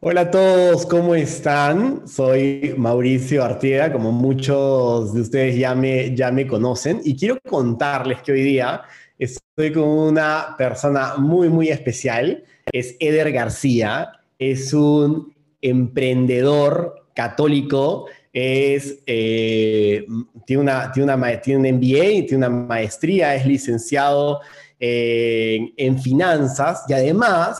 Hola 0.00 0.20
a 0.20 0.30
todos, 0.30 0.86
¿cómo 0.86 1.16
están? 1.16 2.06
Soy 2.06 2.72
Mauricio 2.76 3.42
Artiega, 3.42 3.92
como 3.92 4.12
muchos 4.12 5.12
de 5.12 5.22
ustedes 5.22 5.56
ya 5.56 5.74
me, 5.74 6.14
ya 6.14 6.30
me 6.30 6.46
conocen, 6.46 7.00
y 7.02 7.16
quiero 7.16 7.36
contarles 7.40 8.22
que 8.22 8.30
hoy 8.30 8.42
día 8.42 8.82
estoy 9.18 9.72
con 9.72 9.88
una 9.88 10.54
persona 10.56 11.16
muy, 11.16 11.48
muy 11.48 11.70
especial. 11.70 12.44
Es 12.70 12.94
Eder 13.00 13.32
García, 13.32 14.12
es 14.38 14.72
un 14.72 15.34
emprendedor 15.60 17.08
católico, 17.12 18.06
es, 18.32 19.00
eh, 19.04 20.06
tiene, 20.46 20.62
una, 20.62 20.92
tiene, 20.92 21.12
una, 21.12 21.40
tiene 21.40 21.70
un 21.70 21.76
MBA, 21.76 22.24
tiene 22.24 22.36
una 22.36 22.50
maestría, 22.50 23.34
es 23.34 23.44
licenciado 23.44 24.38
en, 24.78 25.74
en 25.76 25.98
finanzas 25.98 26.84
y 26.88 26.92
además 26.92 27.58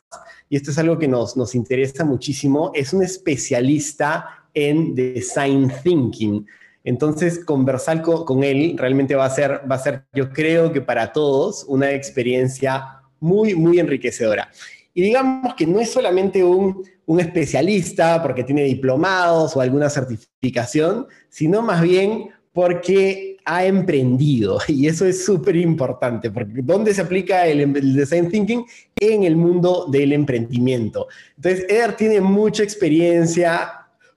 y 0.48 0.56
esto 0.56 0.70
es 0.70 0.78
algo 0.78 0.98
que 0.98 1.08
nos, 1.08 1.36
nos 1.36 1.54
interesa 1.54 2.04
muchísimo, 2.04 2.72
es 2.74 2.92
un 2.92 3.02
especialista 3.02 4.46
en 4.54 4.94
design 4.94 5.70
thinking. 5.82 6.46
Entonces, 6.84 7.44
conversar 7.44 8.02
con, 8.02 8.42
él 8.42 8.74
realmente 8.78 9.14
va 9.14 9.26
a, 9.26 9.30
ser, 9.30 9.60
va 9.70 9.74
a 9.76 9.78
ser, 9.78 10.04
yo 10.14 10.30
creo 10.30 10.72
que 10.72 10.80
para 10.80 11.12
todos, 11.12 11.64
una 11.68 11.92
experiencia 11.92 13.02
muy, 13.20 13.54
muy 13.54 13.78
enriquecedora. 13.78 14.50
Y 14.94 15.02
digamos 15.02 15.54
que 15.54 15.66
no 15.66 15.80
es 15.80 15.90
solamente 15.90 16.42
un, 16.42 16.82
un 17.04 17.20
especialista 17.20 18.22
porque 18.22 18.44
tiene 18.44 18.64
diplomados 18.64 19.56
o 19.56 19.60
alguna 19.60 19.90
certificación, 19.90 21.06
sino 21.28 21.62
más 21.62 21.82
bien 21.82 22.30
porque 22.52 23.37
ha 23.48 23.64
emprendido. 23.64 24.58
Y 24.68 24.86
eso 24.86 25.06
es 25.06 25.24
súper 25.24 25.56
importante, 25.56 26.30
porque 26.30 26.60
¿dónde 26.62 26.94
se 26.94 27.00
aplica 27.00 27.46
el, 27.46 27.94
design 27.94 28.28
thinking? 28.30 28.64
En 29.00 29.24
el 29.24 29.36
mundo 29.36 29.86
del 29.90 30.12
emprendimiento. 30.12 31.08
Entonces, 31.36 31.66
Eder 31.68 31.96
tiene 31.96 32.20
mucha 32.20 32.62
experiencia 32.62 33.72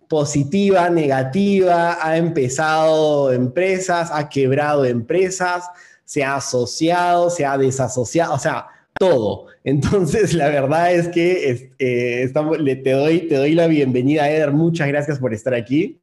positiva, 0.08 0.90
negativa, 0.90 1.98
ha 2.06 2.18
empezado 2.18 3.32
empresas, 3.32 4.10
ha 4.12 4.28
quebrado 4.28 4.84
empresas, 4.84 5.64
se 6.04 6.24
ha 6.24 6.36
asociado, 6.36 7.30
se 7.30 7.46
ha 7.46 7.58
desasociado, 7.58 8.34
o 8.34 8.40
sea, 8.40 8.68
todo. 9.00 9.48
Entonces, 9.64 10.34
la 10.34 10.50
verdad 10.50 10.94
es 10.94 11.08
que 11.08 11.72
eh, 11.80 12.34
le, 12.60 12.76
te, 12.76 12.92
doy, 12.92 13.22
te 13.28 13.36
doy 13.36 13.54
la 13.56 13.68
bienvenida, 13.68 14.30
Eder. 14.30 14.52
Muchas 14.52 14.90
gracias 14.90 15.18
por 15.20 15.34
estar 15.34 15.54
aquí. 15.54 16.01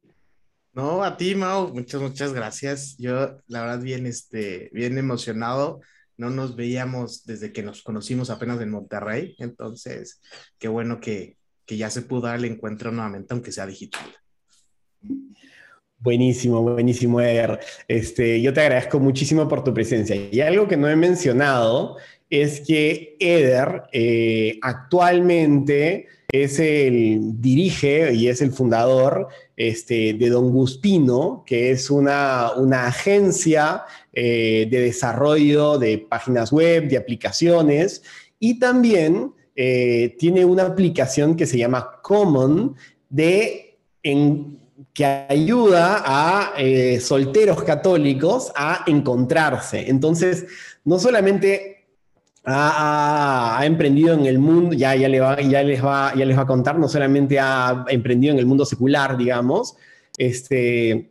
No, 0.73 1.03
a 1.03 1.17
ti, 1.17 1.35
Mau, 1.35 1.73
muchas, 1.73 2.01
muchas 2.01 2.33
gracias. 2.33 2.95
Yo, 2.97 3.37
la 3.47 3.61
verdad, 3.61 3.81
bien, 3.81 4.05
este, 4.05 4.69
bien 4.73 4.97
emocionado. 4.97 5.81
No 6.17 6.29
nos 6.29 6.55
veíamos 6.55 7.25
desde 7.25 7.51
que 7.51 7.63
nos 7.63 7.81
conocimos 7.81 8.29
apenas 8.29 8.61
en 8.61 8.71
Monterrey, 8.71 9.35
entonces, 9.39 10.21
qué 10.57 10.67
bueno 10.67 10.99
que, 10.99 11.37
que 11.65 11.77
ya 11.77 11.89
se 11.89 12.01
pudo 12.01 12.21
dar 12.21 12.37
el 12.37 12.45
encuentro 12.45 12.91
nuevamente, 12.91 13.33
aunque 13.33 13.51
sea 13.51 13.65
digital. 13.65 14.05
Buenísimo, 16.01 16.61
buenísimo, 16.61 17.19
Eder. 17.19 17.59
Este, 17.87 18.41
yo 18.41 18.53
te 18.53 18.61
agradezco 18.61 18.99
muchísimo 18.99 19.47
por 19.47 19.63
tu 19.63 19.73
presencia. 19.73 20.15
Y 20.31 20.39
algo 20.39 20.67
que 20.67 20.77
no 20.77 20.87
he 20.87 20.95
mencionado 20.95 21.97
es 22.29 22.61
que 22.61 23.17
Eder 23.19 23.83
eh, 23.91 24.59
actualmente 24.61 26.07
es 26.31 26.59
el, 26.59 27.41
dirige 27.41 28.13
y 28.13 28.29
es 28.29 28.41
el 28.41 28.51
fundador 28.51 29.27
este, 29.59 30.13
de 30.13 30.29
Don 30.29 30.51
Guspino, 30.51 31.43
que 31.45 31.71
es 31.71 31.89
una, 31.89 32.53
una 32.55 32.87
agencia 32.87 33.83
eh, 34.13 34.69
de 34.71 34.79
desarrollo 34.79 35.77
de 35.77 35.97
páginas 35.97 36.53
web, 36.53 36.87
de 36.87 36.95
aplicaciones, 36.95 38.01
y 38.39 38.57
también 38.57 39.33
eh, 39.57 40.15
tiene 40.17 40.45
una 40.45 40.63
aplicación 40.63 41.35
que 41.35 41.45
se 41.45 41.57
llama 41.57 41.99
Common, 42.01 42.77
de, 43.09 43.77
que 44.93 45.05
ayuda 45.05 46.03
a 46.05 46.53
eh, 46.57 47.01
solteros 47.01 47.61
católicos 47.63 48.53
a 48.55 48.85
encontrarse. 48.87 49.89
Entonces, 49.89 50.45
no 50.85 50.99
solamente 50.99 51.78
ha, 52.51 53.59
emprendido 53.63 54.13
en 54.13 54.25
el 54.25 54.39
mundo, 54.39 54.75
ya, 54.75 54.95
le 54.95 55.19
va, 55.19 55.35
les 55.35 55.83
va 56.37 56.41
a 56.41 56.45
contar, 56.45 56.77
no 56.79 56.87
solamente 56.87 57.39
ha 57.39 57.85
emprendido 57.89 58.33
en 58.33 58.39
el 58.39 58.45
mundo 58.45 58.65
secular, 58.65 59.17
digamos, 59.17 59.75
este, 60.17 61.09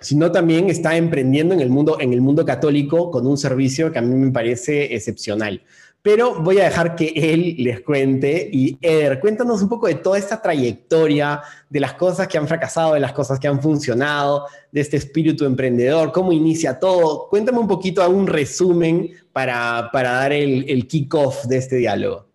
sino 0.00 0.30
también 0.30 0.68
está 0.68 0.96
emprendiendo 0.96 1.54
en 1.54 1.60
el, 1.60 1.70
mundo, 1.70 1.98
en 2.00 2.12
el 2.12 2.20
mundo 2.20 2.44
católico 2.44 3.10
con 3.10 3.26
un 3.26 3.38
servicio 3.38 3.90
que 3.90 3.98
a 3.98 4.02
mí 4.02 4.14
me 4.14 4.30
parece 4.30 4.94
excepcional. 4.94 5.62
Pero 6.06 6.40
voy 6.40 6.60
a 6.60 6.64
dejar 6.66 6.94
que 6.94 7.12
él 7.16 7.56
les 7.58 7.80
cuente. 7.80 8.48
Y 8.52 8.78
Eder, 8.80 9.18
cuéntanos 9.18 9.60
un 9.60 9.68
poco 9.68 9.88
de 9.88 9.96
toda 9.96 10.16
esta 10.16 10.40
trayectoria, 10.40 11.42
de 11.68 11.80
las 11.80 11.94
cosas 11.94 12.28
que 12.28 12.38
han 12.38 12.46
fracasado, 12.46 12.94
de 12.94 13.00
las 13.00 13.12
cosas 13.12 13.40
que 13.40 13.48
han 13.48 13.60
funcionado, 13.60 14.46
de 14.70 14.82
este 14.82 14.98
espíritu 14.98 15.44
emprendedor, 15.44 16.12
cómo 16.12 16.30
inicia 16.30 16.78
todo. 16.78 17.28
Cuéntame 17.28 17.58
un 17.58 17.66
poquito, 17.66 18.04
a 18.04 18.08
un 18.08 18.28
resumen 18.28 19.10
para, 19.36 19.90
para 19.92 20.12
dar 20.12 20.32
el, 20.32 20.64
el 20.66 20.86
kick-off 20.86 21.44
de 21.44 21.58
este 21.58 21.76
diálogo. 21.76 22.32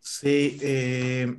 Sí, 0.00 0.58
eh, 0.60 1.32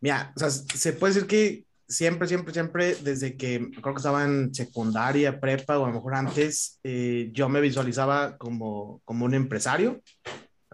mira, 0.00 0.32
o 0.36 0.38
sea, 0.38 0.48
se 0.48 0.92
puede 0.92 1.12
decir 1.12 1.26
que 1.26 1.64
siempre, 1.88 2.28
siempre, 2.28 2.54
siempre, 2.54 2.94
desde 3.02 3.36
que 3.36 3.68
creo 3.82 3.94
que 3.94 3.98
estaba 3.98 4.24
en 4.24 4.54
secundaria, 4.54 5.40
prepa 5.40 5.76
o 5.76 5.84
a 5.84 5.88
lo 5.88 5.94
mejor 5.94 6.14
antes, 6.14 6.78
eh, 6.84 7.30
yo 7.32 7.48
me 7.48 7.60
visualizaba 7.60 8.38
como, 8.38 9.02
como 9.04 9.24
un 9.24 9.34
empresario 9.34 10.00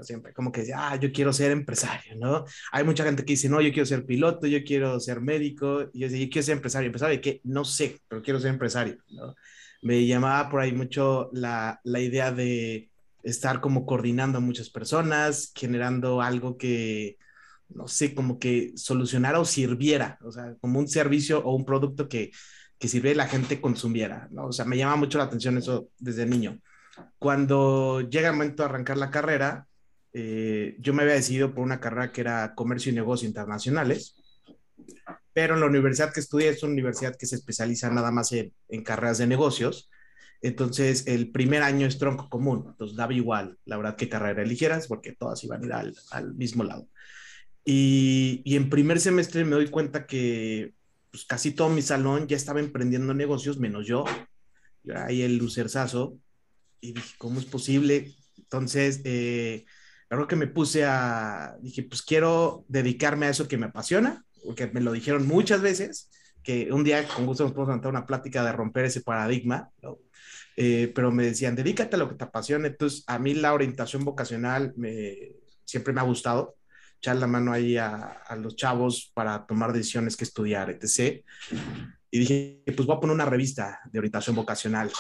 siempre, 0.03 0.35
como 0.35 0.53
que 0.53 0.61
decía, 0.61 0.91
ah, 0.91 0.97
yo 0.97 1.11
quiero 1.11 1.33
ser 1.33 1.51
empresario, 1.51 2.17
¿no? 2.17 2.45
Hay 2.73 2.85
mucha 2.85 3.05
gente 3.05 3.25
que 3.25 3.33
dice, 3.33 3.49
no, 3.49 3.63
yo 3.63 3.71
quiero 3.71 3.87
ser 3.87 4.05
piloto, 4.05 4.47
yo 4.47 4.63
quiero 4.63 5.01
ser 5.01 5.23
médico, 5.23 5.89
y 5.95 6.01
yo 6.01 6.09
decía, 6.09 6.25
yo 6.25 6.31
quiero 6.31 6.45
ser 6.45 6.57
empresario, 6.57 6.87
empresario 6.87 7.17
de 7.17 7.21
qué, 7.23 7.41
no 7.45 7.65
sé, 7.65 7.99
pero 8.09 8.23
quiero 8.23 8.41
ser 8.41 8.51
empresario, 8.51 8.99
¿no? 9.11 9.35
Me 9.83 10.07
llamaba 10.07 10.51
por 10.51 10.61
ahí 10.61 10.73
mucho 10.73 11.31
la, 11.33 11.81
la 11.85 12.01
idea 12.01 12.31
de 12.31 12.90
estar 13.23 13.61
como 13.61 13.87
coordinando 13.87 14.39
a 14.39 14.41
muchas 14.41 14.71
personas, 14.71 15.53
generando 15.55 16.23
algo 16.23 16.57
que, 16.57 17.19
no 17.69 17.89
sé, 17.89 18.15
como 18.15 18.39
que 18.39 18.73
solucionara 18.77 19.41
o 19.41 19.45
sirviera, 19.45 20.19
o 20.23 20.33
sea, 20.33 20.55
como 20.61 20.79
un 20.79 20.89
servicio 20.89 21.45
o 21.45 21.55
un 21.55 21.65
producto 21.65 22.09
que, 22.09 22.31
que 22.79 22.89
sirve 22.89 23.15
la 23.15 23.29
gente 23.29 23.61
consumiera, 23.61 24.29
¿no? 24.31 24.47
O 24.47 24.53
sea, 24.53 24.65
me 24.65 24.77
llama 24.77 24.97
mucho 24.97 25.19
la 25.19 25.25
atención 25.25 25.59
eso 25.59 25.91
desde 25.99 26.27
niño. 26.27 26.61
Cuando 27.19 28.01
llega 28.01 28.29
el 28.29 28.35
momento 28.35 28.63
de 28.63 28.69
arrancar 28.69 28.97
la 28.97 29.11
carrera, 29.11 29.67
eh, 30.13 30.77
yo 30.81 30.93
me 30.93 31.03
había 31.03 31.15
decidido 31.15 31.55
por 31.55 31.63
una 31.65 31.81
carrera 31.81 32.11
que 32.11 32.23
era 32.23 32.55
comercio 32.55 32.91
y 32.91 32.95
negocios 32.95 33.29
internacionales, 33.29 34.17
pero 35.33 35.55
en 35.55 35.61
la 35.61 35.67
universidad 35.67 36.13
que 36.13 36.21
estudié 36.21 36.49
es 36.49 36.63
una 36.63 36.73
universidad 36.73 37.17
que 37.17 37.27
se 37.27 37.37
especializa 37.37 37.91
nada 37.91 38.11
más 38.11 38.33
en, 38.33 38.53
carreras 38.83 39.19
de 39.19 39.27
negocios. 39.27 39.91
Entonces, 40.43 41.07
el 41.07 41.31
primer 41.31 41.63
año 41.63 41.87
es 41.87 41.99
tronco 41.99 42.29
común, 42.29 42.65
entonces 42.69 42.97
daba 42.97 43.13
igual, 43.13 43.59
la 43.67 43.77
verdad, 43.77 43.97
qué 43.97 44.09
carrera 44.09 44.43
eligieras, 44.43 44.87
porque 44.87 45.13
todas 45.13 45.45
iban 45.45 45.63
a 45.63 45.67
ir 45.67 45.73
al, 45.73 45.97
al 46.13 46.35
mismo 46.35 46.65
lado. 46.65 46.89
Y, 47.65 48.41
y, 48.45 48.57
en 48.57 48.71
primer 48.71 49.01
semestre 49.01 49.45
me 49.45 49.57
doy 49.57 49.69
cuenta 49.69 50.07
que 50.07 50.73
pues, 51.11 51.25
casi 51.27 51.53
todo 51.53 51.69
mi 51.69 51.83
salón 51.83 52.27
ya 52.27 52.37
estaba 52.37 52.61
emprendiendo 52.61 53.13
negocios, 53.13 53.59
menos 53.59 53.87
yo. 53.87 54.05
Yo 54.83 54.93
era 54.93 55.07
ahí 55.07 55.23
el 55.23 55.37
lucerzazo. 55.37 56.19
Y 56.81 56.95
dije, 56.95 57.15
¿cómo 57.19 57.39
es 57.39 57.45
posible? 57.45 58.15
Entonces, 58.39 59.03
eh, 59.05 59.67
Claro 60.11 60.27
que 60.27 60.35
me 60.35 60.49
puse 60.49 60.85
a, 60.85 61.57
dije, 61.61 61.85
pues 61.85 62.03
quiero 62.03 62.65
dedicarme 62.67 63.27
a 63.27 63.31
eso 63.31 63.47
que 63.47 63.57
me 63.57 63.67
apasiona, 63.67 64.25
porque 64.45 64.67
me 64.67 64.81
lo 64.81 64.91
dijeron 64.91 65.25
muchas 65.25 65.63
veces, 65.63 66.11
que 66.43 66.73
un 66.73 66.83
día 66.83 67.07
con 67.07 67.27
gusto 67.27 67.45
nos 67.45 67.53
podemos 67.53 67.69
levantar 67.69 67.93
una 67.93 68.07
plática 68.07 68.43
de 68.43 68.51
romper 68.51 68.87
ese 68.87 69.03
paradigma, 69.03 69.71
¿no? 69.81 69.99
Eh, 70.63 70.93
pero 70.95 71.11
me 71.11 71.25
decían, 71.25 71.57
dedícate 71.57 71.97
a 71.97 71.99
lo 71.99 72.09
que 72.09 72.17
te 72.17 72.25
apasiona. 72.25 72.67
Entonces, 72.67 73.03
a 73.07 73.19
mí 73.19 73.33
la 73.33 73.55
orientación 73.55 74.05
vocacional 74.05 74.75
me, 74.77 75.33
siempre 75.65 75.95
me 75.95 76.01
ha 76.01 76.05
gustado, 76.05 76.57
echar 76.99 77.17
la 77.17 77.27
mano 77.27 77.53
ahí 77.53 77.79
a, 77.79 77.97
a 77.97 78.37
los 78.37 78.57
chavos 78.57 79.11
para 79.15 79.47
tomar 79.47 79.73
decisiones 79.73 80.19
que 80.19 80.25
estudiar, 80.25 80.69
etc. 80.69 81.25
Y 82.11 82.19
dije, 82.19 82.63
pues 82.77 82.87
voy 82.87 82.97
a 82.97 83.01
poner 83.01 83.15
una 83.15 83.25
revista 83.25 83.81
de 83.91 83.99
orientación 84.01 84.37
vocacional 84.37 84.91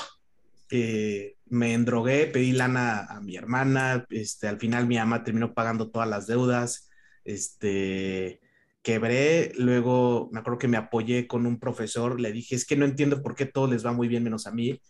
me 1.50 1.74
endrogué, 1.74 2.26
pedí 2.26 2.52
lana 2.52 3.00
a 3.00 3.20
mi 3.20 3.36
hermana, 3.36 4.06
este, 4.08 4.46
al 4.46 4.58
final 4.58 4.86
mi 4.86 4.96
mamá 4.96 5.24
terminó 5.24 5.52
pagando 5.52 5.90
todas 5.90 6.08
las 6.08 6.26
deudas, 6.28 6.88
este, 7.24 8.40
quebré, 8.82 9.52
luego 9.58 10.30
me 10.32 10.40
acuerdo 10.40 10.60
que 10.60 10.68
me 10.68 10.76
apoyé 10.76 11.26
con 11.26 11.46
un 11.46 11.58
profesor, 11.58 12.20
le 12.20 12.32
dije, 12.32 12.54
es 12.54 12.64
que 12.64 12.76
no 12.76 12.84
entiendo 12.84 13.20
por 13.22 13.34
qué 13.34 13.46
todo 13.46 13.66
les 13.66 13.84
va 13.84 13.92
muy 13.92 14.06
bien 14.06 14.22
menos 14.22 14.46
a 14.46 14.52
mí, 14.52 14.80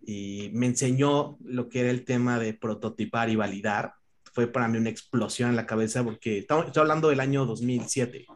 y 0.00 0.50
me 0.52 0.66
enseñó 0.66 1.36
lo 1.44 1.68
que 1.68 1.80
era 1.80 1.90
el 1.90 2.04
tema 2.04 2.38
de 2.38 2.54
prototipar 2.54 3.28
y 3.28 3.36
validar. 3.36 3.94
Fue 4.32 4.46
para 4.46 4.68
mí 4.68 4.78
una 4.78 4.90
explosión 4.90 5.50
en 5.50 5.56
la 5.56 5.66
cabeza 5.66 6.04
porque 6.04 6.38
estoy 6.38 6.70
hablando 6.76 7.08
del 7.08 7.20
año 7.20 7.46
2007, 7.46 8.26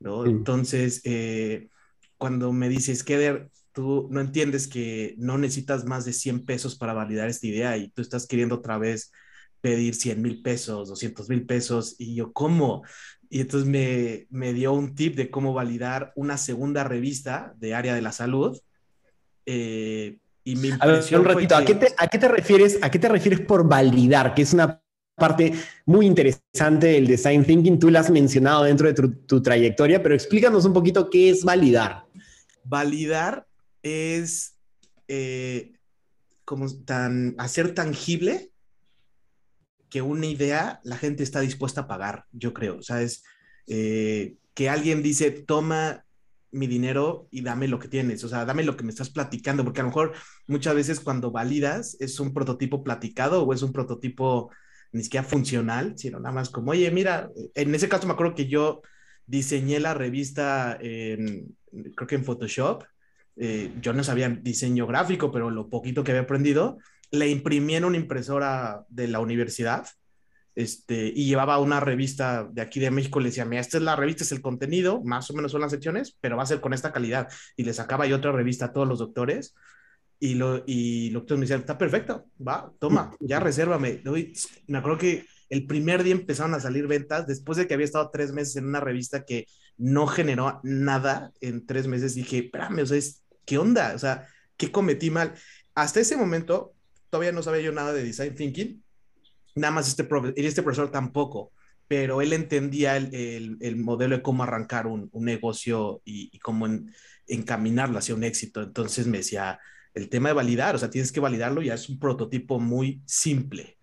¿no? 0.00 0.24
Entonces, 0.26 1.00
eh, 1.04 1.68
cuando 2.16 2.52
me 2.52 2.68
dices, 2.68 3.02
que 3.02 3.48
tú 3.72 4.08
no 4.10 4.20
entiendes 4.20 4.68
que 4.68 5.14
no 5.18 5.38
necesitas 5.38 5.84
más 5.84 6.04
de 6.04 6.12
100 6.12 6.44
pesos 6.44 6.76
para 6.76 6.92
validar 6.92 7.28
esta 7.28 7.46
idea 7.46 7.76
y 7.76 7.90
tú 7.90 8.02
estás 8.02 8.26
queriendo 8.26 8.56
otra 8.56 8.78
vez 8.78 9.12
pedir 9.60 9.94
100 9.94 10.20
mil 10.20 10.42
pesos, 10.42 10.88
200 10.88 11.28
mil 11.28 11.46
pesos, 11.46 11.94
y 11.98 12.14
yo, 12.16 12.32
¿cómo? 12.32 12.82
Y 13.30 13.40
entonces 13.40 13.68
me, 13.68 14.26
me, 14.28 14.52
dio 14.52 14.72
un 14.72 14.94
tip 14.94 15.16
de 15.16 15.30
cómo 15.30 15.54
validar 15.54 16.12
una 16.16 16.36
segunda 16.36 16.84
revista 16.84 17.54
de 17.56 17.74
área 17.74 17.94
de 17.94 18.02
la 18.02 18.12
salud. 18.12 18.58
Eh, 19.46 20.18
y 20.44 20.56
me 20.56 20.72
a 20.78 20.86
ver, 20.86 21.04
un 21.18 21.24
ratito, 21.24 21.56
¿a, 21.56 21.64
qué 21.64 21.74
te, 21.74 21.94
¿a, 21.96 22.08
qué 22.08 22.18
te, 22.18 22.28
refieres, 22.28 22.78
¿a 22.82 22.90
qué 22.90 22.98
te 22.98 23.08
refieres 23.08 23.40
por 23.40 23.68
validar? 23.68 24.34
Que 24.34 24.42
es 24.42 24.52
una 24.52 24.82
parte 25.16 25.52
muy 25.86 26.06
interesante 26.06 26.88
del 26.88 27.06
design 27.06 27.44
thinking. 27.44 27.78
Tú 27.78 27.90
la 27.90 28.00
has 28.00 28.10
mencionado 28.10 28.64
dentro 28.64 28.92
de 28.92 28.94
tu, 29.26 29.42
trayectoria, 29.42 30.02
pero 30.02 30.14
explícanos 30.14 30.64
un 30.64 30.72
poquito 30.72 31.10
qué 31.10 31.30
es 31.30 31.44
validar. 31.44 32.04
Validar 32.64 33.46
es 33.82 34.56
eh, 35.08 35.72
como 36.44 36.68
tan, 36.84 37.34
hacer 37.38 37.74
tangible 37.74 38.50
que 39.88 40.02
una 40.02 40.26
idea 40.26 40.80
la 40.84 40.96
gente 40.96 41.22
está 41.22 41.40
dispuesta 41.40 41.82
a 41.82 41.86
pagar, 41.86 42.24
yo 42.32 42.52
creo. 42.54 42.78
O 42.78 42.82
sea, 42.82 43.02
es 43.02 43.22
eh, 43.66 44.36
que 44.54 44.68
alguien 44.68 45.02
dice, 45.02 45.30
toma 45.30 46.04
mi 46.52 46.66
dinero 46.66 47.28
y 47.30 47.42
dame 47.42 47.66
lo 47.66 47.78
que 47.78 47.88
tienes, 47.88 48.22
o 48.24 48.28
sea, 48.28 48.44
dame 48.44 48.62
lo 48.62 48.76
que 48.76 48.84
me 48.84 48.90
estás 48.90 49.10
platicando, 49.10 49.64
porque 49.64 49.80
a 49.80 49.84
lo 49.84 49.88
mejor 49.88 50.12
muchas 50.46 50.74
veces 50.74 51.00
cuando 51.00 51.30
validas 51.30 51.96
es 51.98 52.20
un 52.20 52.32
prototipo 52.32 52.84
platicado 52.84 53.42
o 53.42 53.52
es 53.52 53.62
un 53.62 53.72
prototipo 53.72 54.50
ni 54.92 55.02
siquiera 55.02 55.26
funcional, 55.26 55.94
sino 55.96 56.20
nada 56.20 56.34
más 56.34 56.50
como, 56.50 56.72
oye, 56.72 56.90
mira, 56.90 57.30
en 57.54 57.74
ese 57.74 57.88
caso 57.88 58.06
me 58.06 58.12
acuerdo 58.12 58.34
que 58.34 58.46
yo 58.46 58.82
diseñé 59.26 59.80
la 59.80 59.94
revista, 59.94 60.76
en, 60.80 61.56
creo 61.96 62.06
que 62.06 62.16
en 62.16 62.24
Photoshop, 62.24 62.84
eh, 63.36 63.72
yo 63.80 63.94
no 63.94 64.04
sabía 64.04 64.28
diseño 64.28 64.86
gráfico, 64.86 65.32
pero 65.32 65.50
lo 65.50 65.70
poquito 65.70 66.04
que 66.04 66.12
había 66.12 66.22
aprendido, 66.22 66.76
le 67.10 67.28
imprimí 67.28 67.74
en 67.76 67.86
una 67.86 67.96
impresora 67.96 68.84
de 68.88 69.08
la 69.08 69.20
universidad 69.20 69.86
este, 70.54 71.12
y 71.14 71.26
llevaba 71.26 71.58
una 71.58 71.80
revista 71.80 72.48
de 72.50 72.62
aquí 72.62 72.80
de 72.80 72.90
México, 72.90 73.20
le 73.20 73.30
decía, 73.30 73.44
mira, 73.44 73.60
esta 73.60 73.78
es 73.78 73.82
la 73.82 73.96
revista, 73.96 74.24
es 74.24 74.32
el 74.32 74.42
contenido, 74.42 75.02
más 75.02 75.30
o 75.30 75.34
menos 75.34 75.52
son 75.52 75.62
las 75.62 75.70
secciones, 75.70 76.16
pero 76.20 76.36
va 76.36 76.42
a 76.42 76.46
ser 76.46 76.60
con 76.60 76.74
esta 76.74 76.92
calidad. 76.92 77.28
Y 77.56 77.64
le 77.64 77.72
sacaba 77.72 78.06
yo 78.06 78.16
otra 78.16 78.32
revista 78.32 78.66
a 78.66 78.72
todos 78.72 78.86
los 78.86 78.98
doctores 78.98 79.54
y 80.18 80.34
lo, 80.34 80.62
y 80.66 81.10
los 81.10 81.22
doctores 81.22 81.38
me 81.40 81.44
decían, 81.46 81.60
está 81.60 81.76
perfecto, 81.78 82.26
va, 82.46 82.72
toma, 82.78 83.16
ya 83.20 83.40
resérvame. 83.40 84.02
Me 84.66 84.78
acuerdo 84.78 84.98
que 84.98 85.26
el 85.48 85.66
primer 85.66 86.02
día 86.02 86.12
empezaron 86.12 86.54
a 86.54 86.60
salir 86.60 86.86
ventas, 86.86 87.26
después 87.26 87.58
de 87.58 87.66
que 87.66 87.74
había 87.74 87.86
estado 87.86 88.10
tres 88.10 88.32
meses 88.32 88.56
en 88.56 88.66
una 88.66 88.80
revista 88.80 89.24
que 89.24 89.46
no 89.76 90.06
generó 90.06 90.60
nada 90.62 91.32
en 91.40 91.66
tres 91.66 91.86
meses, 91.88 92.14
dije, 92.14 92.38
espérame, 92.38 92.82
o 92.82 92.86
sea, 92.86 93.00
¿qué 93.44 93.58
onda? 93.58 93.94
O 93.94 93.98
sea, 93.98 94.28
¿qué 94.56 94.70
cometí 94.70 95.10
mal? 95.10 95.34
Hasta 95.74 96.00
ese 96.00 96.16
momento, 96.16 96.74
todavía 97.10 97.32
no 97.32 97.42
sabía 97.42 97.62
yo 97.62 97.72
nada 97.72 97.92
de 97.92 98.04
design 98.04 98.34
thinking, 98.34 98.82
nada 99.54 99.72
más 99.72 99.88
este, 99.88 100.06
y 100.36 100.46
este 100.46 100.62
profesor 100.62 100.90
tampoco, 100.90 101.52
pero 101.88 102.22
él 102.22 102.32
entendía 102.32 102.96
el, 102.96 103.58
el, 103.60 103.76
modelo 103.76 104.16
de 104.16 104.22
cómo 104.22 104.42
arrancar 104.42 104.86
un, 104.86 105.08
un 105.12 105.24
negocio 105.24 106.00
y, 106.04 106.30
y 106.32 106.38
cómo 106.38 106.66
encaminarlo 107.26 107.98
hacia 107.98 108.14
un 108.14 108.24
éxito. 108.24 108.62
Entonces 108.62 109.06
me 109.06 109.18
decía, 109.18 109.58
el 109.94 110.08
tema 110.08 110.30
de 110.30 110.34
validar, 110.34 110.74
o 110.74 110.78
sea, 110.78 110.90
tienes 110.90 111.12
que 111.12 111.20
validarlo, 111.20 111.62
ya 111.62 111.74
es 111.74 111.88
un 111.88 111.98
prototipo 111.98 112.58
muy 112.58 113.02
simple, 113.04 113.76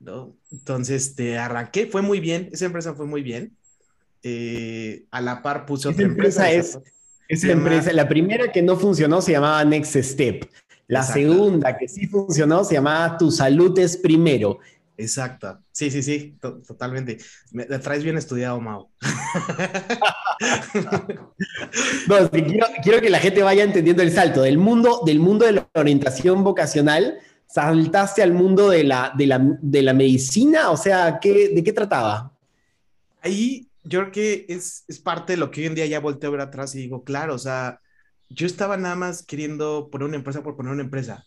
¿no? 0.00 0.36
Entonces, 0.52 1.14
te 1.14 1.38
arranqué, 1.38 1.86
fue 1.86 2.02
muy 2.02 2.20
bien, 2.20 2.50
esa 2.52 2.66
empresa 2.66 2.94
fue 2.94 3.06
muy 3.06 3.22
bien. 3.22 3.56
Eh, 4.22 5.04
a 5.10 5.20
la 5.20 5.42
par 5.42 5.66
puse 5.66 5.88
otra 5.88 6.04
empresa. 6.04 6.50
empresa 6.50 6.78
es, 6.78 6.92
esa 7.28 7.52
empresa, 7.52 7.92
la 7.92 8.08
primera 8.08 8.52
que 8.52 8.62
no 8.62 8.76
funcionó 8.76 9.20
se 9.22 9.32
llamaba 9.32 9.64
Next 9.64 9.96
Step. 9.96 10.48
La 10.86 11.02
segunda 11.02 11.76
que 11.78 11.88
sí 11.88 12.06
funcionó 12.06 12.62
se 12.64 12.74
llamaba 12.74 13.16
Tu 13.16 13.30
salud 13.30 13.78
es 13.78 13.96
primero. 13.96 14.58
Exacto. 14.96 15.58
Sí, 15.72 15.90
sí, 15.90 16.02
sí, 16.02 16.38
totalmente. 16.40 17.18
Me, 17.50 17.64
traes 17.64 18.04
bien 18.04 18.16
estudiado, 18.16 18.60
Mao. 18.60 18.92
no, 22.08 22.30
quiero, 22.82 23.00
que 23.00 23.10
la 23.10 23.18
gente 23.18 23.42
vaya 23.42 23.64
entendiendo 23.64 24.02
el 24.02 24.12
salto 24.12 24.42
del 24.42 24.58
mundo, 24.58 25.02
del 25.04 25.18
mundo 25.18 25.46
de 25.46 25.52
la 25.52 25.68
orientación 25.74 26.44
vocacional. 26.44 27.18
¿Saltaste 27.46 28.22
al 28.22 28.32
mundo 28.32 28.70
de 28.70 28.84
la, 28.84 29.12
de 29.14 29.82
la, 29.82 29.92
medicina? 29.92 30.70
O 30.70 30.76
sea, 30.76 31.18
¿qué, 31.20 31.48
¿de 31.48 31.62
qué 31.62 31.72
trataba? 31.72 32.32
Ahí 33.20 33.68
yo 33.82 34.00
creo 34.00 34.12
que 34.12 34.46
es, 34.48 34.84
es 34.88 34.98
parte 34.98 35.34
de 35.34 35.36
lo 35.38 35.50
que 35.50 35.60
hoy 35.60 35.66
en 35.66 35.74
día 35.74 35.86
ya 35.86 36.00
volteo 36.00 36.28
a 36.28 36.32
ver 36.32 36.40
atrás 36.40 36.74
y 36.74 36.78
digo, 36.78 37.04
claro, 37.04 37.34
o 37.34 37.38
sea, 37.38 37.80
yo 38.28 38.46
estaba 38.46 38.76
nada 38.76 38.96
más 38.96 39.24
queriendo 39.24 39.88
poner 39.90 40.08
una 40.08 40.16
empresa 40.16 40.42
por 40.42 40.56
poner 40.56 40.72
una 40.72 40.82
empresa. 40.82 41.24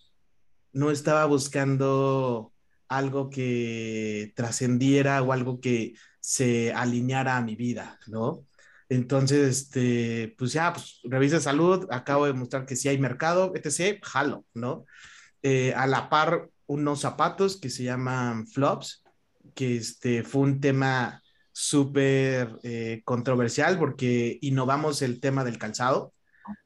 No 0.73 0.91
estaba 0.91 1.25
buscando 1.25 2.51
algo 2.89 3.29
que 3.29 4.33
trascendiera 4.35 5.21
o 5.21 5.33
algo 5.33 5.59
que 5.59 5.95
se 6.19 6.73
alineara 6.73 7.37
a 7.37 7.41
mi 7.41 7.55
vida, 7.55 7.99
¿no? 8.07 8.45
Entonces, 8.89 9.59
este, 9.59 10.35
pues 10.37 10.53
ya, 10.53 10.73
pues 10.73 11.01
revisa 11.03 11.39
salud, 11.39 11.87
acabo 11.91 12.25
de 12.25 12.33
mostrar 12.33 12.65
que 12.65 12.75
sí 12.75 12.87
hay 12.87 12.97
mercado, 12.97 13.51
etc., 13.55 13.99
jalo, 14.01 14.45
¿no? 14.53 14.85
Eh, 15.43 15.73
a 15.75 15.87
la 15.87 16.09
par, 16.09 16.49
unos 16.67 17.01
zapatos 17.01 17.59
que 17.59 17.69
se 17.69 17.83
llaman 17.83 18.47
flops, 18.47 19.03
que 19.55 19.77
este, 19.77 20.23
fue 20.23 20.41
un 20.41 20.61
tema 20.61 21.21
súper 21.51 22.59
eh, 22.63 23.01
controversial 23.03 23.79
porque 23.79 24.37
innovamos 24.41 25.01
el 25.01 25.19
tema 25.19 25.43
del 25.43 25.57
calzado, 25.57 26.13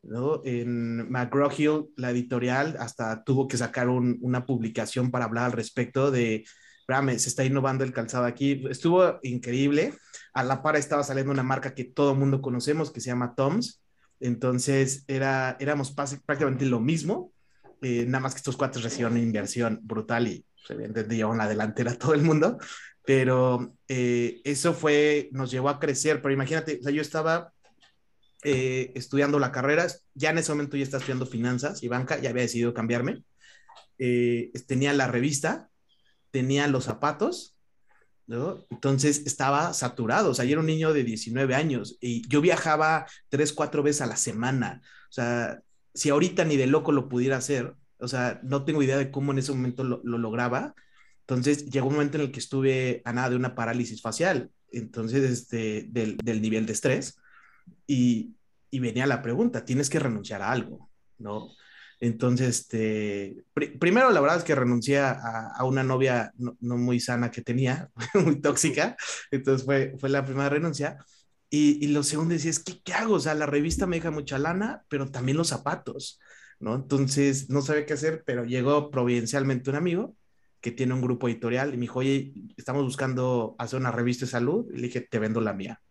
¿no? 0.03 0.41
En 0.45 1.09
McGraw-Hill, 1.09 1.93
la 1.97 2.11
editorial, 2.11 2.75
hasta 2.79 3.23
tuvo 3.23 3.47
que 3.47 3.57
sacar 3.57 3.89
una 3.89 4.45
publicación 4.45 5.11
para 5.11 5.25
hablar 5.25 5.45
al 5.45 5.51
respecto 5.51 6.11
de, 6.11 6.43
se 7.17 7.29
está 7.29 7.45
innovando 7.45 7.83
el 7.83 7.93
calzado 7.93 8.25
aquí. 8.25 8.63
Estuvo 8.69 9.19
increíble. 9.23 9.93
A 10.33 10.43
la 10.43 10.61
par 10.61 10.75
estaba 10.75 11.03
saliendo 11.03 11.31
una 11.31 11.43
marca 11.43 11.73
que 11.73 11.85
todo 11.85 12.15
mundo 12.15 12.41
conocemos, 12.41 12.91
que 12.91 13.01
se 13.01 13.09
llama 13.09 13.35
Toms. 13.35 13.81
Entonces, 14.19 15.03
era, 15.07 15.57
éramos 15.59 15.91
prácticamente 15.91 16.65
lo 16.65 16.79
mismo, 16.79 17.31
eh, 17.81 18.05
nada 18.05 18.19
más 18.19 18.33
que 18.33 18.37
estos 18.37 18.55
cuatro 18.55 18.81
recibieron 18.81 19.17
inversión 19.17 19.79
brutal 19.81 20.27
y 20.27 20.45
se 20.67 20.73
evidentemente 20.73 21.15
llevaron 21.15 21.39
la 21.39 21.47
delantera 21.47 21.91
a 21.91 21.97
todo 21.97 22.13
el 22.13 22.21
mundo, 22.21 22.59
pero 23.03 23.73
eh, 23.87 24.39
eso 24.43 24.73
fue, 24.73 25.29
nos 25.31 25.49
llevó 25.49 25.69
a 25.69 25.79
crecer, 25.79 26.21
pero 26.21 26.33
imagínate, 26.33 26.79
o 26.85 26.89
yo 26.91 27.01
estaba 27.01 27.51
eh, 28.43 28.91
estudiando 28.95 29.39
la 29.39 29.51
carrera, 29.51 29.87
ya 30.15 30.31
en 30.31 30.39
ese 30.39 30.51
momento 30.51 30.77
ya 30.77 30.83
estaba 30.83 30.99
estudiando 30.99 31.25
finanzas 31.25 31.83
y 31.83 31.87
banca, 31.87 32.19
ya 32.19 32.31
había 32.31 32.43
decidido 32.43 32.73
cambiarme. 32.73 33.23
Eh, 33.99 34.51
tenía 34.67 34.93
la 34.93 35.07
revista, 35.07 35.69
tenía 36.31 36.67
los 36.67 36.85
zapatos, 36.85 37.55
¿no? 38.25 38.65
Entonces 38.71 39.23
estaba 39.25 39.73
saturado, 39.73 40.31
o 40.31 40.33
sea, 40.33 40.45
yo 40.45 40.53
era 40.53 40.61
un 40.61 40.67
niño 40.67 40.93
de 40.93 41.03
19 41.03 41.53
años 41.53 41.97
y 42.01 42.27
yo 42.27 42.41
viajaba 42.41 43.05
tres, 43.29 43.53
cuatro 43.53 43.83
veces 43.83 44.01
a 44.01 44.07
la 44.07 44.17
semana. 44.17 44.81
O 45.09 45.13
sea, 45.13 45.61
si 45.93 46.09
ahorita 46.09 46.45
ni 46.45 46.57
de 46.57 46.67
loco 46.67 46.91
lo 46.91 47.09
pudiera 47.09 47.37
hacer, 47.37 47.75
o 47.99 48.07
sea, 48.07 48.39
no 48.43 48.65
tengo 48.65 48.81
idea 48.81 48.97
de 48.97 49.11
cómo 49.11 49.31
en 49.33 49.39
ese 49.39 49.51
momento 49.51 49.83
lo, 49.83 50.01
lo 50.03 50.17
lograba. 50.17 50.73
Entonces 51.21 51.69
llegó 51.69 51.87
un 51.87 51.93
momento 51.93 52.17
en 52.17 52.23
el 52.23 52.31
que 52.31 52.39
estuve 52.39 53.01
a 53.05 53.13
nada 53.13 53.29
de 53.29 53.35
una 53.35 53.55
parálisis 53.55 54.01
facial, 54.01 54.49
entonces, 54.71 55.29
este, 55.29 55.85
del, 55.89 56.17
del 56.17 56.41
nivel 56.41 56.65
de 56.65 56.73
estrés 56.73 57.20
y, 57.87 58.35
venía 58.71 59.05
la 59.05 59.21
pregunta, 59.21 59.65
tienes 59.65 59.89
que 59.89 59.99
renunciar 59.99 60.41
a 60.41 60.51
algo, 60.51 60.89
¿no? 61.17 61.49
Entonces, 61.99 62.61
este, 62.61 63.43
primero 63.79 64.09
la 64.11 64.21
verdad 64.21 64.37
es 64.37 64.43
que 64.43 64.55
renuncié 64.55 64.99
a, 64.99 65.55
una 65.63 65.83
novia 65.83 66.33
no, 66.37 66.55
muy 66.77 66.99
sana 66.99 67.29
que 67.29 67.41
tenía, 67.41 67.91
muy 68.15 68.41
tóxica, 68.41 68.95
entonces 69.29 69.65
fue, 69.65 69.95
fue 69.99 70.09
la 70.09 70.25
primera 70.25 70.49
renuncia. 70.49 70.97
Y, 71.49 71.87
lo 71.87 72.01
segundo 72.03 72.33
decía, 72.33 72.49
es 72.51 72.59
que, 72.59 72.81
¿qué 72.81 72.93
hago? 72.93 73.15
O 73.15 73.19
sea, 73.19 73.35
la 73.35 73.45
revista 73.45 73.85
me 73.85 73.97
deja 73.97 74.09
mucha 74.09 74.39
lana, 74.39 74.85
pero 74.87 75.11
también 75.11 75.37
los 75.37 75.49
zapatos, 75.49 76.19
¿no? 76.59 76.75
Entonces, 76.75 77.49
no 77.49 77.61
sabía 77.61 77.85
qué 77.85 77.93
hacer, 77.93 78.23
pero 78.25 78.45
llegó 78.45 78.89
providencialmente 78.89 79.69
un 79.69 79.75
amigo 79.75 80.15
que 80.61 80.71
tiene 80.71 80.93
un 80.93 81.01
grupo 81.01 81.27
editorial 81.27 81.73
y 81.73 81.77
me 81.77 81.81
dijo, 81.81 81.99
oye, 81.99 82.33
estamos 82.55 82.83
buscando 82.83 83.55
hacer 83.57 83.79
una 83.79 83.91
revista 83.91 84.25
de 84.25 84.31
salud. 84.31 84.67
Y 84.71 84.77
le 84.77 84.83
dije, 84.83 85.01
te 85.01 85.19
vendo 85.19 85.41
la 85.41 85.53
mía, 85.53 85.81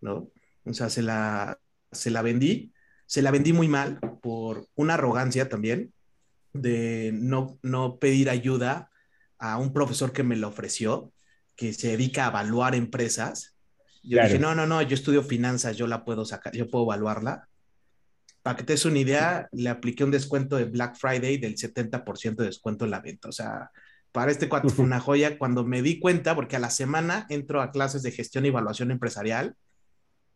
¿no? 0.00 0.30
O 0.64 0.74
sea, 0.74 0.90
se 0.90 1.02
la, 1.02 1.58
se 1.90 2.10
la 2.10 2.22
vendí, 2.22 2.72
se 3.06 3.22
la 3.22 3.30
vendí 3.30 3.52
muy 3.52 3.68
mal 3.68 3.98
por 4.22 4.68
una 4.74 4.94
arrogancia 4.94 5.48
también 5.48 5.92
de 6.52 7.10
no, 7.14 7.58
no 7.62 7.98
pedir 7.98 8.30
ayuda 8.30 8.90
a 9.38 9.58
un 9.58 9.72
profesor 9.72 10.12
que 10.12 10.22
me 10.22 10.36
lo 10.36 10.48
ofreció, 10.48 11.12
que 11.56 11.72
se 11.72 11.88
dedica 11.88 12.26
a 12.26 12.30
evaluar 12.30 12.74
empresas. 12.74 13.56
Yo 14.02 14.22
dije, 14.22 14.38
no, 14.38 14.54
no, 14.54 14.66
no, 14.66 14.82
yo 14.82 14.94
estudio 14.94 15.22
finanzas, 15.22 15.76
yo 15.76 15.86
la 15.86 16.04
puedo 16.04 16.24
sacar, 16.24 16.52
yo 16.54 16.68
puedo 16.68 16.84
evaluarla. 16.84 17.48
Para 18.42 18.56
que 18.56 18.64
te 18.64 18.72
des 18.72 18.84
una 18.84 18.98
idea, 18.98 19.48
le 19.52 19.68
apliqué 19.68 20.04
un 20.04 20.10
descuento 20.10 20.56
de 20.56 20.64
Black 20.64 20.96
Friday 20.96 21.38
del 21.38 21.56
70% 21.56 22.36
de 22.36 22.46
descuento 22.46 22.84
en 22.84 22.90
la 22.90 23.00
venta. 23.00 23.28
O 23.28 23.32
sea, 23.32 23.70
para 24.10 24.30
este 24.30 24.48
cuatro 24.48 24.70
fue 24.70 24.84
una 24.84 25.00
joya. 25.00 25.38
Cuando 25.38 25.64
me 25.64 25.82
di 25.82 26.00
cuenta, 26.00 26.34
porque 26.34 26.56
a 26.56 26.60
la 26.60 26.70
semana 26.70 27.26
entro 27.28 27.62
a 27.62 27.70
clases 27.70 28.02
de 28.02 28.10
gestión 28.10 28.44
y 28.44 28.48
evaluación 28.48 28.90
empresarial, 28.90 29.54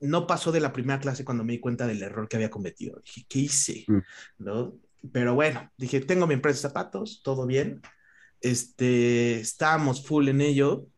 no 0.00 0.26
pasó 0.26 0.52
de 0.52 0.60
la 0.60 0.72
primera 0.72 1.00
clase 1.00 1.24
cuando 1.24 1.44
me 1.44 1.52
di 1.52 1.60
cuenta 1.60 1.86
del 1.86 2.02
error 2.02 2.28
que 2.28 2.36
había 2.36 2.50
cometido. 2.50 3.00
Dije, 3.04 3.26
¿qué 3.28 3.38
hice? 3.40 3.84
Mm. 3.88 3.98
¿No? 4.38 4.78
Pero 5.12 5.34
bueno, 5.34 5.70
dije, 5.76 6.00
tengo 6.00 6.26
mi 6.26 6.34
empresa 6.34 6.58
de 6.58 6.62
zapatos, 6.62 7.20
todo 7.22 7.46
bien. 7.46 7.80
este, 8.40 9.40
estábamos 9.40 10.06
full 10.06 10.28
en 10.28 10.40
ello, 10.40 10.88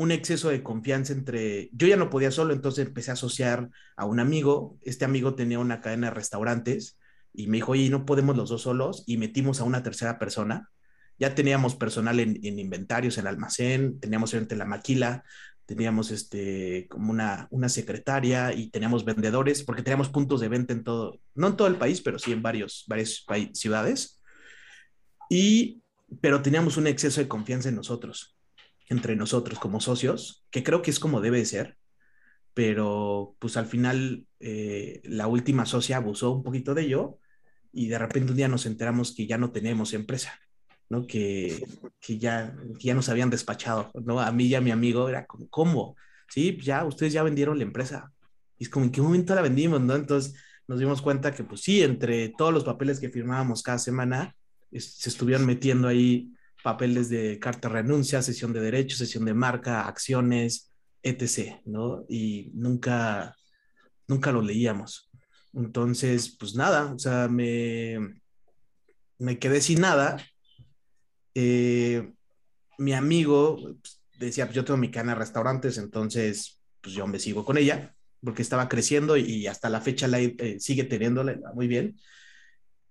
un 0.00 0.12
exceso 0.12 0.48
de 0.48 0.62
confianza 0.62 1.12
entre, 1.12 1.68
yo 1.72 1.86
ya 1.86 1.96
no 1.96 2.08
podía 2.08 2.30
solo, 2.30 2.54
entonces 2.54 2.86
empecé 2.86 3.10
a 3.10 3.14
asociar 3.14 3.68
a 3.96 4.06
un 4.06 4.18
amigo, 4.18 4.78
este 4.82 5.04
amigo 5.04 5.34
tenía 5.34 5.58
una 5.58 5.80
cadena 5.80 6.08
de 6.08 6.14
restaurantes 6.14 6.98
y 7.34 7.48
me 7.48 7.58
dijo, 7.58 7.72
oye, 7.72 7.90
no 7.90 8.06
podemos 8.06 8.36
los 8.36 8.48
dos 8.48 8.62
solos 8.62 9.04
y 9.06 9.18
metimos 9.18 9.60
a 9.60 9.64
una 9.64 9.82
tercera 9.82 10.18
persona. 10.18 10.70
Ya 11.18 11.34
teníamos 11.34 11.74
personal 11.74 12.18
en, 12.18 12.42
inventarios, 12.42 13.18
en 13.18 13.26
almacén, 13.26 14.00
teníamos 14.00 14.32
en 14.32 14.48
la 14.56 14.64
maquila, 14.64 15.22
teníamos 15.70 16.10
este, 16.10 16.88
como 16.88 17.12
una, 17.12 17.46
una 17.52 17.68
secretaria 17.68 18.52
y 18.52 18.70
teníamos 18.70 19.04
vendedores, 19.04 19.62
porque 19.62 19.84
teníamos 19.84 20.08
puntos 20.08 20.40
de 20.40 20.48
venta 20.48 20.72
en 20.72 20.82
todo, 20.82 21.20
no 21.36 21.46
en 21.46 21.56
todo 21.56 21.68
el 21.68 21.76
país, 21.76 22.00
pero 22.00 22.18
sí 22.18 22.32
en 22.32 22.42
varios, 22.42 22.84
varias 22.88 23.24
ciudades. 23.52 24.20
Y, 25.28 25.80
pero 26.20 26.42
teníamos 26.42 26.76
un 26.76 26.88
exceso 26.88 27.20
de 27.20 27.28
confianza 27.28 27.68
en 27.68 27.76
nosotros, 27.76 28.36
entre 28.88 29.14
nosotros 29.14 29.60
como 29.60 29.80
socios, 29.80 30.44
que 30.50 30.64
creo 30.64 30.82
que 30.82 30.90
es 30.90 30.98
como 30.98 31.20
debe 31.20 31.38
de 31.38 31.46
ser, 31.46 31.76
pero 32.52 33.36
pues 33.38 33.56
al 33.56 33.66
final 33.66 34.26
eh, 34.40 35.00
la 35.04 35.28
última 35.28 35.66
socia 35.66 35.98
abusó 35.98 36.32
un 36.32 36.42
poquito 36.42 36.74
de 36.74 36.82
ello 36.82 37.20
y 37.72 37.86
de 37.86 37.98
repente 37.98 38.32
un 38.32 38.36
día 38.36 38.48
nos 38.48 38.66
enteramos 38.66 39.14
que 39.14 39.28
ya 39.28 39.38
no 39.38 39.52
tenemos 39.52 39.94
empresa. 39.94 40.40
¿No? 40.90 41.06
Que, 41.06 41.64
que 42.00 42.18
ya, 42.18 42.54
ya 42.78 42.94
nos 42.94 43.08
habían 43.08 43.30
despachado, 43.30 43.90
¿no? 43.94 44.20
A 44.20 44.30
mí 44.32 44.46
y 44.46 44.54
a 44.56 44.60
mi 44.60 44.72
amigo 44.72 45.08
era 45.08 45.24
como, 45.24 45.48
¿cómo? 45.48 45.96
Sí, 46.28 46.58
ya, 46.60 46.84
ustedes 46.84 47.12
ya 47.12 47.22
vendieron 47.22 47.56
la 47.56 47.64
empresa. 47.64 48.12
Es 48.58 48.68
como, 48.68 48.84
¿en 48.84 48.92
qué 48.92 49.00
momento 49.00 49.34
la 49.34 49.40
vendimos, 49.40 49.80
no? 49.80 49.94
Entonces 49.94 50.34
nos 50.66 50.80
dimos 50.80 51.00
cuenta 51.00 51.32
que, 51.32 51.44
pues 51.44 51.62
sí, 51.62 51.82
entre 51.82 52.30
todos 52.30 52.52
los 52.52 52.64
papeles 52.64 53.00
que 53.00 53.08
firmábamos 53.08 53.62
cada 53.62 53.78
semana, 53.78 54.34
se 54.72 55.08
estuvieron 55.08 55.46
metiendo 55.46 55.88
ahí 55.88 56.32
papeles 56.62 57.08
de 57.08 57.38
carta 57.38 57.68
de 57.68 57.74
renuncia, 57.74 58.20
sesión 58.20 58.52
de 58.52 58.60
derechos, 58.60 58.98
sesión 58.98 59.24
de 59.24 59.34
marca, 59.34 59.86
acciones, 59.86 60.70
etc., 61.02 61.60
¿no? 61.64 62.04
Y 62.08 62.50
nunca, 62.54 63.36
nunca 64.08 64.32
lo 64.32 64.42
leíamos. 64.42 65.10
Entonces, 65.54 66.36
pues 66.38 66.54
nada, 66.54 66.92
o 66.92 66.98
sea, 66.98 67.28
me, 67.28 68.20
me 69.18 69.38
quedé 69.38 69.60
sin 69.60 69.80
nada 69.80 70.16
eh, 71.34 72.12
mi 72.78 72.92
amigo 72.92 73.56
pues, 73.80 74.00
decía, 74.18 74.46
pues 74.46 74.56
yo 74.56 74.64
tengo 74.64 74.78
mi 74.78 74.90
cadena 74.90 75.12
de 75.12 75.20
restaurantes, 75.20 75.78
entonces 75.78 76.60
pues 76.80 76.94
yo 76.94 77.06
me 77.06 77.18
sigo 77.18 77.44
con 77.44 77.58
ella, 77.58 77.94
porque 78.22 78.42
estaba 78.42 78.68
creciendo 78.68 79.16
y, 79.16 79.46
hasta 79.46 79.68
la 79.68 79.80
fecha 79.80 80.08
la, 80.08 80.20
eh, 80.20 80.56
sigue 80.60 80.84
teniéndola 80.84 81.38
muy 81.54 81.68
bien, 81.68 81.98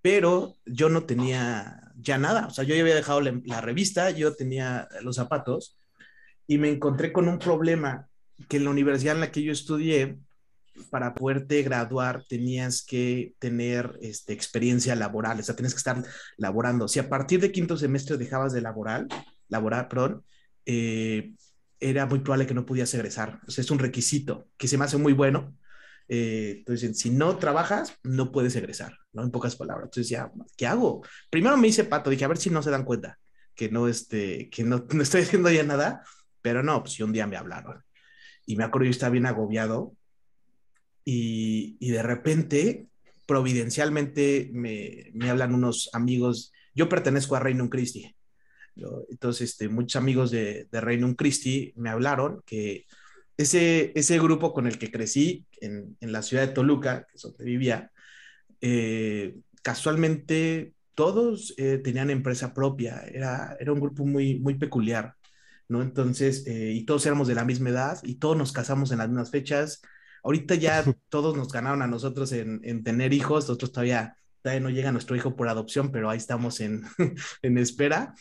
pero 0.01 0.55
yo 0.65 0.89
no 0.89 1.03
tenía 1.03 1.81
ya 1.97 2.17
nada, 2.17 2.47
o 2.47 2.51
sea, 2.51 2.63
yo 2.63 2.75
ya 2.75 2.81
había 2.81 2.95
dejado 2.95 3.21
la 3.21 3.61
revista, 3.61 4.11
yo 4.11 4.35
tenía 4.35 4.87
los 5.01 5.17
zapatos 5.17 5.77
y 6.47 6.57
me 6.57 6.69
encontré 6.69 7.11
con 7.11 7.27
un 7.27 7.39
problema 7.39 8.07
que 8.47 8.57
en 8.57 8.63
la 8.63 8.69
universidad 8.69 9.15
en 9.15 9.21
la 9.21 9.31
que 9.31 9.43
yo 9.43 9.51
estudié, 9.51 10.17
para 10.89 11.13
poderte 11.13 11.61
graduar 11.63 12.23
tenías 12.27 12.83
que 12.83 13.33
tener 13.39 13.97
este, 14.01 14.33
experiencia 14.33 14.95
laboral, 14.95 15.39
o 15.39 15.43
sea, 15.43 15.55
tenías 15.55 15.73
que 15.73 15.79
estar 15.79 16.03
laborando. 16.37 16.87
Si 16.87 16.99
a 16.99 17.09
partir 17.09 17.41
de 17.41 17.51
quinto 17.51 17.77
semestre 17.77 18.17
dejabas 18.17 18.53
de 18.53 18.61
laborar, 18.61 19.07
laborar, 19.47 19.89
perdón, 19.89 20.23
eh, 20.65 21.33
era 21.79 22.05
muy 22.05 22.19
probable 22.19 22.47
que 22.47 22.53
no 22.53 22.65
pudieras 22.65 22.93
egresar. 22.93 23.39
O 23.47 23.51
sea, 23.51 23.63
es 23.63 23.71
un 23.71 23.79
requisito 23.79 24.47
que 24.57 24.67
se 24.67 24.77
me 24.77 24.85
hace 24.85 24.97
muy 24.97 25.13
bueno. 25.13 25.55
Eh, 26.07 26.55
entonces, 26.59 26.97
si 26.97 27.09
no 27.09 27.37
trabajas, 27.37 27.95
no 28.03 28.31
puedes 28.31 28.55
egresar, 28.55 28.97
¿no? 29.13 29.23
En 29.23 29.31
pocas 29.31 29.55
palabras. 29.55 29.85
Entonces, 29.85 30.09
ya, 30.09 30.31
¿qué 30.57 30.67
hago? 30.67 31.03
Primero 31.29 31.57
me 31.57 31.67
hice 31.67 31.83
pato, 31.83 32.09
dije, 32.09 32.25
a 32.25 32.29
ver 32.29 32.37
si 32.37 32.49
no 32.49 32.61
se 32.63 32.71
dan 32.71 32.83
cuenta 32.83 33.19
que 33.55 33.69
no, 33.69 33.87
este, 33.87 34.49
que 34.49 34.63
no, 34.63 34.85
no 34.93 35.03
estoy 35.03 35.21
haciendo 35.21 35.51
ya 35.51 35.63
nada, 35.63 36.03
pero 36.41 36.63
no, 36.63 36.81
pues 36.81 36.99
un 36.99 37.13
día 37.13 37.27
me 37.27 37.37
hablaron. 37.37 37.83
Y 38.45 38.55
me 38.55 38.63
acuerdo, 38.63 38.85
yo 38.85 38.91
estaba 38.91 39.11
bien 39.11 39.25
agobiado 39.25 39.95
y, 41.11 41.89
de 41.89 42.03
repente, 42.03 42.87
providencialmente, 43.25 44.49
me, 44.53 45.11
me, 45.13 45.29
hablan 45.29 45.53
unos 45.53 45.89
amigos, 45.93 46.51
yo 46.75 46.89
pertenezco 46.89 47.35
a 47.35 47.39
Reino 47.39 47.69
Christi, 47.69 48.15
entonces 49.09 49.51
este, 49.51 49.69
muchos 49.69 49.95
amigos 49.95 50.31
de, 50.31 50.67
de 50.71 50.81
Reino 50.81 51.15
Christi 51.15 51.73
me 51.75 51.89
hablaron 51.89 52.41
que 52.45 52.85
ese, 53.37 53.91
ese 53.95 54.19
grupo 54.19 54.53
con 54.53 54.67
el 54.67 54.77
que 54.77 54.91
crecí 54.91 55.45
en, 55.61 55.97
en 55.99 56.11
la 56.11 56.21
ciudad 56.21 56.47
de 56.47 56.53
Toluca, 56.53 57.05
que 57.07 57.15
es 57.15 57.37
vivía, 57.37 57.91
eh, 58.61 59.37
casualmente 59.63 60.73
todos 60.93 61.53
eh, 61.57 61.79
tenían 61.81 62.09
empresa 62.09 62.53
propia, 62.53 63.03
era, 63.07 63.55
era 63.59 63.71
un 63.71 63.79
grupo 63.79 64.05
muy, 64.05 64.39
muy 64.39 64.55
peculiar, 64.55 65.15
¿no? 65.69 65.81
Entonces, 65.81 66.45
eh, 66.47 66.73
y 66.73 66.83
todos 66.85 67.05
éramos 67.05 67.29
de 67.29 67.35
la 67.35 67.45
misma 67.45 67.69
edad 67.69 67.99
y 68.03 68.15
todos 68.15 68.35
nos 68.35 68.51
casamos 68.51 68.91
en 68.91 68.97
las 68.97 69.07
mismas 69.07 69.31
fechas, 69.31 69.81
Ahorita 70.23 70.55
ya 70.55 70.83
todos 71.09 71.35
nos 71.35 71.51
ganaron 71.51 71.81
a 71.81 71.87
nosotros 71.87 72.31
en, 72.31 72.61
en 72.63 72.83
tener 72.83 73.13
hijos, 73.13 73.45
nosotros 73.45 73.71
todavía, 73.71 74.15
todavía 74.41 74.61
no 74.61 74.69
llega 74.69 74.91
nuestro 74.91 75.15
hijo 75.15 75.35
por 75.35 75.47
adopción, 75.49 75.91
pero 75.91 76.09
ahí 76.09 76.17
estamos 76.17 76.59
en, 76.59 76.83
en 77.41 77.57
espera. 77.57 78.13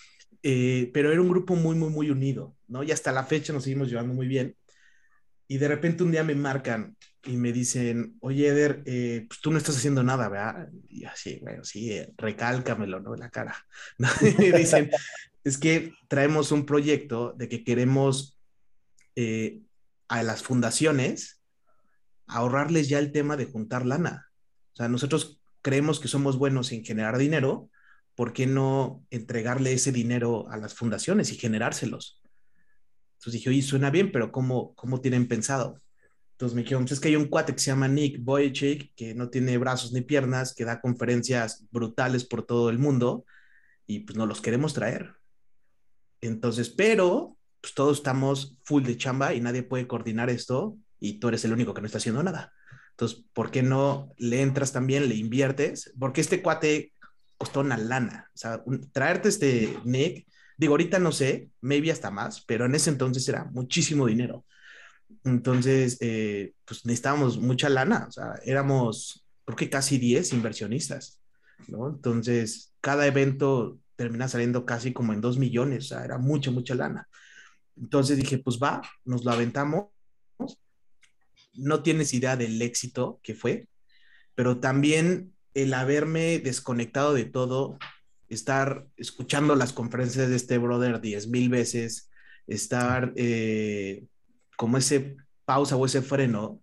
Eh, 0.42 0.90
pero 0.94 1.12
era 1.12 1.20
un 1.20 1.28
grupo 1.28 1.56
muy, 1.56 1.74
muy, 1.74 1.90
muy 1.90 2.10
unido, 2.10 2.56
¿no? 2.68 2.82
Y 2.82 2.92
hasta 2.92 3.12
la 3.12 3.24
fecha 3.24 3.52
nos 3.52 3.64
seguimos 3.64 3.88
llevando 3.88 4.14
muy 4.14 4.28
bien. 4.28 4.56
Y 5.48 5.58
de 5.58 5.68
repente 5.68 6.04
un 6.04 6.12
día 6.12 6.22
me 6.22 6.34
marcan 6.34 6.96
y 7.24 7.36
me 7.36 7.52
dicen, 7.52 8.16
oye, 8.20 8.48
Eder, 8.48 8.82
eh, 8.86 9.24
pues 9.28 9.40
tú 9.40 9.50
no 9.50 9.58
estás 9.58 9.76
haciendo 9.76 10.02
nada, 10.02 10.28
¿verdad? 10.28 10.68
Y 10.88 11.04
así, 11.04 11.38
bueno, 11.42 11.64
sí, 11.64 11.92
eh, 11.92 12.12
recálcamelo, 12.16 13.00
¿no? 13.00 13.14
En 13.14 13.20
la 13.20 13.30
cara. 13.30 13.56
Y 14.38 14.50
me 14.50 14.58
dicen, 14.58 14.90
es 15.42 15.58
que 15.58 15.92
traemos 16.06 16.52
un 16.52 16.66
proyecto 16.66 17.32
de 17.36 17.48
que 17.48 17.64
queremos 17.64 18.36
a 20.06 20.22
las 20.22 20.44
fundaciones 20.44 21.38
ahorrarles 22.28 22.88
ya 22.88 22.99
el 22.99 23.12
tema 23.12 23.37
de 23.37 23.47
juntar 23.47 23.87
lana. 23.87 24.30
O 24.73 24.76
sea, 24.76 24.88
nosotros 24.88 25.40
creemos 25.62 26.00
que 26.00 26.08
somos 26.08 26.38
buenos 26.38 26.73
en 26.73 26.85
generar 26.85 27.18
dinero, 27.18 27.70
¿por 28.14 28.32
qué 28.32 28.47
no 28.47 29.04
entregarle 29.11 29.73
ese 29.73 29.92
dinero 29.92 30.49
a 30.50 30.56
las 30.56 30.75
fundaciones 30.75 31.32
y 31.32 31.37
generárselos? 31.37 32.20
Entonces 33.14 33.32
dije, 33.32 33.50
oye, 33.50 33.62
suena 33.62 33.90
bien, 33.90 34.12
pero 34.12 34.30
¿cómo, 34.30 34.75
cómo 34.75 35.00
tienen 35.00 35.26
pensado? 35.26 35.78
Entonces 36.32 36.54
me 36.54 36.62
dijeron, 36.62 36.85
pues 36.85 36.92
es 36.92 37.00
que 37.00 37.08
hay 37.08 37.16
un 37.16 37.26
cuate 37.26 37.52
que 37.52 37.58
se 37.58 37.70
llama 37.70 37.88
Nick 37.88 38.23
Boychik, 38.23 38.94
que 38.94 39.14
no 39.14 39.28
tiene 39.28 39.58
brazos 39.58 39.92
ni 39.92 40.02
piernas, 40.02 40.54
que 40.54 40.64
da 40.64 40.80
conferencias 40.80 41.66
brutales 41.73 42.25
por 42.25 42.44
todo 42.44 42.70
el 42.70 42.78
mundo, 42.78 43.25
y 43.87 44.00
pues 44.00 44.16
no 44.16 44.26
los 44.26 44.40
queremos 44.40 44.75
traer. 44.75 45.14
Entonces, 46.20 46.70
pero 46.70 47.37
pues 47.61 47.75
todos 47.75 47.99
estamos 47.99 48.56
full 48.62 48.85
de 48.85 48.97
chamba 48.97 49.35
y 49.35 49.40
nadie 49.40 49.64
puede 49.64 49.88
coordinar 49.88 50.30
esto 50.30 50.76
y 51.00 51.14
tú 51.14 51.28
eres 51.28 51.44
el 51.44 51.52
único 51.52 51.74
que 51.74 51.80
no 51.80 51.86
está 51.86 51.98
haciendo 51.98 52.22
nada. 52.22 52.52
Entonces, 52.90 53.24
¿por 53.32 53.50
qué 53.50 53.62
no 53.62 54.12
le 54.16 54.42
entras 54.42 54.72
también, 54.72 55.08
le 55.08 55.14
inviertes? 55.14 55.92
Porque 55.98 56.20
este 56.20 56.42
cuate 56.42 56.92
costó 57.36 57.60
una 57.60 57.76
lana. 57.76 58.28
O 58.34 58.38
sea, 58.38 58.62
traerte 58.92 59.28
este 59.28 59.78
Nick, 59.84 60.26
digo, 60.56 60.72
ahorita 60.72 60.98
no 60.98 61.12
sé, 61.12 61.50
maybe 61.60 61.92
hasta 61.92 62.10
más, 62.10 62.40
pero 62.42 62.66
en 62.66 62.74
ese 62.74 62.90
entonces 62.90 63.28
era 63.28 63.44
muchísimo 63.44 64.06
dinero. 64.06 64.44
Entonces, 65.24 65.96
eh, 66.00 66.52
pues 66.64 66.84
necesitábamos 66.84 67.38
mucha 67.38 67.68
lana. 67.68 68.06
O 68.08 68.12
sea, 68.12 68.34
éramos, 68.44 69.24
creo 69.44 69.56
que 69.56 69.70
casi 69.70 69.98
10 69.98 70.32
inversionistas. 70.32 71.20
Entonces, 71.68 72.74
cada 72.80 73.06
evento 73.06 73.78
termina 73.96 74.28
saliendo 74.28 74.66
casi 74.66 74.92
como 74.92 75.12
en 75.12 75.20
2 75.20 75.38
millones. 75.38 75.86
O 75.86 75.88
sea, 75.88 76.04
era 76.04 76.18
mucha, 76.18 76.50
mucha 76.50 76.74
lana. 76.74 77.08
Entonces 77.76 78.16
dije, 78.16 78.38
pues 78.38 78.58
va, 78.58 78.82
nos 79.04 79.24
lo 79.24 79.30
aventamos 79.30 79.86
no 81.58 81.82
tienes 81.82 82.14
idea 82.14 82.36
del 82.36 82.60
éxito 82.62 83.20
que 83.22 83.34
fue, 83.34 83.68
pero 84.34 84.60
también 84.60 85.32
el 85.54 85.74
haberme 85.74 86.38
desconectado 86.38 87.12
de 87.14 87.24
todo, 87.24 87.78
estar 88.28 88.86
escuchando 88.96 89.56
las 89.56 89.72
conferencias 89.72 90.28
de 90.28 90.36
este 90.36 90.58
brother 90.58 91.00
diez 91.00 91.28
mil 91.28 91.48
veces, 91.48 92.10
estar 92.46 93.12
eh, 93.16 94.04
como 94.56 94.78
ese 94.78 95.16
pausa 95.44 95.76
o 95.76 95.86
ese 95.86 96.02
freno, 96.02 96.62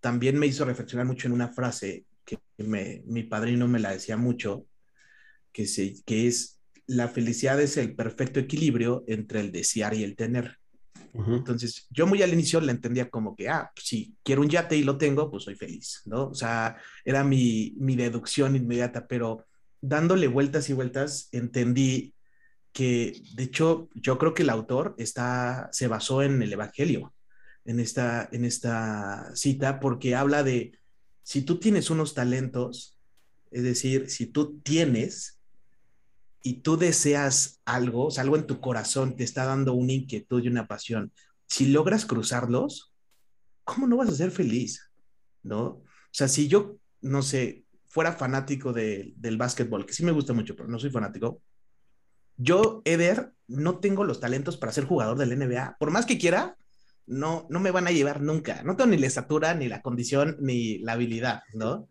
también 0.00 0.38
me 0.38 0.46
hizo 0.46 0.64
reflexionar 0.64 1.06
mucho 1.06 1.28
en 1.28 1.34
una 1.34 1.52
frase 1.52 2.06
que 2.24 2.38
mi 2.58 3.24
padrino 3.24 3.68
me 3.68 3.80
la 3.80 3.92
decía 3.92 4.16
mucho, 4.16 4.66
que, 5.52 5.66
se, 5.66 6.02
que 6.04 6.26
es, 6.26 6.60
la 6.86 7.08
felicidad 7.08 7.60
es 7.60 7.76
el 7.76 7.94
perfecto 7.94 8.40
equilibrio 8.40 9.04
entre 9.06 9.40
el 9.40 9.52
desear 9.52 9.94
y 9.94 10.02
el 10.04 10.16
tener. 10.16 10.58
Entonces, 11.14 11.86
yo 11.90 12.06
muy 12.06 12.22
al 12.22 12.32
inicio 12.32 12.58
la 12.60 12.72
entendía 12.72 13.10
como 13.10 13.36
que, 13.36 13.48
ah, 13.48 13.70
pues, 13.74 13.86
si 13.86 14.14
quiero 14.22 14.40
un 14.40 14.48
yate 14.48 14.76
y 14.76 14.82
lo 14.82 14.96
tengo, 14.96 15.30
pues 15.30 15.44
soy 15.44 15.54
feliz, 15.54 16.00
¿no? 16.06 16.28
O 16.28 16.34
sea, 16.34 16.78
era 17.04 17.22
mi, 17.22 17.74
mi 17.76 17.96
deducción 17.96 18.56
inmediata, 18.56 19.06
pero 19.06 19.44
dándole 19.82 20.26
vueltas 20.28 20.70
y 20.70 20.72
vueltas, 20.72 21.28
entendí 21.32 22.14
que, 22.72 23.20
de 23.34 23.42
hecho, 23.42 23.90
yo 23.94 24.16
creo 24.18 24.32
que 24.32 24.42
el 24.42 24.50
autor 24.50 24.94
está, 24.96 25.68
se 25.72 25.86
basó 25.86 26.22
en 26.22 26.42
el 26.42 26.52
Evangelio, 26.52 27.12
en 27.66 27.78
esta, 27.78 28.28
en 28.32 28.46
esta 28.46 29.30
cita, 29.34 29.80
porque 29.80 30.14
habla 30.14 30.42
de, 30.42 30.78
si 31.22 31.42
tú 31.42 31.58
tienes 31.58 31.90
unos 31.90 32.14
talentos, 32.14 32.98
es 33.50 33.62
decir, 33.62 34.08
si 34.08 34.26
tú 34.26 34.60
tienes, 34.60 35.41
y 36.42 36.60
tú 36.60 36.76
deseas 36.76 37.60
algo, 37.64 38.06
o 38.06 38.10
sea, 38.10 38.22
algo 38.22 38.36
en 38.36 38.46
tu 38.46 38.60
corazón 38.60 39.16
te 39.16 39.24
está 39.24 39.44
dando 39.44 39.74
una 39.74 39.92
inquietud 39.92 40.42
y 40.42 40.48
una 40.48 40.66
pasión, 40.66 41.12
si 41.46 41.66
logras 41.66 42.06
cruzarlos, 42.06 42.92
¿cómo 43.64 43.86
no 43.86 43.96
vas 43.96 44.08
a 44.08 44.14
ser 44.14 44.30
feliz? 44.30 44.90
¿No? 45.42 45.62
O 45.64 45.84
sea, 46.10 46.28
si 46.28 46.48
yo, 46.48 46.76
no 47.00 47.22
sé, 47.22 47.64
fuera 47.86 48.12
fanático 48.12 48.72
del 48.72 49.36
básquetbol, 49.36 49.86
que 49.86 49.92
sí 49.92 50.04
me 50.04 50.12
gusta 50.12 50.32
mucho, 50.32 50.56
pero 50.56 50.68
no 50.68 50.78
soy 50.78 50.90
fanático, 50.90 51.42
yo, 52.36 52.82
Eder, 52.84 53.32
no 53.46 53.78
tengo 53.78 54.04
los 54.04 54.18
talentos 54.18 54.56
para 54.56 54.72
ser 54.72 54.84
jugador 54.84 55.18
del 55.18 55.38
NBA. 55.38 55.76
Por 55.78 55.90
más 55.90 56.06
que 56.06 56.18
quiera, 56.18 56.56
no, 57.06 57.46
no 57.50 57.60
me 57.60 57.70
van 57.70 57.86
a 57.86 57.92
llevar 57.92 58.22
nunca. 58.22 58.62
No 58.62 58.76
tengo 58.76 58.90
ni 58.90 58.96
la 58.96 59.06
estatura, 59.06 59.54
ni 59.54 59.68
la 59.68 59.82
condición, 59.82 60.36
ni 60.40 60.78
la 60.78 60.92
habilidad, 60.92 61.42
¿no? 61.52 61.88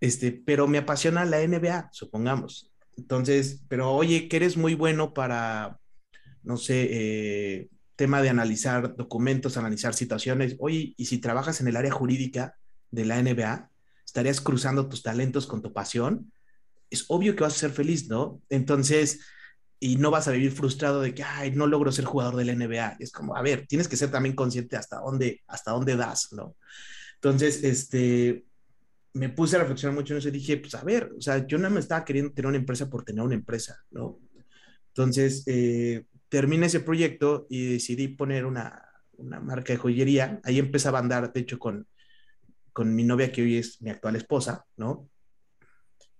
Este, 0.00 0.32
pero 0.32 0.68
me 0.68 0.78
apasiona 0.78 1.24
la 1.24 1.44
NBA, 1.44 1.88
supongamos. 1.92 2.70
Entonces, 2.98 3.62
pero 3.68 3.92
oye, 3.92 4.28
que 4.28 4.36
eres 4.36 4.56
muy 4.56 4.74
bueno 4.74 5.14
para, 5.14 5.78
no 6.42 6.56
sé, 6.56 6.88
eh, 6.90 7.68
tema 7.94 8.20
de 8.20 8.28
analizar 8.28 8.96
documentos, 8.96 9.56
analizar 9.56 9.94
situaciones. 9.94 10.56
Oye, 10.58 10.94
y 10.96 11.06
si 11.06 11.18
trabajas 11.18 11.60
en 11.60 11.68
el 11.68 11.76
área 11.76 11.92
jurídica 11.92 12.56
de 12.90 13.04
la 13.04 13.22
NBA, 13.22 13.70
estarías 14.04 14.40
cruzando 14.40 14.88
tus 14.88 15.02
talentos 15.02 15.46
con 15.46 15.62
tu 15.62 15.72
pasión. 15.72 16.32
Es 16.90 17.04
obvio 17.08 17.36
que 17.36 17.44
vas 17.44 17.54
a 17.54 17.58
ser 17.58 17.70
feliz, 17.70 18.08
¿no? 18.08 18.42
Entonces, 18.48 19.20
y 19.78 19.96
no 19.96 20.10
vas 20.10 20.26
a 20.26 20.32
vivir 20.32 20.50
frustrado 20.50 21.00
de 21.00 21.14
que, 21.14 21.22
ay, 21.22 21.52
no 21.52 21.68
logro 21.68 21.92
ser 21.92 22.04
jugador 22.04 22.34
de 22.34 22.46
la 22.46 22.52
NBA. 22.52 22.96
Es 22.98 23.12
como, 23.12 23.36
a 23.36 23.42
ver, 23.42 23.66
tienes 23.68 23.86
que 23.86 23.96
ser 23.96 24.10
también 24.10 24.34
consciente 24.34 24.76
hasta 24.76 24.98
dónde, 24.98 25.42
hasta 25.46 25.70
dónde 25.70 25.94
das, 25.94 26.32
¿no? 26.32 26.56
Entonces, 27.14 27.62
este, 27.62 28.44
me 29.18 29.28
puse 29.28 29.56
a 29.56 29.60
reflexionar 29.60 29.94
mucho 29.94 30.14
en 30.14 30.18
eso 30.18 30.28
y 30.28 30.32
dije, 30.32 30.56
pues 30.58 30.74
a 30.74 30.84
ver, 30.84 31.12
o 31.16 31.20
sea, 31.20 31.46
yo 31.46 31.58
no 31.58 31.68
me 31.70 31.80
estaba 31.80 32.04
queriendo 32.04 32.32
tener 32.32 32.48
una 32.48 32.58
empresa 32.58 32.88
por 32.88 33.04
tener 33.04 33.22
una 33.22 33.34
empresa, 33.34 33.84
¿no? 33.90 34.18
Entonces, 34.88 35.42
eh, 35.46 36.04
terminé 36.28 36.66
ese 36.66 36.80
proyecto 36.80 37.46
y 37.48 37.72
decidí 37.72 38.08
poner 38.08 38.44
una, 38.44 38.82
una 39.16 39.40
marca 39.40 39.72
de 39.72 39.78
joyería. 39.78 40.40
Ahí 40.44 40.58
empezaba 40.58 40.98
a 40.98 41.02
andar, 41.02 41.32
de 41.32 41.40
hecho, 41.40 41.58
con, 41.58 41.86
con 42.72 42.94
mi 42.94 43.04
novia, 43.04 43.30
que 43.32 43.42
hoy 43.42 43.58
es 43.58 43.80
mi 43.82 43.90
actual 43.90 44.16
esposa, 44.16 44.64
¿no? 44.76 45.08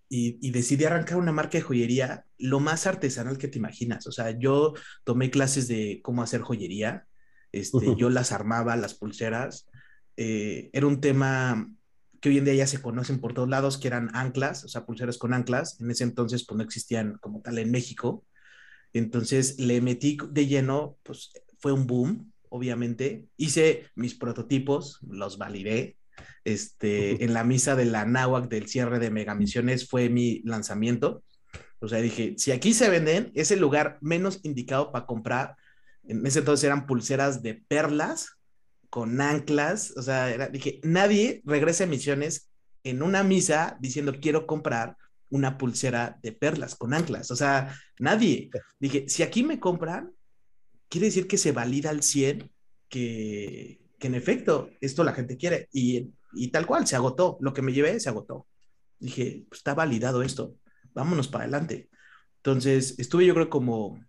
y, 0.09 0.51
decidí 0.51 0.85
arrancar 0.85 1.19
una 1.19 1.33
marca 1.33 1.59
de 1.59 1.63
joyería 1.63 2.25
lo 2.39 2.61
más 2.61 2.87
artesanal 2.87 3.39
que 3.39 3.49
te 3.49 3.59
imaginas. 3.59 4.07
O 4.07 4.13
sea, 4.13 4.31
yo 4.31 4.75
tomé 5.05 5.31
clases 5.31 5.69
de 5.69 6.01
cómo 6.03 6.23
hacer 6.23 6.41
joyería, 6.41 7.07
este, 7.53 7.95
yo 7.97 8.11
las 8.11 8.33
armaba, 8.33 8.77
las 8.77 8.95
pulseras. 8.95 9.69
Eh, 10.17 10.71
era 10.73 10.87
un 10.87 11.01
tema 11.01 11.71
que 12.21 12.29
hoy 12.29 12.39
en 12.39 12.45
día 12.45 12.55
ya 12.55 12.67
se 12.67 12.83
conocen 12.83 13.21
por 13.21 13.35
todos 13.35 13.49
lados, 13.49 13.79
que 13.79 13.89
eran 13.89 14.11
anclas, 14.15 14.65
o 14.65 14.69
sea, 14.69 14.85
pulseras 14.85 15.19
con 15.19 15.35
anclas. 15.35 15.81
En 15.81 15.91
ese 15.91 16.05
entonces, 16.05 16.45
pues 16.47 16.57
no 16.57 16.65
existían 16.65 17.19
como 17.21 17.41
tal 17.41 17.59
en 17.59 17.71
México. 17.71 18.25
Entonces 18.93 19.59
le 19.59 19.81
metí 19.81 20.19
de 20.31 20.47
lleno, 20.47 20.97
pues 21.03 21.33
fue 21.59 21.73
un 21.73 21.87
boom, 21.87 22.33
obviamente. 22.49 23.27
Hice 23.37 23.87
mis 23.95 24.15
prototipos, 24.15 24.99
los 25.09 25.39
validé, 25.39 25.99
este, 26.45 27.25
en 27.25 27.35
la 27.35 27.45
misa 27.45 27.77
de 27.77 27.85
la 27.85 28.05
náhuac 28.05 28.49
del 28.49 28.69
cierre 28.69 28.99
de 28.99 29.11
Megamisiones 29.11 29.89
fue 29.89 30.09
mi 30.09 30.41
lanzamiento. 30.45 31.23
O 31.81 31.89
sea, 31.89 32.01
dije, 32.01 32.35
si 32.39 32.51
aquí 32.51 32.73
se 32.73 32.89
venden, 32.89 33.31
es 33.35 33.51
el 33.51 33.61
lugar 33.61 33.99
menos 34.01 34.41
indicado 34.43 34.91
para 34.91 35.07
comprar. 35.07 35.57
En 36.05 36.27
ese 36.27 36.41
entonces 36.41 36.65
eran 36.65 36.87
pulseras 36.87 37.43
de 37.43 37.55
perlas 37.55 38.38
con 38.91 39.21
anclas. 39.21 39.95
O 39.97 40.03
sea, 40.03 40.49
dije, 40.49 40.81
nadie 40.83 41.43
regresa 41.45 41.85
a 41.85 41.87
Misiones 41.89 42.51
en 42.85 43.03
una 43.03 43.23
misa 43.23 43.77
diciendo 43.81 44.15
quiero 44.21 44.47
comprar 44.47 44.97
una 45.31 45.59
pulsera 45.59 46.19
de 46.23 46.33
perlas 46.33 46.75
con 46.75 46.95
anclas. 46.95 47.31
O 47.31 47.37
sea, 47.37 47.75
nadie. 47.99 48.51
Dije, 48.79 49.09
si 49.09 49.23
aquí 49.23 49.43
me 49.43 49.61
compran, 49.61 50.13
quiere 50.89 51.09
decir 51.09 51.27
que 51.27 51.39
se 51.39 51.53
valida 51.53 51.91
al 51.91 52.03
100 52.03 52.51
que, 52.89 53.81
que 53.99 54.07
en 54.07 54.15
efecto 54.15 54.71
esto 54.81 55.05
la 55.05 55.13
gente 55.13 55.37
quiere. 55.37 55.69
Y 55.73 56.13
y 56.33 56.49
tal 56.49 56.67
cual, 56.67 56.87
se 56.87 56.97
agotó. 56.97 57.39
Lo 57.41 57.53
que 57.53 57.63
me 57.63 57.73
llevé 57.73 57.99
se 58.01 58.09
agotó. 58.09 58.47
Dije, 58.99 59.45
pues 59.49 59.61
está 59.61 59.75
validado 59.75 60.23
esto, 60.23 60.57
vámonos 60.93 61.29
para 61.29 61.45
adelante. 61.45 61.89
Entonces, 62.37 62.99
estuve 62.99 63.27
yo 63.27 63.35
creo 63.35 63.49
como 63.49 64.05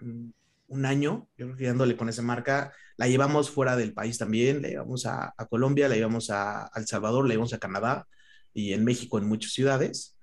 mm, 0.00 0.30
un 0.68 0.84
año, 0.84 1.28
yo 1.36 1.46
creo 1.46 1.56
que 1.56 1.66
dándole 1.66 1.96
con 1.96 2.08
esa 2.08 2.22
marca. 2.22 2.72
La 2.96 3.08
llevamos 3.08 3.50
fuera 3.50 3.76
del 3.76 3.92
país 3.92 4.18
también, 4.18 4.62
la 4.62 4.68
llevamos 4.68 5.06
a, 5.06 5.34
Colombia, 5.48 5.88
la 5.88 5.96
llevamos 5.96 6.30
a, 6.30 6.70
El 6.74 6.86
Salvador, 6.86 7.26
la 7.26 7.34
llevamos 7.34 7.52
a 7.52 7.58
Canadá 7.58 8.06
y 8.52 8.72
en 8.72 8.84
México 8.84 9.18
en 9.18 9.26
muchas 9.26 9.52
ciudades. 9.52 10.16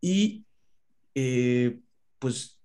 Y 0.00 0.46
eh, 1.14 1.80
pues 2.18 2.60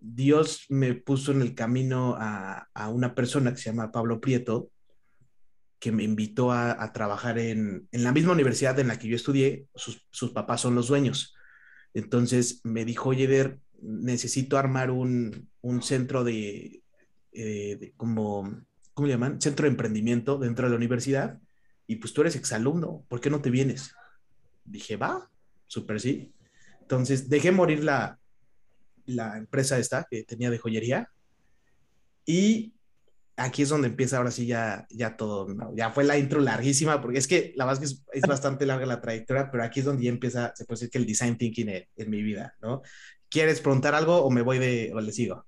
Dios 0.00 0.66
me 0.68 0.94
puso 0.94 1.32
en 1.32 1.42
el 1.42 1.54
camino 1.54 2.16
a, 2.18 2.68
a, 2.74 2.88
una 2.88 3.14
persona 3.14 3.52
que 3.52 3.58
se 3.58 3.70
llama 3.70 3.92
Pablo 3.92 4.20
Prieto, 4.20 4.70
que 5.84 5.92
me 5.92 6.02
invitó 6.02 6.50
a, 6.50 6.92
trabajar 6.94 7.38
en, 7.38 7.86
la 7.92 8.10
misma 8.10 8.32
universidad 8.32 8.78
en 8.78 8.88
la 8.88 8.98
que 8.98 9.06
yo 9.06 9.16
estudié, 9.16 9.66
sus, 9.74 10.30
papás 10.32 10.62
son 10.62 10.74
los 10.74 10.88
dueños. 10.88 11.34
Entonces 11.92 12.62
me 12.64 12.86
dijo, 12.86 13.10
oye, 13.10 13.26
Ver, 13.26 13.58
necesito 13.80 14.56
armar 14.56 14.90
un, 14.90 15.48
centro 15.82 16.24
de, 16.24 16.82
eh, 17.32 17.76
de, 17.80 17.92
como, 17.96 18.64
¿cómo 18.94 19.06
le 19.06 19.14
llaman? 19.14 19.40
Centro 19.40 19.64
de 19.64 19.70
emprendimiento 19.70 20.38
dentro 20.38 20.66
de 20.66 20.70
la 20.70 20.76
universidad. 20.76 21.40
Y 21.86 21.96
pues 21.96 22.12
tú 22.14 22.22
eres 22.22 22.36
exalumno, 22.36 23.04
¿por 23.08 23.20
qué 23.20 23.30
no 23.30 23.40
te 23.40 23.50
vienes? 23.50 23.94
Dije, 24.64 24.96
va, 24.96 25.30
súper 25.66 26.00
sí. 26.00 26.32
Entonces 26.80 27.28
dejé 27.28 27.52
morir 27.52 27.84
la, 27.84 28.18
la 29.06 29.36
empresa 29.36 29.78
esta 29.78 30.06
que 30.10 30.24
tenía 30.24 30.50
de 30.50 30.58
joyería 30.58 31.10
y 32.26 32.74
aquí 33.36 33.62
es 33.62 33.68
donde 33.68 33.88
empieza 33.88 34.16
ahora 34.16 34.30
sí 34.30 34.46
ya, 34.46 34.86
ya 34.90 35.16
todo, 35.16 35.48
ya 35.74 35.90
fue 35.90 36.04
la 36.04 36.18
intro 36.18 36.40
larguísima, 36.40 37.00
porque 37.00 37.18
es 37.18 37.26
que 37.26 37.52
la 37.56 37.64
verdad 37.64 37.82
es 37.82 37.94
que 37.94 38.18
es, 38.18 38.22
bastante 38.22 38.66
larga 38.66 38.86
la 38.86 39.00
trayectoria, 39.00 39.50
pero 39.50 39.64
aquí 39.64 39.80
es 39.80 39.86
donde 39.86 40.04
ya 40.04 40.10
empieza, 40.10 40.52
se 40.54 40.64
puede 40.64 40.76
decir 40.76 40.90
que 40.90 40.98
el 40.98 41.06
design 41.06 41.36
thinking 41.36 41.68
en, 41.68 42.10
mi 42.10 42.22
vida, 42.22 42.54
¿no? 42.62 42.82
¿Quieres 43.34 43.60
preguntar 43.60 43.96
algo 43.96 44.18
o 44.18 44.30
me 44.30 44.42
voy 44.42 44.60
de, 44.60 44.92
o 44.94 45.00
le 45.00 45.10
sigo? 45.10 45.44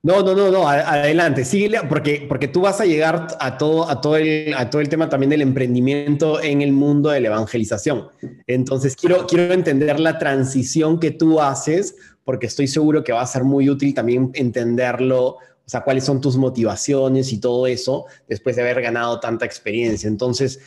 No, 0.00 0.22
no, 0.22 0.32
no, 0.32 0.48
no, 0.52 0.68
adelante, 0.68 1.44
síguele, 1.44 1.80
porque, 1.88 2.24
porque 2.28 2.46
tú 2.46 2.60
vas 2.60 2.80
a 2.80 2.84
llegar 2.84 3.36
a 3.40 3.58
todo, 3.58 3.90
a, 3.90 4.00
todo 4.00 4.16
el, 4.16 4.54
a 4.54 4.70
todo 4.70 4.80
el 4.80 4.88
tema 4.88 5.08
también 5.08 5.30
del 5.30 5.42
emprendimiento 5.42 6.40
en 6.40 6.62
el 6.62 6.70
mundo 6.70 7.10
de 7.10 7.20
la 7.20 7.26
evangelización. 7.26 8.06
Entonces, 8.46 8.94
quiero, 8.94 9.26
quiero 9.26 9.52
entender 9.52 9.98
la 9.98 10.20
transición 10.20 11.00
que 11.00 11.10
tú 11.10 11.40
haces, 11.40 11.96
porque 12.22 12.46
estoy 12.46 12.68
seguro 12.68 13.02
que 13.02 13.10
va 13.10 13.22
a 13.22 13.26
ser 13.26 13.42
muy 13.42 13.68
útil 13.68 13.92
también 13.92 14.30
entenderlo 14.34 15.24
o 15.30 15.68
sea, 15.70 15.80
cuáles 15.80 16.04
son 16.04 16.20
tus 16.20 16.36
motivaciones 16.36 17.32
y 17.32 17.40
todo 17.40 17.66
eso 17.66 18.06
después 18.28 18.54
de 18.54 18.62
haber 18.62 18.80
ganado 18.82 19.18
tanta 19.18 19.44
experiencia. 19.46 20.06
Entonces, 20.06 20.60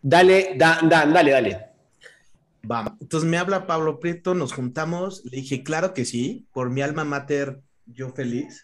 dale, 0.00 0.54
da, 0.56 0.78
dale, 0.88 1.32
dale. 1.32 1.69
Va, 2.68 2.96
entonces 3.00 3.28
me 3.28 3.38
habla 3.38 3.66
Pablo 3.66 4.00
Prieto, 4.00 4.34
nos 4.34 4.52
juntamos, 4.52 5.22
le 5.24 5.38
dije, 5.38 5.62
claro 5.62 5.94
que 5.94 6.04
sí, 6.04 6.46
por 6.52 6.70
mi 6.70 6.82
alma 6.82 7.04
mater, 7.04 7.62
yo 7.86 8.10
feliz. 8.10 8.62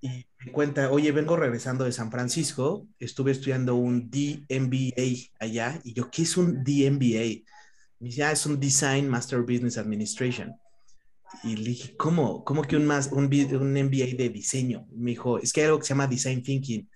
Y 0.00 0.26
me 0.38 0.52
cuenta, 0.52 0.90
oye, 0.90 1.10
vengo 1.10 1.36
regresando 1.36 1.84
de 1.84 1.92
San 1.92 2.10
Francisco, 2.10 2.86
estuve 2.98 3.32
estudiando 3.32 3.74
un 3.74 4.10
DMBA 4.10 5.30
allá, 5.40 5.80
y 5.84 5.94
yo, 5.94 6.10
¿qué 6.10 6.22
es 6.22 6.36
un 6.36 6.62
DMBA? 6.62 7.44
Me 8.00 8.08
dice, 8.08 8.24
ah, 8.24 8.32
es 8.32 8.46
un 8.46 8.60
Design 8.60 9.08
Master 9.08 9.40
Business 9.40 9.78
Administration. 9.78 10.54
Y 11.42 11.56
le 11.56 11.70
dije, 11.70 11.96
¿cómo? 11.96 12.44
¿Cómo 12.44 12.62
que 12.62 12.76
un, 12.76 12.86
más, 12.86 13.10
un, 13.12 13.24
un 13.24 13.72
MBA 13.72 14.16
de 14.16 14.30
diseño? 14.32 14.86
Me 14.92 15.10
dijo, 15.10 15.38
es 15.38 15.52
que 15.52 15.60
hay 15.60 15.66
algo 15.66 15.78
que 15.78 15.84
se 15.84 15.90
llama 15.90 16.06
Design 16.06 16.42
Thinking. 16.42 16.88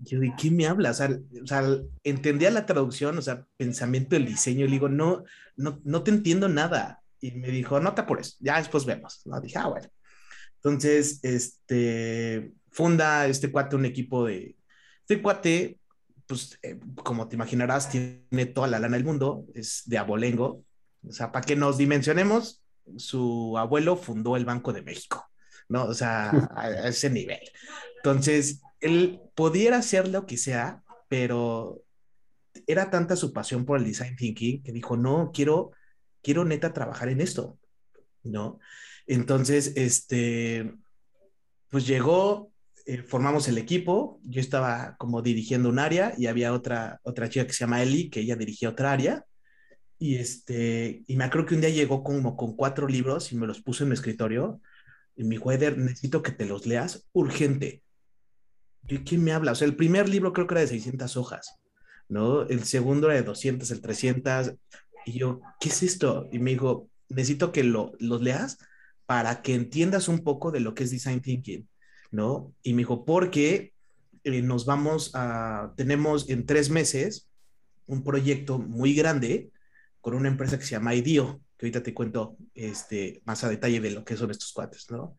Yo, 0.00 0.20
¿de 0.20 0.32
qué 0.36 0.50
me 0.50 0.66
hablas? 0.66 1.00
O 1.00 1.46
sea, 1.46 1.62
entendía 2.04 2.50
la 2.50 2.66
traducción, 2.66 3.18
o 3.18 3.22
sea, 3.22 3.46
pensamiento 3.56 4.16
del 4.16 4.26
diseño. 4.26 4.64
Y 4.64 4.68
le 4.68 4.72
digo, 4.72 4.88
no, 4.88 5.24
no, 5.56 5.80
no 5.84 6.02
te 6.02 6.10
entiendo 6.10 6.48
nada. 6.48 7.02
Y 7.20 7.32
me 7.32 7.48
dijo, 7.48 7.80
no 7.80 7.94
te 7.94 8.00
apures, 8.00 8.36
ya 8.40 8.58
después 8.58 8.86
vemos. 8.86 9.20
¿no? 9.26 9.40
Dije, 9.40 9.58
ah, 9.58 9.68
bueno. 9.68 9.88
Entonces, 10.56 11.20
este, 11.22 12.52
funda 12.70 13.26
este 13.26 13.50
cuate 13.50 13.76
un 13.76 13.84
equipo 13.84 14.26
de... 14.26 14.56
Este 15.00 15.20
cuate, 15.22 15.78
pues, 16.26 16.58
eh, 16.62 16.78
como 17.02 17.28
te 17.28 17.36
imaginarás, 17.36 17.90
tiene 17.90 18.46
toda 18.46 18.68
la 18.68 18.78
lana 18.78 18.96
del 18.96 19.04
mundo, 19.04 19.44
es 19.54 19.82
de 19.86 19.98
abolengo. 19.98 20.64
O 21.06 21.12
sea, 21.12 21.32
para 21.32 21.44
que 21.44 21.56
nos 21.56 21.78
dimensionemos, 21.78 22.62
su 22.96 23.56
abuelo 23.58 23.96
fundó 23.96 24.36
el 24.36 24.44
Banco 24.44 24.72
de 24.72 24.82
México, 24.82 25.30
¿no? 25.68 25.84
O 25.84 25.94
sea, 25.94 26.30
a, 26.56 26.88
ese 26.88 27.10
nivel. 27.10 27.40
Entonces, 27.96 28.62
él 28.80 29.20
pudiera 29.34 29.78
hacer 29.78 30.08
lo 30.08 30.26
que 30.26 30.36
sea, 30.36 30.82
pero 31.08 31.82
era 32.66 32.90
tanta 32.90 33.16
su 33.16 33.32
pasión 33.32 33.64
por 33.64 33.78
el 33.78 33.84
design 33.84 34.16
thinking 34.16 34.62
que 34.62 34.72
dijo, 34.72 34.96
no, 34.96 35.30
quiero, 35.32 35.72
quiero 36.22 36.44
neta 36.44 36.72
trabajar 36.72 37.08
en 37.08 37.20
esto, 37.20 37.58
¿no? 38.22 38.58
Entonces, 39.06 39.72
este, 39.76 40.74
pues 41.68 41.86
llegó, 41.86 42.52
eh, 42.86 43.02
formamos 43.02 43.48
el 43.48 43.58
equipo, 43.58 44.20
yo 44.22 44.40
estaba 44.40 44.96
como 44.98 45.22
dirigiendo 45.22 45.68
un 45.68 45.78
área 45.78 46.14
y 46.16 46.26
había 46.26 46.52
otra, 46.52 47.00
otra 47.02 47.28
chica 47.28 47.46
que 47.46 47.52
se 47.52 47.60
llama 47.60 47.82
Eli, 47.82 48.10
que 48.10 48.20
ella 48.20 48.36
dirigía 48.36 48.70
otra 48.70 48.92
área, 48.92 49.24
Y, 49.98 50.16
este, 50.16 51.04
y 51.06 51.16
me 51.16 51.24
acuerdo 51.24 51.46
que 51.46 51.54
un 51.54 51.60
día 51.60 51.70
llegó 51.70 52.02
como 52.02 52.36
con 52.36 52.56
cuatro 52.56 52.88
libros 52.88 53.32
y 53.32 53.36
me 53.36 53.46
los 53.46 53.60
puso 53.62 53.84
en 53.84 53.90
mi 53.90 53.94
escritorio. 53.94 54.60
Y 55.16 55.24
me 55.24 55.36
dijo, 55.36 55.52
necesito 55.52 56.22
que 56.22 56.32
te 56.32 56.46
los 56.46 56.66
leas 56.66 57.06
urgente. 57.12 57.82
¿De 58.90 59.04
quién 59.04 59.22
me 59.22 59.32
habla? 59.32 59.52
O 59.52 59.54
sea, 59.54 59.68
el 59.68 59.76
primer 59.76 60.08
libro 60.08 60.32
creo 60.32 60.48
que 60.48 60.54
era 60.54 60.60
de 60.62 60.66
600 60.66 61.16
hojas, 61.16 61.60
¿no? 62.08 62.42
El 62.42 62.64
segundo 62.64 63.06
era 63.06 63.14
de 63.14 63.22
200, 63.22 63.70
el 63.70 63.80
300. 63.80 64.54
Y 65.06 65.12
yo, 65.12 65.40
¿qué 65.60 65.68
es 65.68 65.84
esto? 65.84 66.28
Y 66.32 66.40
me 66.40 66.50
dijo, 66.50 66.88
necesito 67.08 67.52
que 67.52 67.62
lo, 67.62 67.92
los 68.00 68.20
leas 68.20 68.58
para 69.06 69.42
que 69.42 69.54
entiendas 69.54 70.08
un 70.08 70.24
poco 70.24 70.50
de 70.50 70.58
lo 70.58 70.74
que 70.74 70.84
es 70.84 70.90
design 70.90 71.20
thinking, 71.20 71.68
¿no? 72.10 72.52
Y 72.64 72.74
me 72.74 72.78
dijo, 72.80 73.04
porque 73.04 73.72
eh, 74.24 74.42
nos 74.42 74.66
vamos 74.66 75.12
a, 75.14 75.72
tenemos 75.76 76.28
en 76.28 76.44
tres 76.44 76.68
meses 76.68 77.28
un 77.86 78.02
proyecto 78.02 78.58
muy 78.58 78.94
grande 78.94 79.50
con 80.00 80.14
una 80.14 80.28
empresa 80.28 80.58
que 80.58 80.64
se 80.64 80.72
llama 80.72 80.94
IDEO, 80.96 81.40
que 81.56 81.66
ahorita 81.66 81.82
te 81.82 81.94
cuento 81.94 82.36
este, 82.54 83.22
más 83.24 83.44
a 83.44 83.48
detalle 83.48 83.80
de 83.80 83.90
lo 83.92 84.04
que 84.04 84.16
son 84.16 84.30
estos 84.30 84.52
cuates, 84.52 84.90
¿no? 84.90 85.16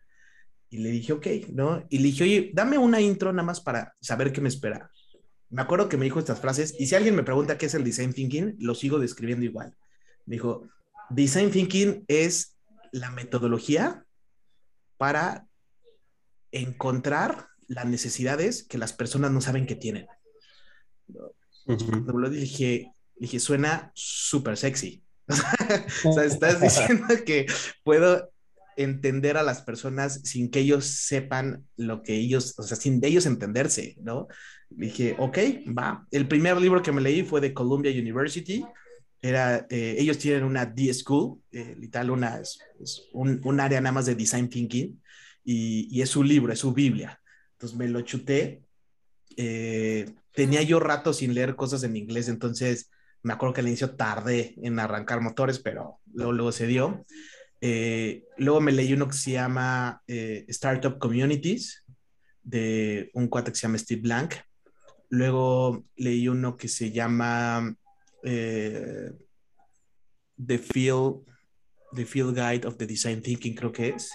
Y 0.72 0.78
le 0.78 0.90
dije, 0.90 1.12
ok, 1.12 1.28
¿no? 1.50 1.86
Y 1.90 1.98
le 1.98 2.06
dije, 2.06 2.24
oye, 2.24 2.52
dame 2.54 2.78
una 2.78 3.02
intro 3.02 3.34
nada 3.34 3.46
más 3.46 3.60
para 3.60 3.94
saber 4.00 4.32
qué 4.32 4.40
me 4.40 4.48
espera. 4.48 4.90
Me 5.50 5.62
acuerdo 5.62 5.90
que 5.90 5.98
me 5.98 6.06
dijo 6.06 6.18
estas 6.18 6.40
frases, 6.40 6.74
y 6.80 6.88
si 6.88 6.96
alguien 6.96 7.14
me 7.14 7.24
pregunta 7.24 7.58
qué 7.58 7.66
es 7.66 7.74
el 7.74 7.84
design 7.84 8.14
thinking, 8.14 8.56
lo 8.58 8.74
sigo 8.74 8.98
describiendo 8.98 9.44
igual. 9.46 9.76
Me 10.26 10.36
dijo, 10.36 10.70
design 11.10 11.52
thinking 11.52 12.06
es 12.08 12.58
la 12.94 13.12
metodología 13.12 14.06
para 14.98 15.46
encontrar 16.54 17.48
las 17.68 17.86
necesidades 17.86 18.64
que 18.64 18.78
las 18.78 18.94
personas 18.94 19.32
no 19.32 19.42
saben 19.42 19.66
que 19.66 19.76
tienen. 19.76 20.08
Cuando 21.66 22.14
lo 22.14 22.30
dije, 22.30 22.94
dije, 23.18 23.40
suena 23.42 23.92
súper 23.94 24.56
sexy. 24.56 25.04
o 26.06 26.14
sea, 26.14 26.24
estás 26.24 26.62
diciendo 26.62 27.08
que 27.26 27.46
puedo 27.84 28.32
entender 28.78 29.38
a 29.38 29.44
las 29.44 29.62
personas 29.62 30.22
sin 30.24 30.50
que 30.50 30.60
ellos 30.60 30.86
sepan 30.86 31.66
lo 31.78 32.04
que 32.04 32.16
ellos, 32.16 32.58
o 32.58 32.64
sea, 32.64 32.78
sin 32.78 33.00
de 33.00 33.10
ellos 33.10 33.26
entenderse, 33.26 33.96
¿no? 34.02 34.28
Dije, 34.70 35.16
ok, 35.20 35.38
va. 35.78 36.08
El 36.12 36.28
primer 36.28 36.60
libro 36.60 36.82
que 36.82 36.92
me 36.92 37.02
leí 37.02 37.24
fue 37.24 37.42
de 37.42 37.54
Columbia 37.54 37.92
University. 37.92 38.64
Era, 39.22 39.68
eh, 39.70 39.96
ellos 40.00 40.18
tienen 40.18 40.44
una 40.44 40.66
D-School, 40.66 41.42
eh, 41.52 41.76
literal, 41.78 42.10
una, 42.10 42.40
es, 42.40 42.60
un, 43.14 43.40
un, 43.44 43.60
área 43.60 43.82
nada 43.82 43.94
más 43.94 44.06
de 44.06 44.16
design 44.16 44.50
thinking, 44.50 45.00
y, 45.44 45.88
y, 45.92 46.02
es 46.02 46.10
su 46.10 46.24
libro, 46.24 46.52
es 46.54 46.60
su 46.60 46.74
Biblia. 46.74 47.22
Entonces 47.54 47.78
me 47.78 47.88
lo 47.88 48.02
chuté. 48.02 48.64
Eh, 49.38 50.10
tenía 50.34 50.62
yo 50.64 50.80
rato 50.80 51.14
sin 51.14 51.34
leer 51.34 51.56
cosas 51.56 51.84
en 51.84 51.96
inglés, 51.96 52.30
entonces 52.30 52.90
me 53.24 53.34
acuerdo 53.34 53.54
que 53.54 53.62
al 53.62 53.68
inicio 53.68 53.96
tardé 53.96 54.56
en 54.62 54.80
arrancar 54.80 55.22
motores, 55.22 55.60
pero 55.60 56.00
luego, 56.14 56.32
luego 56.32 56.52
se 56.52 56.66
dio. 56.66 57.06
Eh, 57.64 58.26
luego 58.38 58.60
me 58.60 58.72
leí 58.72 58.92
uno 58.94 59.08
que 59.08 59.14
se 59.14 59.32
llama 59.32 60.02
eh, 60.08 60.46
Startup 60.48 60.98
Communities, 60.98 61.86
de 62.42 63.12
un 63.14 63.28
cuate 63.28 63.52
que 63.52 63.58
se 63.58 63.62
llama 63.62 63.78
Steve 63.78 64.02
Blank. 64.02 64.34
Luego 65.10 65.86
leí 65.96 66.28
uno 66.28 66.58
que 66.58 66.68
se 66.68 66.92
llama 66.92 67.76
eh, 68.24 69.12
The, 70.44 70.58
Field, 70.58 71.22
The 71.94 72.06
Field 72.06 72.36
Guide 72.36 72.68
of 72.68 72.78
the 72.78 72.88
Design 72.88 73.22
Thinking, 73.22 73.54
creo 73.54 73.72
que 73.72 73.90
es. 73.90 74.10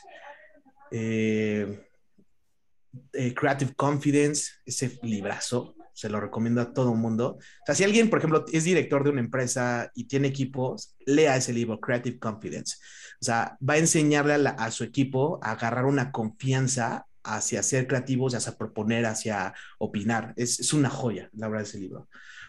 Creative 3.12 3.74
Confidence, 3.76 4.50
ese 4.64 4.98
librazo, 5.02 5.75
se 5.96 6.10
lo 6.10 6.20
recomiendo 6.20 6.60
a 6.60 6.74
todo 6.74 6.94
mundo. 6.94 7.38
O 7.38 7.64
sea, 7.64 7.74
si 7.74 7.82
alguien, 7.82 8.10
por 8.10 8.18
ejemplo, 8.18 8.44
es 8.52 8.64
director 8.64 9.02
de 9.02 9.10
una 9.10 9.20
empresa 9.20 9.90
y 9.94 10.04
tiene 10.04 10.28
equipos, 10.28 10.94
lea 11.06 11.36
ese 11.36 11.54
libro, 11.54 11.80
Creative 11.80 12.18
Confidence. 12.18 12.76
O 13.18 13.24
sea, 13.24 13.56
va 13.66 13.74
a 13.74 13.78
enseñarle 13.78 14.34
a, 14.34 14.70
su 14.70 14.84
equipo 14.84 15.40
a 15.42 15.52
agarrar 15.52 15.86
una 15.86 16.12
confianza 16.12 17.06
hacia 17.24 17.62
ser 17.62 17.86
creativos, 17.86 18.34
hacia 18.34 18.58
proponer, 18.58 19.06
hacia 19.06 19.54
opinar. 19.78 20.34
Es, 20.36 20.60
es 20.60 20.74
una 20.74 20.90
joya, 20.90 21.30
la 21.32 21.48
verdad, 21.48 21.66
ese 21.66 21.78
libro. 21.78 22.06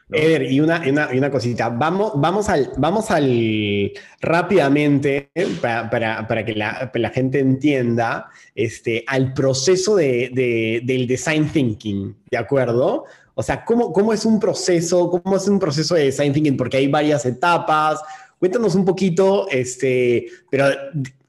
Eder, 0.10 0.44
y 0.44 0.62
una, 0.62 0.82
una, 0.88 1.10
una, 1.10 1.30
cosita, 1.30 1.68
vamos, 1.68 2.14
vamos, 2.16 2.48
al, 2.48 2.72
vamos 2.78 3.12
al 3.12 3.92
rápidamente, 4.22 5.32
para, 5.62 5.90
para, 5.90 6.26
para 6.28 6.46
que 6.46 6.56
la, 6.56 6.90
la, 6.94 7.10
gente 7.10 7.40
entienda, 7.40 8.30
este, 8.56 9.04
al 9.06 9.34
proceso 9.34 9.98
de, 9.98 10.32
de, 10.34 10.82
del 10.86 11.08
design 11.08 11.50
thinking, 11.50 12.16
¿de 12.32 12.38
acuerdo? 12.38 13.04
O 13.40 13.44
sea, 13.44 13.64
¿cómo, 13.64 13.94
¿cómo 13.94 14.14
es 14.14 14.26
un 14.26 14.40
proceso? 14.40 15.12
¿Cómo 15.12 15.38
es 15.38 15.48
un 15.48 15.60
proceso 15.60 15.94
de 15.94 16.06
design 16.06 16.34
thinking? 16.34 16.58
Porque 16.58 16.78
hay 16.78 16.88
varias 16.88 17.24
etapas. 17.24 18.02
Cuéntanos 18.40 18.74
un 18.74 18.84
poquito, 18.84 19.48
este, 19.52 20.26
pero 20.50 20.66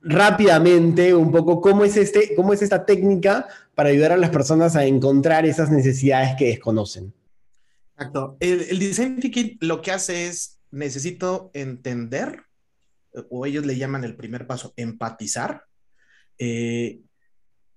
rápidamente, 0.00 1.14
un 1.14 1.30
poco 1.30 1.60
cómo 1.60 1.84
es, 1.84 1.98
este, 1.98 2.34
cómo 2.34 2.54
es 2.54 2.62
esta 2.62 2.86
técnica 2.86 3.46
para 3.74 3.90
ayudar 3.90 4.12
a 4.12 4.16
las 4.16 4.30
personas 4.30 4.74
a 4.74 4.86
encontrar 4.86 5.44
esas 5.44 5.70
necesidades 5.70 6.34
que 6.38 6.46
desconocen. 6.46 7.12
Exacto. 7.94 8.38
El, 8.40 8.78
design 8.78 9.20
thinking 9.20 9.58
lo 9.60 9.82
que 9.82 9.92
hace 9.92 10.28
es, 10.28 10.60
necesito 10.70 11.50
entender, 11.52 12.44
o 13.28 13.44
ellos 13.44 13.66
le 13.66 13.76
llaman 13.76 14.04
el 14.04 14.16
primer 14.16 14.46
paso, 14.46 14.72
empatizar 14.76 15.66
eh, 16.38 17.00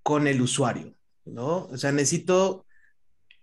con 0.04 0.26
el 0.28 0.42
usuario, 0.42 0.96
¿no? 1.26 1.66
O 1.66 1.78
sea, 1.78 1.92
necesito 1.92 2.66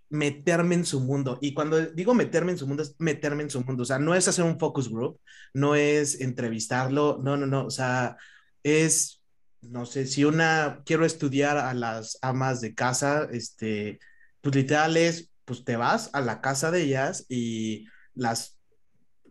meterme 0.09 0.75
en 0.75 0.85
su 0.85 0.99
mundo. 1.01 1.37
Y 1.41 1.53
cuando 1.53 1.79
digo 1.87 2.13
meterme 2.13 2.51
en 2.51 2.57
su 2.57 2.67
mundo, 2.67 2.83
es 2.83 2.95
meterme 2.99 3.43
en 3.43 3.49
su 3.49 3.61
mundo. 3.63 3.83
O 3.83 3.85
sea, 3.85 3.99
no 3.99 4.15
es 4.15 4.27
hacer 4.27 4.45
un 4.45 4.59
focus 4.59 4.89
group, 4.89 5.19
no 5.53 5.75
es 5.75 6.21
entrevistarlo, 6.21 7.19
no, 7.23 7.37
no, 7.37 7.45
no. 7.45 7.65
O 7.65 7.71
sea, 7.71 8.17
es, 8.63 9.21
no 9.61 9.85
sé, 9.85 10.05
si 10.07 10.25
una, 10.25 10.81
quiero 10.85 11.05
estudiar 11.05 11.57
a 11.57 11.73
las 11.73 12.17
amas 12.21 12.61
de 12.61 12.73
casa, 12.75 13.27
este, 13.31 13.99
pues 14.41 14.55
literal 14.55 14.97
es, 14.97 15.31
pues 15.45 15.63
te 15.63 15.75
vas 15.77 16.09
a 16.13 16.21
la 16.21 16.41
casa 16.41 16.71
de 16.71 16.83
ellas 16.83 17.25
y 17.29 17.85
las 18.13 18.59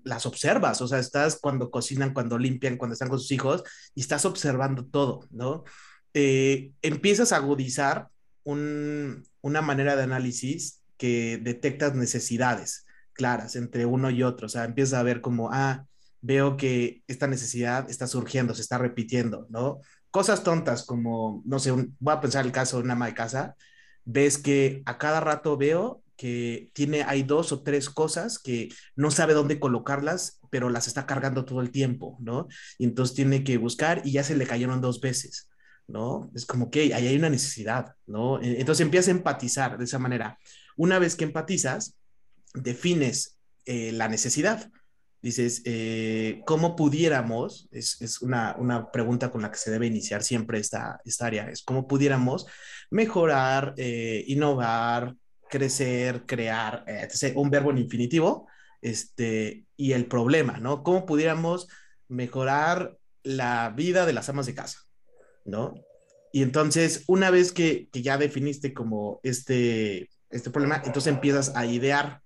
las 0.04 0.26
observas, 0.26 0.80
o 0.80 0.88
sea, 0.88 0.98
estás 0.98 1.38
cuando 1.40 1.70
cocinan, 1.70 2.14
cuando 2.14 2.38
limpian, 2.38 2.76
cuando 2.76 2.94
están 2.94 3.08
con 3.08 3.18
sus 3.18 3.30
hijos 3.30 3.62
y 3.94 4.00
estás 4.00 4.24
observando 4.24 4.86
todo, 4.86 5.26
¿no? 5.30 5.64
Eh, 6.14 6.72
empiezas 6.82 7.32
a 7.32 7.36
agudizar 7.36 8.08
un, 8.48 9.24
una 9.42 9.61
manera 9.61 9.94
de 9.94 10.04
análisis 10.04 10.82
que 10.96 11.38
detectas 11.42 11.94
necesidades 11.94 12.87
claras 13.12 13.56
entre 13.56 13.84
uno 13.84 14.11
y 14.11 14.22
otro. 14.22 14.46
O 14.46 14.48
sea, 14.48 14.64
empiezas 14.64 14.98
a 14.98 15.02
ver 15.02 15.20
como, 15.20 15.50
ah, 15.52 15.84
veo 16.22 16.56
que 16.56 17.02
esta 17.06 17.26
necesidad 17.26 17.90
está 17.90 18.06
surgiendo, 18.06 18.54
se 18.54 18.62
está 18.62 18.78
repitiendo, 18.78 19.46
¿no? 19.50 19.80
Cosas 20.11 20.42
tontas 20.42 20.87
como, 20.87 21.42
no 21.44 21.58
sé, 21.58 21.72
voy 21.72 22.14
a 22.14 22.20
pensar 22.20 22.46
el 22.46 22.52
caso 22.52 22.78
de 22.78 22.84
una 22.84 22.94
ama 22.94 23.06
de 23.06 23.14
casa, 23.14 23.54
ves 24.04 24.38
que 24.38 24.82
a 24.87 24.96
cada 24.96 25.20
rato 25.20 25.58
veo 25.58 26.02
que 26.16 26.70
tiene, 26.72 27.02
hay 27.02 27.22
dos 27.22 27.52
o 27.52 27.62
tres 27.62 27.90
cosas 27.90 28.38
que 28.38 28.70
no 28.96 29.11
sabe 29.11 29.34
dónde 29.34 29.61
colocarlas, 29.61 30.40
pero 30.50 30.70
las 30.70 30.88
está 30.88 31.06
cargando 31.06 31.44
todo 31.44 31.61
el 31.61 31.70
tiempo, 31.70 32.16
¿no? 32.20 32.48
Y 32.78 32.84
entonces 32.84 33.14
tiene 33.14 33.44
que 33.44 33.58
buscar 33.58 34.00
y 34.04 34.12
ya 34.12 34.24
se 34.24 34.37
le 34.37 34.46
cayeron 34.46 34.80
dos 34.80 35.00
veces. 35.00 35.47
¿No? 35.88 36.31
Es 36.35 36.46
como 36.46 36.70
que 36.70 36.94
ahí 36.94 37.09
hay 37.09 37.16
una 37.16 37.31
necesidad, 37.31 37.94
¿no? 38.07 38.40
E, 38.40 38.61
entonces 38.61 38.85
empiezas 38.85 39.09
a 39.09 39.12
empatizar 39.12 39.79
de 39.79 39.85
esa 39.85 39.98
manera. 39.98 40.38
Una 40.77 40.98
vez 40.98 41.16
que 41.16 41.24
empatizas, 41.24 41.96
defines 42.55 43.38
eh, 43.64 43.92
la 43.92 44.09
necesidad. 44.09 44.70
Dices, 45.20 45.62
eh, 45.64 46.42
¿cómo 46.46 46.77
pudiéramos? 46.77 47.68
Es, 47.72 48.01
es 48.01 48.22
una, 48.22 48.55
una, 48.57 48.92
pregunta 48.92 49.31
con 49.31 49.42
la 49.42 49.51
que 49.51 49.59
se 49.59 49.70
debe 49.70 49.87
iniciar 49.87 50.22
siempre 50.22 50.61
esta, 50.61 51.01
esta 51.05 51.27
área, 51.27 51.51
es 51.51 51.62
cómo 51.62 51.88
pudiéramos 51.88 52.46
mejorar, 52.90 53.74
eh, 53.77 54.24
innovar, 54.29 55.16
crecer, 55.51 56.24
crear. 56.24 56.85
Un 57.35 57.51
verbo 57.51 57.70
en 57.70 57.79
infinitivo, 57.79 58.46
este, 58.81 59.64
y 59.77 59.92
el 59.92 60.07
problema, 60.07 60.59
¿no? 60.59 60.83
¿Cómo 60.85 61.05
pudiéramos 61.05 61.68
mejorar 62.07 62.96
la 63.24 63.70
vida 63.70 64.07
de 64.07 64.12
las 64.12 64.29
amas 64.29 64.46
de 64.46 64.55
casa? 64.55 64.88
¿No? 65.48 65.74
Y 66.32 66.42
entonces, 66.42 67.04
una 67.06 67.30
vez 67.30 67.52
que, 67.52 67.88
ya 67.92 68.18
definiste 68.18 68.74
como 68.74 69.20
este, 69.22 70.11
este 70.30 70.50
problema, 70.50 70.82
entonces 70.84 71.12
empiezas 71.12 71.56
a 71.56 71.66
idear. 71.66 72.20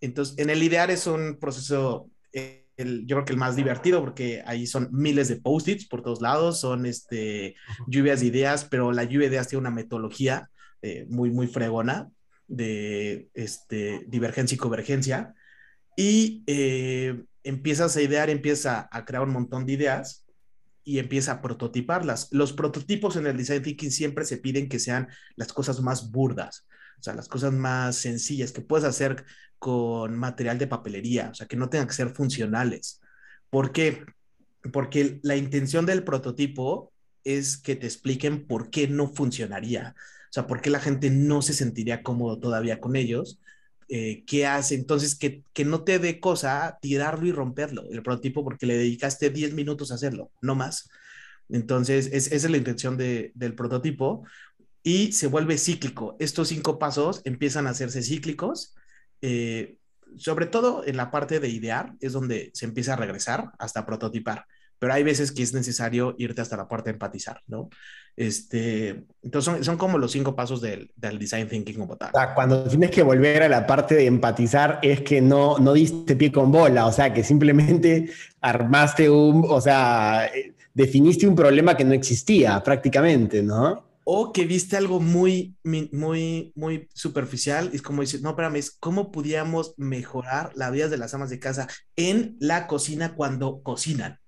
Entonces, 0.00 0.38
en 0.38 0.50
el 0.50 0.62
idear 0.62 0.90
es 0.90 1.06
un 1.06 1.38
proceso, 1.38 2.10
el, 2.32 3.06
yo 3.06 3.16
creo 3.16 3.24
que 3.24 3.32
el 3.32 3.38
más 3.38 3.56
divertido, 3.56 4.00
porque 4.00 4.42
ahí 4.46 4.66
son 4.66 4.88
miles 4.92 5.28
de 5.28 5.36
post-its 5.36 5.86
por 5.86 6.02
todos 6.02 6.20
lados, 6.20 6.60
son 6.60 6.86
este, 6.86 7.54
lluvias 7.86 8.20
de 8.20 8.26
ideas, 8.26 8.64
pero 8.64 8.92
la 8.92 9.04
lluvia 9.04 9.28
de 9.28 9.34
ideas 9.34 9.48
tiene 9.48 9.60
una 9.60 9.70
metodología 9.70 10.50
eh, 10.82 11.06
muy, 11.08 11.30
muy 11.30 11.46
fregona 11.46 12.10
de 12.48 13.28
este, 13.34 14.04
divergencia 14.08 14.54
y 14.54 14.58
convergencia. 14.58 15.34
Y 15.96 16.42
eh, 16.46 17.22
empiezas 17.42 17.96
a 17.96 18.02
idear, 18.02 18.28
empiezas 18.30 18.86
a 18.90 19.04
crear 19.04 19.22
un 19.22 19.32
montón 19.32 19.66
de 19.66 19.72
ideas 19.72 20.25
y 20.86 21.00
empieza 21.00 21.32
a 21.32 21.42
prototiparlas. 21.42 22.28
Los 22.30 22.52
prototipos 22.52 23.16
en 23.16 23.26
el 23.26 23.36
design 23.36 23.62
thinking 23.62 23.90
siempre 23.90 24.24
se 24.24 24.38
piden 24.38 24.68
que 24.68 24.78
sean 24.78 25.08
las 25.34 25.52
cosas 25.52 25.80
más 25.80 26.12
burdas, 26.12 26.64
o 27.00 27.02
sea, 27.02 27.12
las 27.12 27.28
cosas 27.28 27.52
más 27.52 27.96
sencillas 27.96 28.52
que 28.52 28.62
puedes 28.62 28.86
hacer 28.86 29.24
con 29.58 30.16
material 30.16 30.58
de 30.58 30.68
papelería, 30.68 31.30
o 31.30 31.34
sea, 31.34 31.48
que 31.48 31.56
no 31.56 31.68
tengan 31.68 31.88
que 31.88 31.94
ser 31.94 32.10
funcionales. 32.10 33.00
¿Por 33.50 33.72
qué? 33.72 34.04
Porque 34.72 35.18
la 35.24 35.36
intención 35.36 35.86
del 35.86 36.04
prototipo 36.04 36.92
es 37.24 37.56
que 37.56 37.74
te 37.74 37.86
expliquen 37.86 38.46
por 38.46 38.70
qué 38.70 38.86
no 38.86 39.08
funcionaría. 39.08 39.96
O 39.98 40.32
sea, 40.32 40.46
por 40.46 40.60
qué 40.60 40.70
la 40.70 40.80
gente 40.80 41.10
no 41.10 41.42
se 41.42 41.52
sentiría 41.52 42.04
cómodo 42.04 42.38
todavía 42.38 42.80
con 42.80 42.94
ellos. 42.94 43.40
Eh, 43.88 44.24
¿Qué 44.26 44.46
hace? 44.46 44.74
Entonces, 44.74 45.16
que, 45.16 45.42
que 45.52 45.64
no 45.64 45.84
te 45.84 45.98
dé 45.98 46.18
cosa 46.20 46.78
tirarlo 46.80 47.26
y 47.26 47.32
romperlo, 47.32 47.84
el 47.90 48.02
prototipo, 48.02 48.44
porque 48.44 48.66
le 48.66 48.76
dedicaste 48.76 49.30
10 49.30 49.54
minutos 49.54 49.90
a 49.90 49.94
hacerlo, 49.94 50.30
no 50.40 50.54
más. 50.54 50.88
Entonces, 51.48 52.08
esa 52.12 52.34
es 52.34 52.50
la 52.50 52.56
intención 52.56 52.96
de, 52.96 53.32
del 53.34 53.54
prototipo 53.54 54.24
y 54.82 55.12
se 55.12 55.28
vuelve 55.28 55.58
cíclico. 55.58 56.16
Estos 56.18 56.48
cinco 56.48 56.78
pasos 56.78 57.22
empiezan 57.24 57.66
a 57.66 57.70
hacerse 57.70 58.02
cíclicos. 58.02 58.74
Eh, 59.22 59.78
sobre 60.16 60.46
todo 60.46 60.84
en 60.86 60.96
la 60.96 61.10
parte 61.10 61.40
de 61.40 61.48
idear 61.48 61.94
es 62.00 62.12
donde 62.12 62.50
se 62.54 62.64
empieza 62.64 62.94
a 62.94 62.96
regresar 62.96 63.52
hasta 63.58 63.84
prototipar, 63.84 64.46
pero 64.78 64.92
hay 64.92 65.02
veces 65.02 65.32
que 65.32 65.42
es 65.42 65.52
necesario 65.52 66.14
irte 66.18 66.40
hasta 66.40 66.56
la 66.56 66.68
parte 66.68 66.90
de 66.90 66.94
empatizar, 66.94 67.42
¿no? 67.46 67.68
Este, 68.16 69.04
entonces 69.22 69.66
son, 69.66 69.76
como 69.76 69.98
los 69.98 70.12
cinco 70.12 70.34
pasos 70.34 70.62
del, 70.62 70.90
del, 70.96 71.18
design 71.18 71.48
thinking 71.48 71.76
como 71.76 71.96
tal. 71.96 72.10
Cuando 72.34 72.64
tienes 72.64 72.90
que 72.90 73.02
volver 73.02 73.42
a 73.42 73.48
la 73.48 73.66
parte 73.66 73.94
de 73.94 74.06
empatizar 74.06 74.78
es 74.82 75.02
que 75.02 75.20
no, 75.20 75.58
no 75.58 75.74
diste 75.74 76.16
pie 76.16 76.32
con 76.32 76.50
bola, 76.50 76.86
o 76.86 76.92
sea, 76.92 77.12
que 77.12 77.22
simplemente 77.22 78.10
armaste 78.40 79.10
un, 79.10 79.44
o 79.46 79.60
sea, 79.60 80.30
definiste 80.72 81.28
un 81.28 81.34
problema 81.34 81.76
que 81.76 81.84
no 81.84 81.92
existía 81.92 82.62
prácticamente, 82.62 83.42
¿no? 83.42 83.86
o 84.08 84.32
que 84.32 84.44
viste 84.44 84.76
algo 84.76 85.00
muy, 85.00 85.56
muy, 85.64 86.52
muy 86.54 86.88
superficial, 86.94 87.70
y 87.72 87.76
es 87.76 87.82
como 87.82 88.02
dices, 88.02 88.22
no, 88.22 88.30
espérame, 88.30 88.54
es 88.54 88.70
cómo 88.70 89.10
podíamos 89.10 89.74
mejorar 89.78 90.52
la 90.54 90.70
vida 90.70 90.88
de 90.88 90.96
las 90.96 91.12
amas 91.14 91.28
de 91.28 91.40
casa 91.40 91.66
en 91.96 92.36
la 92.38 92.68
cocina 92.68 93.16
cuando 93.16 93.62
cocinan, 93.64 94.20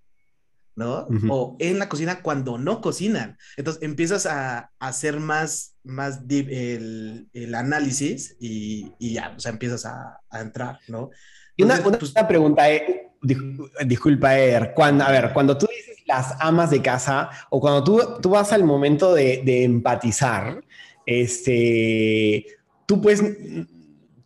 ¿no? 0.79 1.09
O 1.29 1.57
en 1.59 1.79
la 1.79 1.89
cocina 1.89 2.23
cuando 2.23 2.57
no 2.57 2.81
cocinan. 2.81 3.37
Entonces 3.57 3.83
empiezas 3.83 4.27
a, 4.27 4.71
hacer 4.79 5.19
más, 5.19 5.75
más 5.83 6.27
deep 6.29 6.49
el, 6.51 7.29
el 7.33 7.55
análisis 7.55 8.37
y, 8.39 8.93
y, 8.99 9.15
ya, 9.15 9.35
o 9.37 9.41
sea, 9.41 9.51
empiezas 9.53 9.85
a, 9.85 10.21
a 10.31 10.41
entrar, 10.41 10.79
¿no? 10.87 11.11
y 11.57 11.65
una, 11.65 11.81
una, 11.81 11.99
pues, 11.99 12.15
pregunta, 12.29 12.71
eh, 12.71 13.11
disculpa, 13.85 14.39
Er, 14.39 14.73
cuando, 14.75 15.05
a 15.05 15.11
ver, 15.11 15.33
cuando 15.33 15.59
tú 15.59 15.67
dices 15.67 16.05
las 16.07 16.37
amas 16.39 16.71
de 16.71 16.81
casa 16.81 17.31
o 17.51 17.61
cuando 17.61 17.83
tú, 17.83 18.01
tú 18.23 18.31
vas 18.31 18.53
al 18.53 18.63
momento 18.63 19.13
de, 19.13 19.43
de 19.45 19.65
empatizar, 19.65 20.63
este, 21.05 22.47
tú 22.87 23.01
pues 23.01 23.23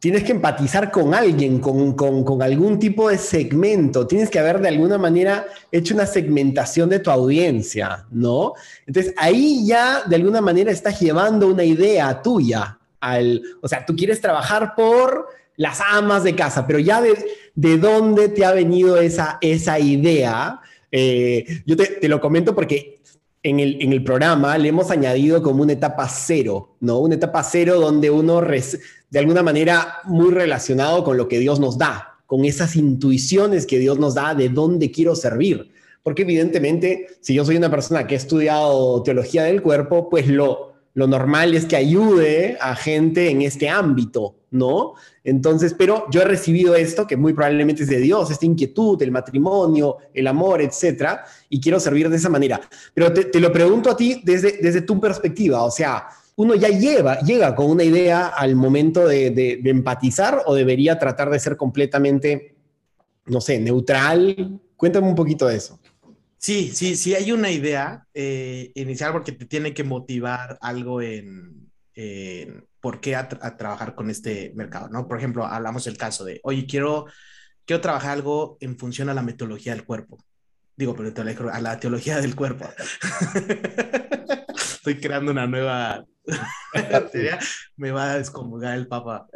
tienes 0.03 0.25
que 0.25 0.33
empatizar 0.33 0.91
con 0.91 1.15
alguien, 1.15 1.61
con, 1.61 1.93
con, 1.93 2.25
con, 2.25 2.43
algún 2.43 2.81
tipo 2.81 3.09
de 3.09 3.17
segmento, 3.17 4.05
tienes 4.05 4.31
que 4.31 4.41
haber 4.41 4.59
de 4.59 4.67
alguna 4.67 4.99
manera 4.99 5.47
hecho 5.71 5.95
una 5.95 6.07
segmentación 6.07 6.89
de 6.89 6.99
tu 6.99 7.09
audiencia, 7.09 8.05
¿no? 8.11 8.55
Entonces 8.85 9.15
ahí 9.17 9.65
ya 9.65 10.03
de 10.03 10.17
alguna 10.17 10.41
manera 10.41 10.73
estás 10.73 10.99
llevando 10.99 11.47
una 11.47 11.63
idea 11.63 12.21
tuya 12.21 12.81
al, 12.99 13.45
o 13.61 13.69
sea, 13.69 13.87
tú 13.87 13.95
quieres 13.95 14.21
trabajar 14.21 14.75
por 14.75 15.29
las 15.55 15.81
amas 15.81 16.25
de 16.25 16.35
casa, 16.35 16.67
pero 16.67 16.81
ya 16.81 17.01
de, 17.01 17.25
de 17.55 17.79
dónde 17.79 18.29
te 18.29 18.45
ha 18.45 18.51
venido 18.51 18.97
esa, 18.97 19.39
esa 19.41 19.79
idea 19.79 20.63
eh, 20.95 21.63
yo 21.65 21.75
te, 21.75 22.07
lo 22.07 22.21
comento 22.21 22.55
porque 22.55 23.01
en 23.43 23.61
el, 23.61 23.83
en 23.83 23.93
el, 23.93 24.05
programa 24.05 24.57
le 24.57 24.69
hemos 24.69 24.91
añadido 24.91 25.43
como 25.43 25.63
una 25.63 25.73
etapa 25.73 26.09
cero, 26.09 26.77
¿no? 26.81 27.01
Una 27.01 27.17
etapa 27.17 27.43
cero 27.43 27.81
donde 27.81 28.11
uno, 28.11 28.41
de 28.41 29.19
alguna 29.19 29.43
manera, 29.43 29.99
muy 30.05 30.31
relacionado 30.33 31.03
con 31.03 31.17
lo 31.17 31.29
que 31.29 31.39
Dios 31.39 31.59
nos 31.59 31.77
da, 31.77 32.19
con 32.27 32.45
esas 32.45 32.77
intuiciones 32.77 33.67
que 33.67 33.79
Dios 33.79 33.99
nos 33.99 34.15
da 34.15 34.35
de 34.35 34.49
dónde 34.49 34.91
quiero 34.91 35.17
servir. 35.17 35.73
Porque 36.03 36.23
evidentemente, 36.23 37.09
si 37.21 37.35
yo 37.35 37.45
soy 37.45 37.57
una 37.57 37.71
persona 37.71 38.07
que 38.07 38.15
ha 38.15 38.19
estudiado 38.19 39.03
teología 39.03 39.45
del 39.45 39.63
cuerpo, 39.63 40.09
pues 40.09 40.29
lo, 40.29 40.72
lo 40.95 41.07
normal 41.07 41.55
es 41.55 41.65
que 41.65 41.77
ayude 41.77 42.59
a 42.61 42.77
gente 42.77 43.31
en 43.31 43.43
este 43.43 43.69
ámbito, 43.69 44.37
¿no? 44.51 44.95
Entonces, 45.25 45.75
pero 45.75 46.05
yo 46.11 46.21
he 46.21 46.25
recibido 46.25 46.75
esto, 46.75 47.07
que 47.07 47.17
muy 47.17 47.33
probablemente 47.33 47.85
es 47.85 47.89
de 47.89 47.99
Dios, 47.99 48.31
esta 48.31 48.45
inquietud, 48.45 49.01
el 49.03 49.11
matrimonio, 49.11 49.97
el 50.13 50.27
amor, 50.27 50.61
etcétera, 50.61 51.25
y 51.49 51.61
quiero 51.61 51.81
servir 51.81 52.11
de 52.11 52.17
esa 52.17 52.29
manera. 52.29 52.61
Pero 52.93 53.13
te, 53.13 53.41
lo 53.41 53.51
pregunto 53.53 53.91
a 53.91 53.97
ti 53.97 54.21
desde, 54.25 54.59
desde 54.61 54.83
tu 54.83 55.01
perspectiva, 55.01 55.63
o 55.63 55.71
sea, 55.71 56.09
¿uno 56.37 56.55
ya 56.55 56.69
lleva, 56.69 57.21
llega 57.21 57.55
con 57.55 57.71
una 57.71 57.85
idea 57.85 58.27
al 58.27 58.55
momento 58.57 59.07
de, 59.07 59.61
empatizar 59.65 60.43
o 60.47 60.55
debería 60.55 60.99
tratar 60.99 61.31
de 61.31 61.39
ser 61.39 61.57
completamente, 61.57 62.55
no 63.27 63.41
sé, 63.41 63.61
neutral? 63.61 64.61
Cuéntame 64.77 65.09
un 65.09 65.15
poquito 65.15 65.47
de 65.47 65.57
eso. 65.57 65.79
Sí, 66.43 66.73
sí, 66.75 66.97
sí 66.97 67.15
hay 67.15 67.31
una 67.31 67.53
idea 67.53 68.05
eh, 68.15 68.73
inicial 68.75 69.13
porque 69.13 69.31
te 69.31 69.47
tiene 69.47 69.73
que 69.73 69.85
motivar 69.85 70.59
algo 70.61 71.01
en, 71.01 71.71
por 72.81 73.01
qué 73.01 73.15
a, 73.15 73.29
trabajar 73.29 73.95
con 73.95 74.11
este 74.11 74.53
mercado, 74.57 74.89
¿no? 74.89 75.07
Por 75.07 75.19
ejemplo, 75.19 75.47
hablamos 75.47 75.85
del 75.85 75.97
caso 75.97 76.25
de, 76.25 76.41
oye, 76.43 76.67
quiero, 76.67 77.07
quiero 77.65 77.81
trabajar 77.81 78.11
algo 78.11 78.57
en 78.61 78.77
función 78.77 79.09
a 79.09 79.15
la 79.15 79.23
metodología 79.23 79.73
del 79.73 79.85
cuerpo. 79.85 80.19
Digo, 80.75 80.97
pero 80.97 81.13
a 81.53 81.61
la 81.61 81.79
teología 81.79 82.21
del 82.21 82.35
cuerpo. 82.35 82.69
Estoy 84.57 84.99
creando 84.99 85.31
una 85.31 85.47
nueva 85.47 86.05
me 87.77 87.93
va 87.93 88.11
a 88.11 88.19
descomulgar 88.19 88.77
el 88.77 88.89
papa. 88.89 89.29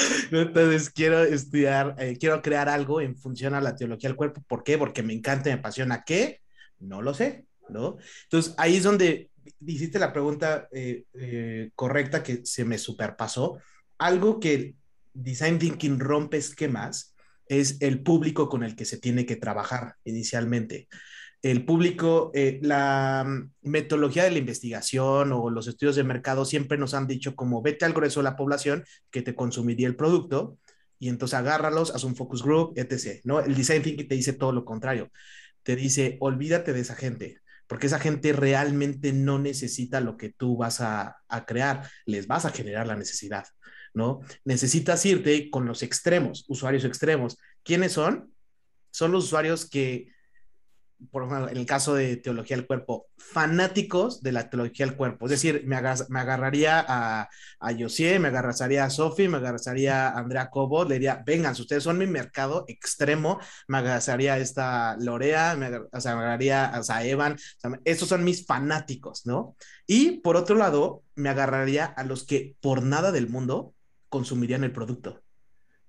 Entonces 0.30 0.90
quiero 0.90 1.22
estudiar, 1.22 1.96
eh, 1.98 2.16
quiero 2.18 2.42
crear 2.42 2.68
algo 2.68 3.00
en 3.00 3.16
función 3.16 3.54
a 3.54 3.60
la 3.60 3.76
teología 3.76 4.08
del 4.08 4.16
cuerpo. 4.16 4.42
¿Por 4.46 4.62
qué? 4.62 4.78
Porque 4.78 5.02
me 5.02 5.12
encanta, 5.12 5.50
me 5.50 5.54
apasiona. 5.54 6.04
¿Qué? 6.04 6.40
No 6.78 7.02
lo 7.02 7.14
sé, 7.14 7.46
¿no? 7.68 7.98
Entonces 8.24 8.54
ahí 8.58 8.76
es 8.76 8.84
donde 8.84 9.30
hiciste 9.66 9.98
la 9.98 10.12
pregunta 10.12 10.68
eh, 10.72 11.04
eh, 11.14 11.70
correcta 11.74 12.22
que 12.22 12.44
se 12.44 12.64
me 12.64 12.78
superpasó. 12.78 13.58
Algo 13.98 14.40
que 14.40 14.74
Design 15.12 15.58
Thinking 15.58 15.98
rompe 15.98 16.36
esquemas 16.36 17.14
es 17.46 17.78
el 17.80 18.02
público 18.02 18.48
con 18.48 18.62
el 18.62 18.76
que 18.76 18.84
se 18.84 18.98
tiene 18.98 19.26
que 19.26 19.36
trabajar 19.36 19.96
inicialmente. 20.04 20.88
El 21.42 21.64
público, 21.64 22.30
eh, 22.34 22.58
la 22.62 23.26
metodología 23.62 24.24
de 24.24 24.30
la 24.30 24.38
investigación 24.38 25.32
o 25.32 25.48
los 25.48 25.66
estudios 25.66 25.96
de 25.96 26.04
mercado 26.04 26.44
siempre 26.44 26.76
nos 26.76 26.92
han 26.92 27.06
dicho 27.06 27.34
como 27.34 27.62
vete 27.62 27.84
al 27.84 27.94
grueso 27.94 28.20
de 28.20 28.24
la 28.24 28.36
población 28.36 28.84
que 29.10 29.22
te 29.22 29.34
consumiría 29.34 29.86
el 29.86 29.96
producto 29.96 30.58
y 30.98 31.08
entonces 31.08 31.38
agárralos, 31.38 31.94
haz 31.94 32.04
un 32.04 32.14
focus 32.14 32.42
group, 32.42 32.74
etc. 32.76 33.20
¿no? 33.24 33.40
El 33.40 33.54
design 33.54 33.82
thinking 33.82 34.06
te 34.06 34.14
dice 34.14 34.34
todo 34.34 34.52
lo 34.52 34.66
contrario. 34.66 35.10
Te 35.62 35.76
dice, 35.76 36.18
olvídate 36.20 36.74
de 36.74 36.80
esa 36.80 36.94
gente 36.94 37.40
porque 37.70 37.86
esa 37.86 38.00
gente 38.00 38.32
realmente 38.32 39.12
no 39.12 39.38
necesita 39.38 40.00
lo 40.00 40.16
que 40.16 40.30
tú 40.30 40.56
vas 40.56 40.80
a, 40.80 41.22
crear, 41.46 41.88
les 42.04 42.26
vas 42.26 42.44
a 42.44 42.50
generar 42.50 42.88
la 42.88 42.96
necesidad, 42.96 43.46
¿no? 43.94 44.22
Necesitas 44.44 45.06
irte 45.06 45.48
con 45.50 45.66
los 45.66 45.84
extremos, 45.84 46.44
usuarios 46.48 46.84
extremos. 46.84 47.38
¿Quiénes 47.62 47.92
son? 47.92 48.34
Son 48.90 49.12
los 49.12 49.22
usuarios 49.22 49.70
que 49.70 50.08
por 51.10 51.24
ejemplo, 51.24 51.48
en 51.48 51.56
el 51.56 51.66
caso 51.66 51.94
de 51.94 52.16
teología 52.16 52.56
del 52.56 52.66
cuerpo, 52.66 53.08
fanáticos 53.16 54.22
de 54.22 54.32
la 54.32 54.50
teología 54.50 54.86
del 54.86 54.96
cuerpo. 54.96 55.26
Es 55.26 55.30
decir, 55.30 55.62
me, 55.66 55.80
me 56.08 56.20
agarraría 56.20 56.84
a, 56.86 57.28
a 57.60 57.74
Josie, 57.78 58.18
me 58.18 58.28
agarraría 58.28 58.84
a 58.84 58.90
Sophie, 58.90 59.28
me 59.28 59.38
agarraría 59.38 60.08
a 60.08 60.18
Andrea 60.18 60.50
Cobo, 60.50 60.84
le 60.84 60.94
diría, 60.94 61.22
vengan, 61.24 61.52
ustedes 61.52 61.82
son 61.82 61.98
mi 61.98 62.06
mercado 62.06 62.64
extremo, 62.68 63.40
me 63.68 63.78
agarraría 63.78 64.34
a 64.34 64.38
esta 64.38 64.96
Lorea, 64.98 65.56
me, 65.56 65.70
o 65.76 66.00
sea, 66.00 66.14
me 66.14 66.22
agarraría 66.22 66.72
a, 66.74 67.04
Evan, 67.04 67.36
estos 67.84 68.08
son 68.08 68.24
mis 68.24 68.46
fanáticos, 68.46 69.26
¿no? 69.26 69.56
Y 69.86 70.18
por 70.20 70.36
otro 70.36 70.56
lado, 70.56 71.02
me 71.14 71.28
agarraría 71.28 71.84
a 71.84 72.04
los 72.04 72.24
que 72.24 72.56
por 72.60 72.82
nada 72.82 73.12
del 73.12 73.28
mundo 73.28 73.74
consumirían 74.08 74.64
el 74.64 74.72
producto. 74.72 75.22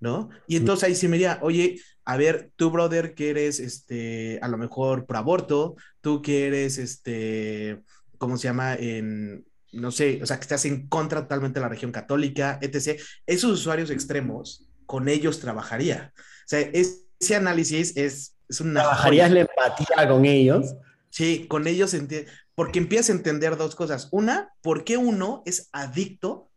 ¿no? 0.02 0.30
Y 0.48 0.56
entonces 0.56 0.88
ahí 0.88 0.96
sí 0.96 1.06
me 1.06 1.16
diría, 1.16 1.38
oye, 1.42 1.80
a 2.04 2.16
ver, 2.16 2.50
tú, 2.56 2.70
brother, 2.70 3.14
que 3.14 3.30
eres, 3.30 3.60
este, 3.60 4.38
a 4.42 4.48
lo 4.48 4.58
mejor 4.58 5.06
pro 5.06 5.18
aborto, 5.18 5.76
tú 6.00 6.22
que 6.22 6.46
eres, 6.46 6.78
este, 6.78 7.82
¿cómo 8.18 8.36
se 8.36 8.48
llama? 8.48 8.74
En, 8.74 9.44
no 9.72 9.90
sé, 9.90 10.20
o 10.22 10.26
sea, 10.26 10.36
que 10.36 10.42
estás 10.42 10.64
en 10.64 10.88
contra 10.88 11.22
totalmente 11.22 11.60
de 11.60 11.64
la 11.64 11.68
región 11.68 11.92
católica, 11.92 12.58
etc. 12.60 13.00
Esos 13.26 13.52
usuarios 13.52 13.90
extremos, 13.90 14.68
con 14.86 15.08
ellos 15.08 15.40
trabajaría. 15.40 16.12
O 16.16 16.46
sea, 16.46 16.60
ese 16.60 17.36
análisis 17.36 17.96
es, 17.96 18.36
es 18.48 18.60
una... 18.60 18.80
¿Trabajarías 18.80 19.30
la 19.30 19.40
empatía 19.40 20.08
con 20.08 20.24
ellos? 20.24 20.74
Sí, 21.08 21.46
con 21.48 21.66
ellos, 21.66 21.96
porque 22.54 22.78
empiezas 22.78 23.10
a 23.10 23.12
entender 23.12 23.56
dos 23.56 23.74
cosas. 23.74 24.08
Una, 24.12 24.50
¿por 24.60 24.84
qué 24.84 24.96
uno 24.96 25.42
es 25.46 25.68
adicto 25.72 26.50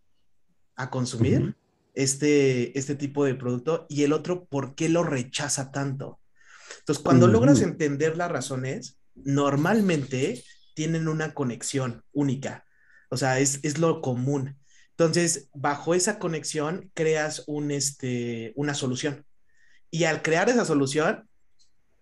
a 0.75 0.89
consumir? 0.89 1.55
Este, 1.95 2.77
este 2.77 2.95
tipo 2.95 3.25
de 3.25 3.35
producto 3.35 3.85
y 3.89 4.03
el 4.03 4.13
otro, 4.13 4.45
¿por 4.45 4.75
qué 4.75 4.89
lo 4.89 5.03
rechaza 5.03 5.71
tanto? 5.71 6.19
Entonces, 6.79 7.03
cuando 7.03 7.27
logras 7.27 7.61
entender 7.61 8.17
las 8.17 8.31
razones, 8.31 8.99
normalmente 9.15 10.43
tienen 10.75 11.07
una 11.07 11.33
conexión 11.33 12.03
única, 12.11 12.65
o 13.09 13.17
sea, 13.17 13.39
es, 13.39 13.59
es 13.63 13.79
lo 13.79 14.01
común. 14.01 14.57
Entonces, 14.91 15.49
bajo 15.53 15.93
esa 15.93 16.19
conexión, 16.19 16.91
creas 16.93 17.43
un, 17.47 17.71
este, 17.71 18.53
una 18.55 18.73
solución. 18.73 19.25
Y 19.89 20.03
al 20.03 20.21
crear 20.21 20.49
esa 20.49 20.65
solución, 20.65 21.27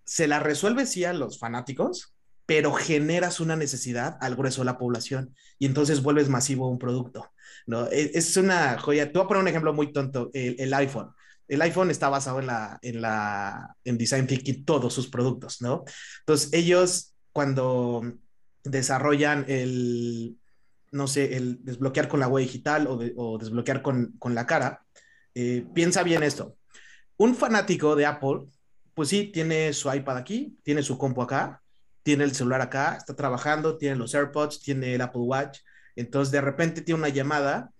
se 0.05 0.27
la 0.27 0.39
resuelve 0.39 0.85
sí 0.85 1.05
a 1.05 1.13
los 1.13 1.39
fanáticos, 1.39 2.13
pero 2.45 2.73
generas 2.73 3.39
una 3.39 3.55
necesidad 3.55 4.17
al 4.19 4.35
grueso 4.35 4.61
de 4.61 4.65
la 4.65 4.77
población 4.77 5.35
y 5.59 5.65
entonces 5.65 6.03
vuelves 6.03 6.29
masivo 6.29 6.69
un 6.69 6.77
producto, 6.77 7.31
¿no? 7.65 7.87
E, 7.87 8.11
es, 8.13 8.35
una 8.37 8.77
joya. 8.77 9.07
Te 9.07 9.13
voy 9.13 9.25
a 9.25 9.27
poner 9.27 9.41
un 9.41 9.47
ejemplo 9.47 9.73
muy 9.73 9.91
tonto, 9.91 10.29
el, 10.33 10.73
iPhone. 10.73 11.11
El 11.47 11.61
iPhone 11.61 11.91
está 11.91 12.09
basado 12.09 12.39
en 12.39 12.47
la, 12.47 12.79
en 12.81 13.01
la, 13.01 13.75
en 13.83 13.97
Design 13.97 14.27
Thinking, 14.27 14.65
todos 14.65 14.93
sus 14.93 15.07
productos, 15.07 15.61
¿no? 15.61 15.83
Entonces, 16.19 16.51
ellos 16.53 17.13
cuando 17.31 18.03
desarrollan 18.63 19.45
el, 19.47 20.37
no 20.91 21.07
sé, 21.07 21.35
el 21.35 21.63
desbloquear 21.65 22.07
con 22.07 22.19
la 22.19 22.27
huella 22.27 22.47
digital 22.47 22.87
o, 22.87 23.37
desbloquear 23.37 23.81
con, 23.81 24.13
la 24.29 24.45
cara, 24.45 24.85
eh, 25.35 25.65
piensa 25.73 26.03
bien 26.03 26.23
esto. 26.23 26.55
Un 27.17 27.35
fanático 27.35 27.95
de 27.95 28.05
Apple, 28.05 28.45
pues 28.93 29.09
sí, 29.09 29.31
tiene 29.33 29.73
su 29.73 29.91
iPad 29.91 30.17
aquí, 30.17 30.57
tiene 30.63 30.83
su 30.83 30.97
compu 30.97 31.21
acá, 31.21 31.61
tiene 32.03 32.25
el 32.25 32.35
celular 32.35 32.61
acá, 32.61 32.95
está 32.97 33.15
trabajando, 33.15 33.77
tiene 33.77 33.95
los 33.95 34.13
AirPods, 34.13 34.61
tiene 34.61 34.95
el 34.95 35.01
Apple 35.01 35.21
Watch, 35.21 35.59
entonces 35.95 36.31
de 36.31 36.41
repente 36.41 36.81
tiene 36.81 36.99
una 36.99 37.09
llamada 37.09 37.71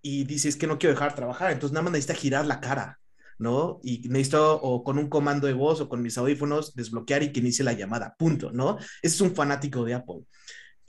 y 0.00 0.24
dice, 0.24 0.48
es 0.48 0.56
que 0.56 0.66
no 0.66 0.78
quiero 0.78 0.94
dejar 0.94 1.10
de 1.10 1.16
trabajar, 1.16 1.52
entonces 1.52 1.72
nada 1.72 1.84
más 1.84 1.92
necesita 1.92 2.14
girar 2.14 2.46
la 2.46 2.60
cara, 2.60 3.00
¿no? 3.38 3.80
Y 3.82 4.08
necesito 4.08 4.60
o 4.60 4.82
con 4.82 4.98
un 4.98 5.08
comando 5.08 5.46
de 5.46 5.52
voz 5.52 5.80
o 5.80 5.88
con 5.88 6.02
mis 6.02 6.18
audífonos 6.18 6.74
desbloquear 6.74 7.22
y 7.22 7.32
que 7.32 7.40
inicie 7.40 7.64
la 7.64 7.72
llamada, 7.72 8.14
punto, 8.18 8.50
¿no? 8.52 8.78
Ese 9.00 9.14
es 9.14 9.20
un 9.20 9.34
fanático 9.34 9.84
de 9.84 9.94
Apple. 9.94 10.22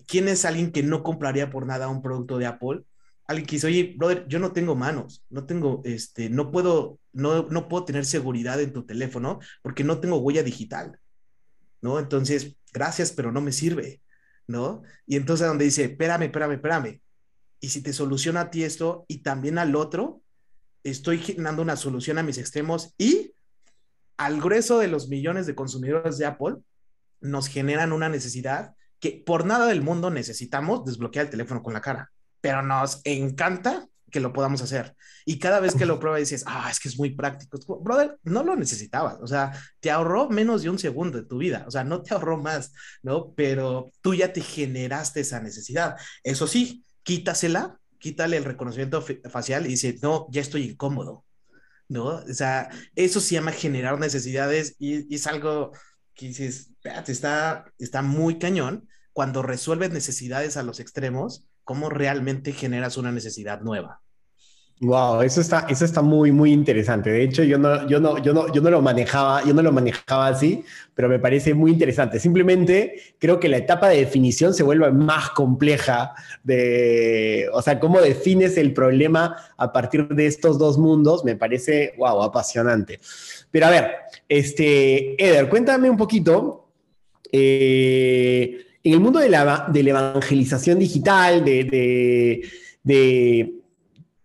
¿quién 0.07 0.27
es 0.27 0.45
alguien 0.45 0.71
que 0.71 0.83
no 0.83 1.03
compraría 1.03 1.49
por 1.49 1.65
nada 1.65 1.87
un 1.87 2.01
producto 2.03 2.37
de 2.37 2.45
Apple? 2.45 2.83
Alguien 3.25 3.47
que 3.47 3.55
dice, 3.55 3.67
oye, 3.67 3.95
brother, 3.97 4.27
yo 4.27 4.39
no 4.39 4.51
tengo 4.51 4.75
manos, 4.75 5.23
no 5.29 5.45
tengo, 5.45 5.81
este, 5.85 6.29
no 6.29 6.51
puedo, 6.51 6.99
no, 7.13 7.47
no 7.49 7.67
puedo 7.67 7.85
tener 7.85 8.05
seguridad 8.05 8.59
en 8.61 8.73
tu 8.73 8.85
teléfono 8.85 9.39
porque 9.61 9.83
no 9.83 9.99
tengo 9.99 10.17
huella 10.17 10.43
digital, 10.43 10.99
¿no? 11.81 11.99
Entonces, 11.99 12.57
gracias, 12.73 13.11
pero 13.11 13.31
no 13.31 13.41
me 13.41 13.51
sirve, 13.51 14.01
¿no? 14.47 14.83
Y 15.05 15.15
entonces 15.15 15.47
donde 15.47 15.65
dice, 15.65 15.85
espérame, 15.85 16.23
espérame, 16.23 16.53
espérame. 16.53 17.01
Y 17.59 17.69
si 17.69 17.81
te 17.81 17.93
soluciona 17.93 18.41
a 18.41 18.49
ti 18.51 18.63
esto 18.63 19.05
y 19.07 19.19
también 19.19 19.57
al 19.57 19.75
otro, 19.75 20.21
estoy 20.83 21.19
generando 21.19 21.61
una 21.61 21.77
solución 21.77 22.17
a 22.17 22.23
mis 22.23 22.37
extremos 22.37 22.93
y 22.97 23.33
al 24.17 24.41
grueso 24.41 24.79
de 24.79 24.87
los 24.87 25.07
millones 25.07 25.47
de 25.47 25.55
consumidores 25.55 26.17
de 26.17 26.25
Apple 26.25 26.57
nos 27.21 27.47
generan 27.47 27.93
una 27.93 28.09
necesidad 28.09 28.75
que 28.99 29.23
por 29.25 29.45
nada 29.45 29.65
del 29.67 29.81
mundo 29.81 30.09
necesitamos 30.09 30.85
desbloquear 30.85 31.25
el 31.25 31.31
teléfono 31.31 31.63
con 31.63 31.73
la 31.73 31.81
cara, 31.81 32.11
pero 32.41 32.61
nos 32.61 33.01
encanta 33.05 33.87
que 34.13 34.21
lo 34.21 34.31
podamos 34.31 34.61
hacer. 34.61 34.95
Y 35.25 35.39
cada 35.39 35.59
vez 35.59 35.75
que 35.75 35.85
lo 35.85 35.99
pruebas 35.99 36.21
dices, 36.21 36.43
ah, 36.47 36.69
es 36.71 36.79
que 36.79 36.87
es 36.87 36.97
muy 36.97 37.15
práctico. 37.15 37.59
Brother, 37.81 38.17
no 38.23 38.43
lo 38.43 38.55
necesitabas. 38.55 39.17
O 39.21 39.27
sea, 39.27 39.51
te 39.81 39.91
ahorró 39.91 40.29
menos 40.29 40.61
de 40.61 40.69
un 40.69 40.79
segundo 40.79 41.17
de 41.17 41.27
tu 41.27 41.39
vida. 41.39 41.65
O 41.67 41.71
sea, 41.71 41.83
no 41.83 42.01
te 42.01 42.13
ahorró 42.13 42.37
más, 42.37 42.71
¿no? 43.01 43.33
Pero 43.35 43.91
tú 44.01 44.13
ya 44.13 44.31
te 44.31 44.41
generaste 44.41 45.21
esa 45.21 45.41
necesidad. 45.41 45.97
Eso 46.23 46.47
sí, 46.47 46.85
quítasela, 47.01 47.79
quítale 47.97 48.37
el 48.37 48.45
reconocimiento 48.45 49.03
facial 49.29 49.65
y 49.65 49.69
dice, 49.69 49.97
no, 50.01 50.27
ya 50.31 50.41
estoy 50.41 50.69
incómodo, 50.69 51.25
¿no? 51.89 52.05
O 52.05 52.33
sea, 52.33 52.69
eso 52.95 53.19
se 53.19 53.35
llama 53.35 53.51
generar 53.51 53.99
necesidades 53.99 54.75
y, 54.77 55.11
y 55.11 55.15
es 55.15 55.27
algo 55.27 55.71
que 56.13 56.27
dices, 56.27 56.71
está, 57.07 57.65
está 57.79 58.01
muy 58.01 58.37
cañón 58.37 58.87
cuando 59.13 59.41
resuelves 59.41 59.91
necesidades 59.91 60.57
a 60.57 60.63
los 60.63 60.79
extremos, 60.79 61.47
cómo 61.63 61.89
realmente 61.89 62.51
generas 62.51 62.97
una 62.97 63.11
necesidad 63.11 63.61
nueva. 63.61 64.02
Wow, 64.83 65.21
eso 65.21 65.39
está, 65.39 65.65
eso 65.69 65.85
está 65.85 66.01
muy, 66.01 66.33
muy 66.33 66.51
interesante. 66.51 67.09
De 67.09 67.23
hecho, 67.23 67.41
yo 67.43 67.57
no, 67.57 67.87
yo 67.87 68.01
no, 68.01 68.17
yo 68.17 68.33
no, 68.33 68.51
yo 68.53 68.61
no 68.61 68.69
lo 68.69 68.81
manejaba, 68.81 69.41
yo 69.45 69.53
no 69.53 69.61
lo 69.61 69.71
manejaba 69.71 70.27
así, 70.27 70.65
pero 70.93 71.07
me 71.07 71.19
parece 71.19 71.53
muy 71.53 71.71
interesante. 71.71 72.19
Simplemente 72.19 73.15
creo 73.17 73.39
que 73.39 73.47
la 73.47 73.57
etapa 73.57 73.87
de 73.87 73.99
definición 73.99 74.53
se 74.53 74.61
vuelve 74.61 74.91
más 74.91 75.29
compleja 75.29 76.13
de, 76.43 77.47
o 77.53 77.61
sea, 77.61 77.79
cómo 77.79 78.01
defines 78.01 78.57
el 78.57 78.73
problema 78.73 79.37
a 79.55 79.71
partir 79.71 80.09
de 80.09 80.27
estos 80.27 80.59
dos 80.59 80.77
mundos, 80.77 81.23
me 81.23 81.37
parece, 81.37 81.93
wow, 81.97 82.21
apasionante. 82.21 82.99
Pero 83.51 83.67
a 83.67 83.69
ver, 83.69 83.91
este, 84.27 85.15
Eder, 85.23 85.47
cuéntame 85.47 85.89
un 85.89 85.97
poquito. 85.97 86.67
Eh, 87.31 88.65
en 88.83 88.93
el 88.93 88.99
mundo 88.99 89.19
de 89.19 89.29
la, 89.29 89.65
de 89.71 89.81
la 89.81 89.89
evangelización 89.91 90.77
digital, 90.77 91.45
de, 91.45 92.43
de, 92.83 93.53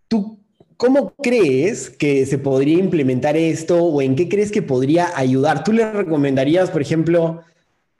¿tú 0.09 0.38
cómo 0.79 1.13
crees 1.21 1.89
que 1.89 2.25
se 2.25 2.37
podría 2.37 2.79
implementar 2.79 3.35
esto 3.35 3.83
o 3.83 4.01
en 4.01 4.15
qué 4.15 4.29
crees 4.29 4.49
que 4.49 4.61
podría 4.61 5.11
ayudar? 5.13 5.65
¿Tú 5.65 5.73
le 5.73 5.91
recomendarías, 5.91 6.71
por 6.71 6.81
ejemplo, 6.81 7.41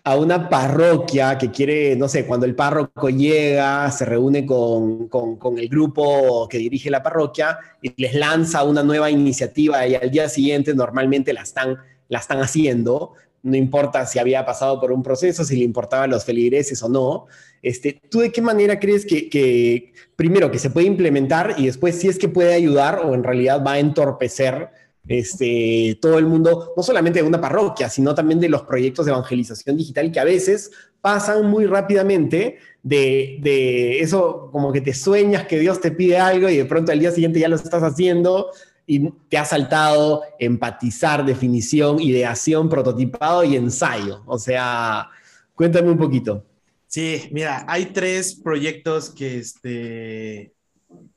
a 0.05 0.15
una 0.15 0.47
parroquia 0.47 1.37
que 1.37 1.51
quiere, 1.51 1.97
no 1.97 2.07
sé, 2.07 2.25
cuando 2.25 2.45
el 2.45 2.55
párroco 2.55 3.09
llega, 3.09 3.91
se 3.91 4.05
reúne 4.05 4.45
con, 4.45 5.09
con, 5.09 5.57
el 5.57 5.67
grupo 5.67 6.47
que 6.47 6.57
dirige 6.57 6.89
la 6.89 7.03
parroquia 7.03 7.59
y 7.81 8.01
les 8.01 8.13
lanza 8.15 8.63
una 8.63 8.81
nueva 8.81 9.11
iniciativa 9.11 9.85
y 9.85 9.95
al 9.95 10.09
día 10.09 10.29
siguiente 10.29 10.73
normalmente 10.73 11.33
la 11.33 11.41
están, 11.41 11.77
la 12.07 12.19
están 12.19 12.39
haciendo, 12.39 13.11
no 13.43 13.55
importa 13.55 14.05
si 14.05 14.19
había 14.19 14.45
pasado 14.45 14.79
por 14.79 14.91
un 14.91 15.03
proceso, 15.03 15.43
si 15.43 15.55
le 15.55 15.63
importaban 15.63 16.09
los 16.09 16.25
feligreses 16.25 16.81
o 16.83 16.89
no. 16.89 17.25
Este, 17.61 18.01
¿Tú 18.09 18.19
de 18.19 18.31
qué 18.31 18.41
manera 18.41 18.79
crees 18.79 19.05
que, 19.05 19.29
que, 19.29 19.93
primero, 20.15 20.51
que 20.51 20.59
se 20.59 20.69
puede 20.69 20.87
implementar 20.87 21.55
y 21.57 21.65
después 21.65 21.95
si 21.95 22.07
es 22.07 22.17
que 22.17 22.29
puede 22.29 22.53
ayudar 22.53 22.99
o 23.05 23.13
en 23.13 23.23
realidad 23.23 23.63
va 23.65 23.73
a 23.73 23.79
entorpecer 23.79 24.69
este, 25.07 25.97
todo 26.01 26.19
el 26.19 26.25
mundo, 26.27 26.73
no 26.77 26.83
solamente 26.83 27.21
de 27.21 27.27
una 27.27 27.41
parroquia, 27.41 27.89
sino 27.89 28.13
también 28.13 28.39
de 28.39 28.47
los 28.47 28.61
proyectos 28.61 29.05
de 29.05 29.11
evangelización 29.11 29.75
digital 29.75 30.11
que 30.11 30.19
a 30.19 30.23
veces 30.23 30.71
pasan 31.01 31.47
muy 31.47 31.65
rápidamente 31.65 32.57
de, 32.83 33.39
de, 33.41 34.01
eso 34.01 34.49
como 34.51 34.71
que 34.71 34.81
te 34.81 34.93
sueñas 34.93 35.47
que 35.47 35.59
Dios 35.59 35.81
te 35.81 35.91
pide 35.91 36.17
algo 36.17 36.47
y 36.49 36.57
de 36.57 36.65
pronto 36.65 36.91
al 36.91 36.99
día 36.99 37.11
siguiente 37.11 37.39
ya 37.39 37.47
lo 37.47 37.55
estás 37.55 37.81
haciendo 37.81 38.51
y 38.91 39.07
te 39.29 39.37
ha 39.37 39.45
saltado 39.45 40.23
empatizar, 40.39 41.23
definición, 41.23 42.01
ideación, 42.01 42.69
prototipado 42.69 43.43
y 43.43 43.55
ensayo. 43.55 44.23
O 44.25 44.39
sea, 44.39 45.09
cuéntame 45.53 45.91
un 45.91 45.97
poquito. 45.99 46.43
Sí, 46.87 47.29
mira, 47.31 47.65
hay 47.67 47.93
tres 47.93 48.33
proyectos 48.33 49.11
que, 49.11 49.37
este, 49.37 50.53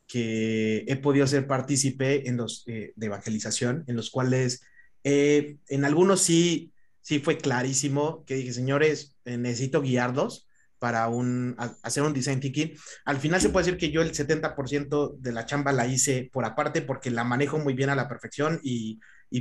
que 0.07 0.85
he 0.87 0.97
podido 0.97 1.27
ser 1.27 1.47
partícipe 1.47 2.29
en 2.29 2.37
los 2.37 2.63
eh, 2.67 2.93
de 2.95 3.07
evangelización, 3.07 3.85
en 3.87 3.97
los 3.97 4.11
cuales 4.11 4.61
eh, 5.03 5.57
en 5.69 5.87
algunos 5.87 6.21
sí, 6.21 6.75
sí 7.01 7.21
fue 7.21 7.39
clarísimo 7.39 8.23
que 8.27 8.35
dije, 8.35 8.53
señores, 8.53 9.17
eh, 9.25 9.39
necesito 9.39 9.81
guiarlos 9.81 10.47
para 10.83 11.07
un, 11.07 11.55
hacer 11.85 12.03
un 12.03 12.13
design 12.13 12.41
thinking. 12.41 12.73
Al 13.05 13.19
final 13.19 13.41
se 13.41 13.51
puede 13.51 13.67
decir 13.67 13.79
que 13.79 13.93
yo 13.93 14.03
el 14.03 14.11
70% 14.11 15.17
de 15.17 15.31
la 15.31 15.47
chamba 15.47 15.71
la 15.71 15.87
hice 15.87 16.29
por 16.33 16.45
aparte 16.45 16.83
porque 16.83 17.13
la 17.13 17.23
manejo 17.23 17.61
muy 17.61 17.73
bien 17.73 17.89
a 17.89 17.95
la 17.95 18.09
perfección 18.09 18.59
y, 18.65 18.99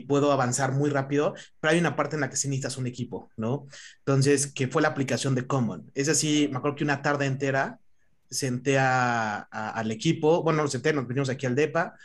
puedo 0.08 0.32
avanzar 0.32 0.71
muy 0.71 0.91
rápido, 0.91 1.34
pero 1.60 1.73
hay 1.73 1.80
una 1.80 1.95
parte 1.95 2.15
en 2.15 2.21
la 2.21 2.30
que 2.30 2.38
sí 2.38 2.47
necesitas 2.47 2.77
un 2.77 2.86
equipo, 2.86 3.32
¿no? 3.36 3.65
Entonces, 3.97 4.54
que 4.54 4.67
fue 4.67 4.84
la 4.84 4.89
aplicación 4.89 5.34
de 5.36 5.47
Common. 5.47 5.91
Es 5.95 6.08
así, 6.10 6.47
me 6.49 6.60
acuerdo 6.60 6.77
que 6.77 6.84
una 6.84 7.01
tarde 7.01 7.25
entera 7.25 7.80
senté 8.30 8.77
al 8.80 9.91
equipo, 9.91 10.43
bueno, 10.43 10.62
nos 10.62 10.71
senté, 10.71 10.93
nos 10.93 11.08
vinimos 11.08 11.30
aquí 11.30 11.47
al 11.47 11.56
DEPA 11.56 11.95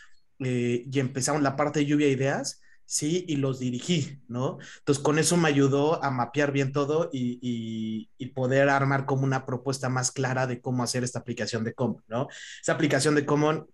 eh, 0.41 0.85
y 0.91 0.99
empezamos 0.99 1.43
la 1.43 1.55
parte 1.57 1.81
de 1.81 1.87
lluvia 1.87 2.07
de 2.07 2.13
ideas, 2.15 2.61
sí, 2.87 3.25
y 3.29 3.37
los 3.37 3.59
dirigí, 3.59 4.21
¿no? 4.29 4.59
Entonces 4.79 5.03
con 5.03 5.19
eso 5.19 5.37
me 5.37 5.49
ayudó 5.49 6.03
a 6.03 6.11
mapear 6.11 6.53
bien 6.53 6.73
todo 6.73 7.11
y, 7.13 8.11
poder 8.35 8.69
armar 8.69 9.07
como 9.07 9.25
una 9.25 9.47
propuesta 9.47 9.89
más 9.89 10.13
clara 10.13 10.47
de 10.47 10.61
cómo 10.61 10.83
hacer 10.83 11.05
esta 11.05 11.21
aplicación 11.21 11.65
de 11.65 11.73
Common, 11.73 12.03
¿no? 12.07 12.29
Esa 12.61 12.73
aplicación 12.73 13.15
de 13.15 13.25
Common 13.25 13.67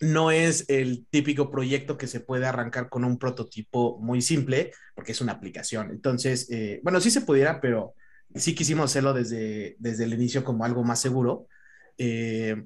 no 0.00 0.30
es 0.30 0.66
el 0.68 1.06
típico 1.08 1.50
proyecto 1.50 1.96
que 1.96 2.06
se 2.06 2.20
puede 2.20 2.46
arrancar 2.46 2.90
con 2.90 3.04
un 3.04 3.18
prototipo 3.18 3.98
muy 4.00 4.20
simple, 4.20 4.72
porque 4.94 5.12
es 5.12 5.20
una 5.22 5.32
aplicación. 5.32 5.90
Entonces, 5.90 6.50
eh, 6.50 6.80
bueno, 6.82 7.00
sí 7.00 7.10
se 7.10 7.22
pudiera, 7.22 7.60
pero 7.60 7.94
sí 8.34 8.54
quisimos 8.54 8.90
hacerlo 8.90 9.14
desde, 9.14 9.76
desde 9.78 10.04
el 10.04 10.12
inicio 10.12 10.44
como 10.44 10.64
algo 10.64 10.84
más 10.84 11.00
seguro. 11.00 11.46
Eh, 11.96 12.62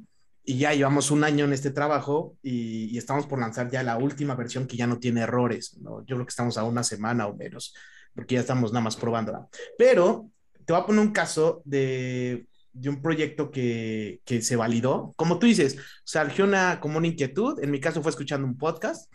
y 0.49 0.57
ya 0.57 0.73
llevamos 0.73 1.11
un 1.11 1.25
año 1.25 1.45
en 1.45 1.53
este 1.53 1.71
trabajo 1.71 2.39
y, 2.43 2.97
estamos 2.97 3.27
por 3.27 3.39
lanzar 3.39 3.71
ya 3.71 3.83
la 3.83 3.99
última 3.99 4.35
versión 4.35 4.67
que 4.67 4.79
ya 4.79 4.87
no 4.87 4.99
tiene 4.99 5.21
errores. 5.21 5.77
¿no? 5.77 6.01
Yo 6.07 6.17
creo 6.17 6.25
que 6.25 6.31
estamos 6.31 6.57
a 6.57 6.65
una 6.65 6.83
semana 6.83 7.27
o 7.27 7.37
menos, 7.37 7.75
porque 8.15 8.37
ya 8.37 8.41
estamos 8.41 8.73
nada 8.73 8.83
más 8.83 8.97
probándola. 8.97 9.47
Pero 9.77 10.31
te 10.65 10.73
voy 10.73 10.81
a 10.81 10.87
poner 10.87 11.03
un 11.03 11.13
caso 11.13 11.61
de, 11.67 12.47
de 12.73 12.89
un 12.89 13.03
proyecto 13.03 13.51
que, 13.51 14.23
que, 14.25 14.41
se 14.41 14.57
validó. 14.57 15.13
Como 15.17 15.39
tú 15.39 15.47
dices, 15.47 15.77
surgió 16.03 16.47
una, 16.47 16.81
como 16.81 16.97
una 16.97 17.09
inquietud. 17.09 17.63
En 17.63 17.71
mi 17.71 17.79
caso 17.79 18.03
fue 18.03 18.09
escuchando 18.09 18.47
un 18.47 18.57
podcast 18.57 19.13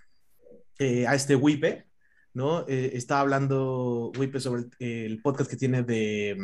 eh, 0.78 1.08
a 1.08 1.16
este 1.16 1.36
Wipe, 1.36 1.88
¿no? 2.36 2.64
Eh, 2.68 2.92
estaba 2.94 3.22
hablando 3.22 4.12
Wipe 4.20 4.40
sobre 4.40 4.66
el, 4.78 5.20
podcast 5.20 5.50
que 5.50 5.58
tiene 5.58 5.82
de 5.82 6.38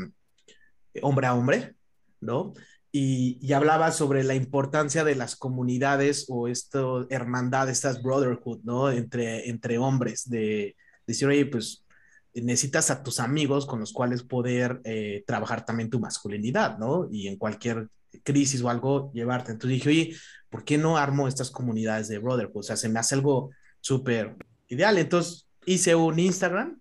hombre 1.03 1.27
a 1.27 1.35
hombre, 1.35 1.75
¿no? 2.21 2.53
Y, 2.91 3.53
hablaba 3.53 3.91
sobre 3.91 4.23
la 4.23 4.35
importancia 4.35 5.03
de 5.03 5.15
las 5.15 5.35
comunidades 5.35 6.25
o 6.29 6.47
esto, 6.47 7.07
hermandad, 7.09 7.69
estas 7.69 8.01
brotherhood, 8.01 8.61
¿no? 8.63 8.89
Entre, 8.91 9.49
entre 9.49 9.77
hombres, 9.77 10.29
de, 10.29 10.75
decir, 11.05 11.27
oye, 11.27 11.45
pues 11.45 11.85
necesitas 12.33 12.89
a 12.91 13.03
tus 13.03 13.19
amigos 13.19 13.65
con 13.65 13.79
los 13.79 13.93
cuales 13.93 14.23
poder 14.23 14.81
eh, 14.83 15.23
trabajar 15.27 15.65
también 15.65 15.89
tu 15.89 15.99
masculinidad, 15.99 16.77
¿no? 16.77 17.07
Y 17.11 17.27
en 17.27 17.37
cualquier 17.37 17.89
crisis 18.23 18.61
o 18.61 18.69
algo 18.69 19.11
llevarte. 19.13 19.51
Entonces 19.51 19.75
dije, 19.75 19.89
oye, 19.89 20.15
¿por 20.49 20.63
qué 20.63 20.77
no 20.77 20.97
armo 20.97 21.27
estas 21.27 21.51
comunidades 21.51 22.07
de 22.07 22.19
Brotherhood? 22.19 22.59
O 22.59 22.63
sea, 22.63 22.77
se 22.77 22.89
me 22.89 22.99
hace 22.99 23.15
algo 23.15 23.51
súper 23.81 24.35
ideal. 24.67 24.97
Entonces 24.97 25.47
hice 25.65 25.95
un 25.95 26.17
Instagram, 26.19 26.79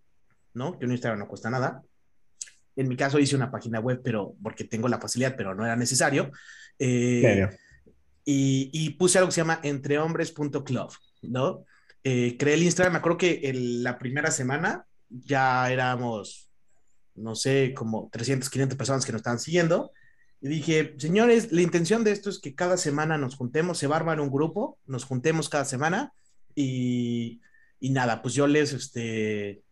¿no? 0.54 0.78
Que 0.78 0.86
un 0.86 0.92
Instagram 0.92 1.18
no 1.20 1.28
cuesta 1.28 1.50
nada. 1.50 1.82
En 2.78 2.88
mi 2.88 2.96
caso 2.96 3.18
hice 3.18 3.34
una 3.34 3.50
página 3.50 3.80
web, 3.80 4.00
pero 4.04 4.36
porque 4.40 4.62
tengo 4.62 4.86
la 4.86 5.00
facilidad, 5.00 5.34
pero 5.36 5.52
no 5.52 5.64
era 5.64 5.74
necesario. 5.74 6.30
Eh, 6.78 7.48
y, 8.24 8.70
y, 8.72 8.90
puse 8.90 9.18
algo 9.18 9.28
que 9.28 9.34
se 9.34 9.40
llama 9.40 9.58
entrehombres.club, 9.64 10.92
¿no? 11.22 11.64
Eh, 12.04 12.36
creé 12.38 12.54
el 12.54 12.62
Instagram, 12.62 12.92
me 12.92 12.98
acuerdo 13.00 13.18
que 13.18 13.40
en 13.42 13.82
la 13.82 13.98
primera 13.98 14.30
semana 14.30 14.86
ya 15.10 15.70
éramos, 15.72 16.50
no 17.16 17.34
sé, 17.34 17.74
como 17.74 18.08
300, 18.12 18.48
500 18.48 18.78
personas 18.78 19.04
que 19.04 19.10
nos 19.10 19.20
estaban 19.20 19.40
siguiendo. 19.40 19.90
Y 20.40 20.48
dije, 20.48 20.94
señores, 20.98 21.50
la 21.50 21.62
intención 21.62 22.04
de 22.04 22.12
esto 22.12 22.30
es 22.30 22.38
que 22.38 22.54
cada 22.54 22.76
semana 22.76 23.18
nos 23.18 23.34
juntemos, 23.34 23.76
se 23.76 23.88
va 23.88 23.96
a 23.96 23.98
armar 23.98 24.20
un 24.20 24.30
grupo, 24.30 24.78
nos 24.86 25.04
juntemos 25.04 25.48
cada 25.48 25.64
semana 25.64 26.12
y, 26.54 27.40
y 27.80 27.90
nada, 27.90 28.22
pues 28.22 28.34
yo 28.34 28.46
les, 28.46 28.72
este, 28.72 29.62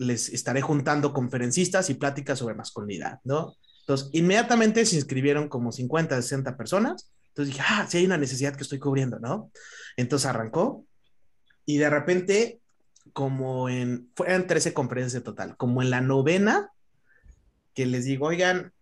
les 0.00 0.30
estaré 0.30 0.62
juntando 0.62 1.12
conferencistas 1.12 1.90
y 1.90 1.94
pláticas 1.94 2.38
sobre 2.38 2.54
masculinidad, 2.54 3.20
¿no? 3.24 3.54
Entonces, 3.80 4.08
inmediatamente 4.12 4.86
se 4.86 4.96
inscribieron 4.96 5.48
como 5.48 5.72
50, 5.72 6.16
60 6.16 6.56
personas. 6.56 7.12
Entonces 7.28 7.54
dije, 7.54 7.66
ah, 7.68 7.86
sí 7.88 7.98
hay 7.98 8.06
una 8.06 8.16
necesidad 8.16 8.56
que 8.56 8.62
estoy 8.62 8.78
cubriendo, 8.78 9.18
¿no? 9.18 9.50
Entonces 9.96 10.26
arrancó 10.26 10.84
y 11.66 11.76
de 11.78 11.90
repente, 11.90 12.60
como 13.12 13.68
en, 13.68 14.10
fueron 14.16 14.46
13 14.46 14.72
conferencias 14.72 15.12
de 15.12 15.20
total, 15.20 15.56
como 15.56 15.82
en 15.82 15.90
la 15.90 16.00
novena, 16.00 16.70
que 17.74 17.86
les 17.86 18.06
digo, 18.06 18.26
oigan, 18.26 18.72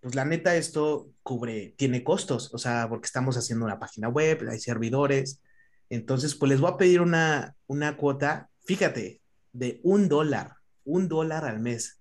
pues 0.00 0.14
la 0.14 0.24
neta 0.24 0.54
esto 0.56 1.10
cubre, 1.22 1.74
tiene 1.76 2.04
costos, 2.04 2.54
o 2.54 2.58
sea, 2.58 2.88
porque 2.88 3.06
estamos 3.06 3.36
haciendo 3.36 3.64
una 3.64 3.78
página 3.78 4.08
web, 4.08 4.46
hay 4.48 4.60
servidores, 4.60 5.42
entonces 5.90 6.34
pues 6.36 6.50
les 6.50 6.60
voy 6.60 6.70
a 6.70 6.76
pedir 6.76 7.00
una, 7.00 7.54
una 7.66 7.96
cuota, 7.96 8.48
fíjate, 8.64 9.20
de 9.52 9.80
un 9.82 10.08
dólar, 10.08 10.57
un 10.88 11.08
dólar 11.08 11.44
al 11.44 11.60
mes. 11.60 12.00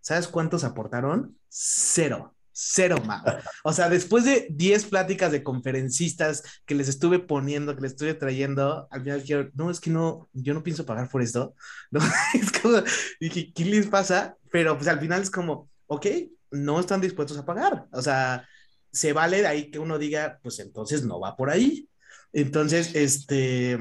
¿Sabes 0.00 0.28
cuántos 0.28 0.64
aportaron? 0.64 1.38
Cero 1.48 2.34
cero 2.60 3.00
más. 3.06 3.22
O 3.62 3.72
sea, 3.72 3.88
después 3.88 4.24
de 4.24 4.48
10 4.50 4.86
pláticas 4.86 5.30
de 5.30 5.44
conferencistas 5.44 6.42
que 6.66 6.74
les 6.74 6.88
estuve 6.88 7.20
poniendo, 7.20 7.76
que 7.76 7.82
les 7.82 7.92
estuve 7.92 8.14
trayendo, 8.14 8.88
al 8.90 9.02
final 9.02 9.20
dijeron, 9.20 9.52
no, 9.54 9.70
es 9.70 9.78
que 9.78 9.90
no, 9.90 10.28
yo 10.32 10.54
no 10.54 10.64
pienso 10.64 10.84
pagar 10.84 11.08
por 11.08 11.22
esto. 11.22 11.54
¿No? 11.92 12.00
Es 12.34 12.50
como, 12.50 12.82
dije, 13.20 13.52
¿qué 13.54 13.64
les 13.64 13.86
pasa? 13.86 14.36
Pero 14.50 14.76
pues 14.76 14.88
al 14.88 14.98
final 14.98 15.22
es 15.22 15.30
como, 15.30 15.70
ok, 15.86 16.06
no 16.50 16.80
están 16.80 17.00
dispuestos 17.00 17.38
a 17.38 17.46
pagar. 17.46 17.86
O 17.92 18.02
sea, 18.02 18.44
se 18.90 19.12
vale 19.12 19.40
de 19.40 19.46
ahí 19.46 19.70
que 19.70 19.78
uno 19.78 19.96
diga, 19.96 20.40
pues 20.42 20.58
entonces 20.58 21.04
no 21.04 21.20
va 21.20 21.36
por 21.36 21.50
ahí. 21.50 21.88
Entonces, 22.32 22.92
este, 22.96 23.78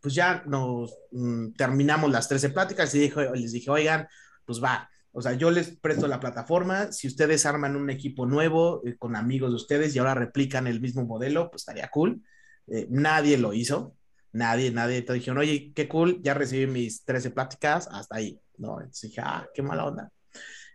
pues 0.00 0.14
ya 0.14 0.42
nos 0.46 0.94
mm, 1.12 1.52
terminamos 1.52 2.10
las 2.10 2.28
13 2.28 2.50
pláticas 2.50 2.94
y 2.94 3.00
dijo, 3.00 3.20
les 3.20 3.52
dije, 3.52 3.70
oigan, 3.70 4.08
pues 4.44 4.62
va, 4.62 4.90
o 5.12 5.20
sea, 5.20 5.32
yo 5.32 5.50
les 5.50 5.76
presto 5.76 6.06
la 6.06 6.20
plataforma. 6.20 6.92
Si 6.92 7.08
ustedes 7.08 7.44
arman 7.46 7.76
un 7.76 7.90
equipo 7.90 8.26
nuevo 8.26 8.82
eh, 8.86 8.96
con 8.96 9.16
amigos 9.16 9.50
de 9.50 9.56
ustedes 9.56 9.94
y 9.94 9.98
ahora 9.98 10.14
replican 10.14 10.66
el 10.66 10.80
mismo 10.80 11.04
modelo, 11.04 11.50
pues 11.50 11.62
estaría 11.62 11.88
cool. 11.88 12.22
Eh, 12.68 12.86
nadie 12.90 13.36
lo 13.36 13.52
hizo. 13.52 13.96
Nadie, 14.32 14.70
nadie. 14.70 15.02
Te 15.02 15.12
dijeron, 15.12 15.38
oye, 15.38 15.72
qué 15.74 15.88
cool, 15.88 16.20
ya 16.22 16.34
recibí 16.34 16.66
mis 16.70 17.04
13 17.04 17.30
pláticas, 17.30 17.88
hasta 17.90 18.16
ahí. 18.16 18.40
No, 18.58 18.78
entonces 18.78 19.10
dije, 19.10 19.20
ah, 19.24 19.48
qué 19.52 19.62
mala 19.62 19.86
onda. 19.86 20.12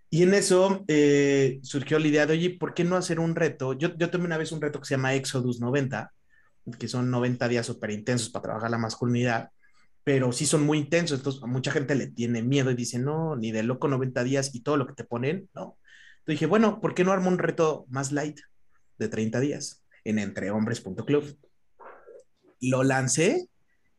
Y 0.09 0.23
en 0.23 0.33
eso 0.33 0.83
eh, 0.87 1.59
surgió 1.63 1.97
la 1.99 2.07
idea 2.07 2.25
de, 2.25 2.33
oye, 2.33 2.57
¿por 2.59 2.73
qué 2.73 2.83
no 2.83 2.97
hacer 2.97 3.19
un 3.19 3.35
reto? 3.35 3.73
Yo, 3.73 3.95
yo 3.97 4.09
tomé 4.09 4.25
una 4.25 4.37
vez 4.37 4.51
un 4.51 4.61
reto 4.61 4.79
que 4.79 4.85
se 4.85 4.95
llama 4.95 5.13
Exodus 5.13 5.61
90, 5.61 6.11
que 6.79 6.87
son 6.87 7.11
90 7.11 7.47
días 7.47 7.65
súper 7.65 7.91
intensos 7.91 8.29
para 8.29 8.43
trabajar 8.43 8.71
la 8.71 8.77
masculinidad 8.77 9.51
pero 10.05 10.31
sí 10.31 10.45
son 10.45 10.63
muy 10.63 10.77
intensos, 10.77 11.17
entonces 11.17 11.41
a 11.41 11.47
mucha 11.47 11.71
gente 11.71 11.95
le 11.95 12.05
tiene 12.05 12.43
miedo 12.43 12.69
y 12.69 12.75
dice, 12.75 12.99
no, 12.99 13.35
ni 13.35 13.51
de 13.51 13.63
loco 13.63 13.87
90 13.87 14.23
días 14.23 14.53
y 14.53 14.59
todo 14.61 14.77
lo 14.77 14.85
que 14.85 14.93
te 14.93 15.03
ponen, 15.03 15.49
no. 15.55 15.79
Entonces 16.19 16.25
dije, 16.35 16.45
bueno, 16.45 16.79
¿por 16.79 16.93
qué 16.93 17.03
no 17.03 17.11
armo 17.11 17.27
un 17.27 17.39
reto 17.39 17.87
más 17.89 18.11
light 18.11 18.39
de 18.99 19.09
30 19.09 19.39
días 19.39 19.83
en 20.03 20.19
entrehombres.club? 20.19 21.35
Lo 22.61 22.83
lancé 22.83 23.49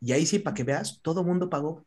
y 0.01 0.13
ahí 0.13 0.27
sí, 0.27 0.39
para 0.39 0.55
que 0.55 0.63
veas, 0.63 1.01
todo 1.03 1.25
mundo 1.25 1.51
pagó, 1.51 1.85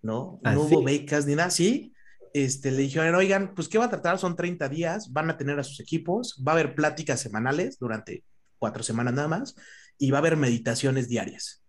¿no? 0.00 0.40
¿Ah, 0.44 0.54
no 0.54 0.62
hubo 0.62 0.82
becas 0.82 1.26
ni 1.26 1.34
nada, 1.34 1.50
sí. 1.50 1.92
Este, 2.32 2.70
le 2.70 2.78
dijeron, 2.78 3.14
oigan, 3.14 3.54
pues 3.54 3.68
¿qué 3.68 3.76
va 3.76 3.84
a 3.84 3.90
tratar? 3.90 4.18
Son 4.18 4.34
30 4.34 4.70
días, 4.70 5.12
van 5.12 5.28
a 5.28 5.36
tener 5.36 5.58
a 5.58 5.64
sus 5.64 5.78
equipos, 5.78 6.42
va 6.42 6.52
a 6.52 6.54
haber 6.54 6.74
pláticas 6.74 7.20
semanales 7.20 7.78
durante 7.78 8.24
cuatro 8.58 8.82
semanas 8.82 9.12
nada 9.12 9.28
más 9.28 9.54
y 10.02 10.10
va 10.10 10.18
a 10.18 10.20
haber 10.20 10.36
meditaciones 10.36 11.08
diarias. 11.08 11.62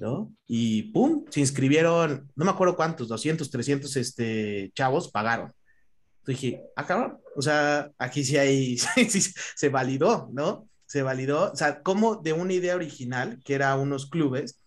¿no? 0.00 0.34
Y 0.48 0.90
pum, 0.90 1.24
se 1.30 1.38
inscribieron, 1.38 2.28
no 2.34 2.44
me 2.44 2.50
acuerdo 2.50 2.74
cuántos, 2.74 3.06
200, 3.06 3.48
300 3.48 3.96
este, 3.96 4.72
chavos 4.74 5.08
pagaron. 5.08 5.52
Entonces 6.18 6.42
dije, 6.42 6.62
ah, 6.74 6.84
cabrón, 6.84 7.18
o 7.36 7.40
sea, 7.40 7.92
aquí 7.96 8.24
sí 8.24 8.36
hay, 8.36 8.76
se 9.56 9.68
validó, 9.68 10.28
¿no? 10.32 10.68
Se 10.84 11.02
validó, 11.02 11.52
o 11.52 11.56
sea, 11.56 11.80
como 11.80 12.16
de 12.16 12.32
una 12.32 12.54
idea 12.54 12.74
original, 12.74 13.40
que 13.44 13.54
era 13.54 13.76
unos 13.76 14.10
clubes, 14.10 14.58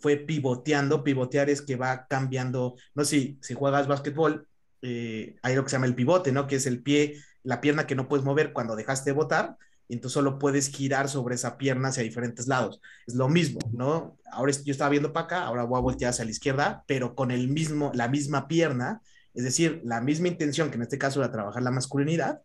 fue 0.00 0.16
pivoteando, 0.16 1.04
pivotear 1.04 1.50
es 1.50 1.60
que 1.60 1.76
va 1.76 2.06
cambiando, 2.06 2.76
no 2.94 3.04
sé 3.04 3.20
si, 3.20 3.38
si 3.42 3.52
juegas 3.52 3.86
básquetbol, 3.86 4.48
eh, 4.80 5.36
hay 5.42 5.54
lo 5.56 5.62
que 5.62 5.68
se 5.68 5.76
llama 5.76 5.86
el 5.86 5.94
pivote, 5.94 6.32
¿no? 6.32 6.46
Que 6.46 6.56
es 6.56 6.66
el 6.66 6.82
pie, 6.82 7.20
la 7.42 7.60
pierna 7.60 7.86
que 7.86 7.96
no 7.96 8.08
puedes 8.08 8.24
mover 8.24 8.54
cuando 8.54 8.76
dejaste 8.76 9.10
de 9.10 9.16
botar, 9.16 9.56
y 9.88 9.94
entonces 9.94 10.14
solo 10.14 10.38
puedes 10.38 10.68
girar 10.68 11.08
sobre 11.08 11.36
esa 11.36 11.56
pierna 11.56 11.88
hacia 11.88 12.02
diferentes 12.02 12.48
lados. 12.48 12.80
Es 13.06 13.14
lo 13.14 13.28
mismo, 13.28 13.60
¿no? 13.72 14.18
Ahora 14.32 14.52
yo 14.52 14.72
estaba 14.72 14.90
viendo 14.90 15.12
para 15.12 15.26
acá, 15.26 15.44
ahora 15.44 15.64
voy 15.64 15.78
a 15.78 15.82
voltear 15.82 16.10
hacia 16.10 16.24
la 16.24 16.30
izquierda, 16.30 16.84
pero 16.86 17.14
con 17.14 17.30
el 17.30 17.48
mismo, 17.48 17.92
la 17.94 18.08
misma 18.08 18.48
pierna, 18.48 19.00
es 19.34 19.44
decir, 19.44 19.80
la 19.84 20.00
misma 20.00 20.28
intención, 20.28 20.70
que 20.70 20.76
en 20.76 20.82
este 20.82 20.98
caso 20.98 21.20
era 21.20 21.30
trabajar 21.30 21.62
la 21.62 21.70
masculinidad, 21.70 22.40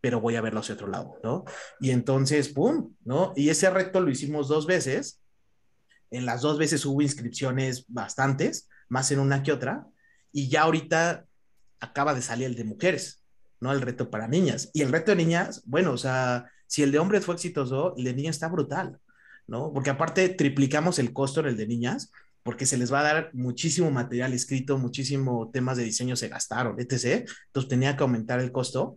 pero 0.00 0.20
voy 0.20 0.36
a 0.36 0.40
verlo 0.40 0.60
hacia 0.60 0.74
otro 0.74 0.88
lado, 0.88 1.18
¿no? 1.22 1.44
Y 1.80 1.90
entonces, 1.90 2.48
¡pum! 2.48 2.94
¿no? 3.04 3.32
Y 3.36 3.48
ese 3.48 3.70
reto 3.70 4.00
lo 4.00 4.10
hicimos 4.10 4.48
dos 4.48 4.66
veces. 4.66 5.20
En 6.10 6.26
las 6.26 6.42
dos 6.42 6.58
veces 6.58 6.84
hubo 6.84 7.00
inscripciones 7.00 7.84
bastantes, 7.88 8.68
más 8.88 9.10
en 9.12 9.20
una 9.20 9.42
que 9.42 9.52
otra, 9.52 9.86
y 10.32 10.48
ya 10.48 10.62
ahorita 10.62 11.24
acaba 11.80 12.14
de 12.14 12.22
salir 12.22 12.46
el 12.46 12.56
de 12.56 12.64
mujeres, 12.64 13.22
¿no? 13.60 13.72
El 13.72 13.80
reto 13.80 14.10
para 14.10 14.28
niñas. 14.28 14.70
Y 14.74 14.82
el 14.82 14.90
reto 14.90 15.12
de 15.12 15.16
niñas, 15.16 15.62
bueno, 15.64 15.92
o 15.92 15.96
sea, 15.98 16.50
si 16.72 16.82
el 16.82 16.90
de 16.90 16.98
hombres 16.98 17.26
fue 17.26 17.34
exitoso, 17.34 17.94
el 17.98 18.04
de 18.04 18.14
niñas 18.14 18.36
está 18.36 18.48
brutal, 18.48 18.98
¿no? 19.46 19.70
Porque 19.74 19.90
aparte 19.90 20.30
triplicamos 20.30 20.98
el 20.98 21.12
costo 21.12 21.40
en 21.40 21.48
el 21.48 21.56
de 21.58 21.66
niñas, 21.66 22.10
porque 22.42 22.64
se 22.64 22.78
les 22.78 22.90
va 22.90 23.00
a 23.00 23.02
dar 23.02 23.30
muchísimo 23.34 23.90
material 23.90 24.32
escrito, 24.32 24.78
muchísimo 24.78 25.50
temas 25.52 25.76
de 25.76 25.84
diseño 25.84 26.16
se 26.16 26.28
gastaron, 26.28 26.80
etc. 26.80 27.28
Entonces 27.48 27.68
tenía 27.68 27.94
que 27.94 28.04
aumentar 28.04 28.40
el 28.40 28.52
costo 28.52 28.96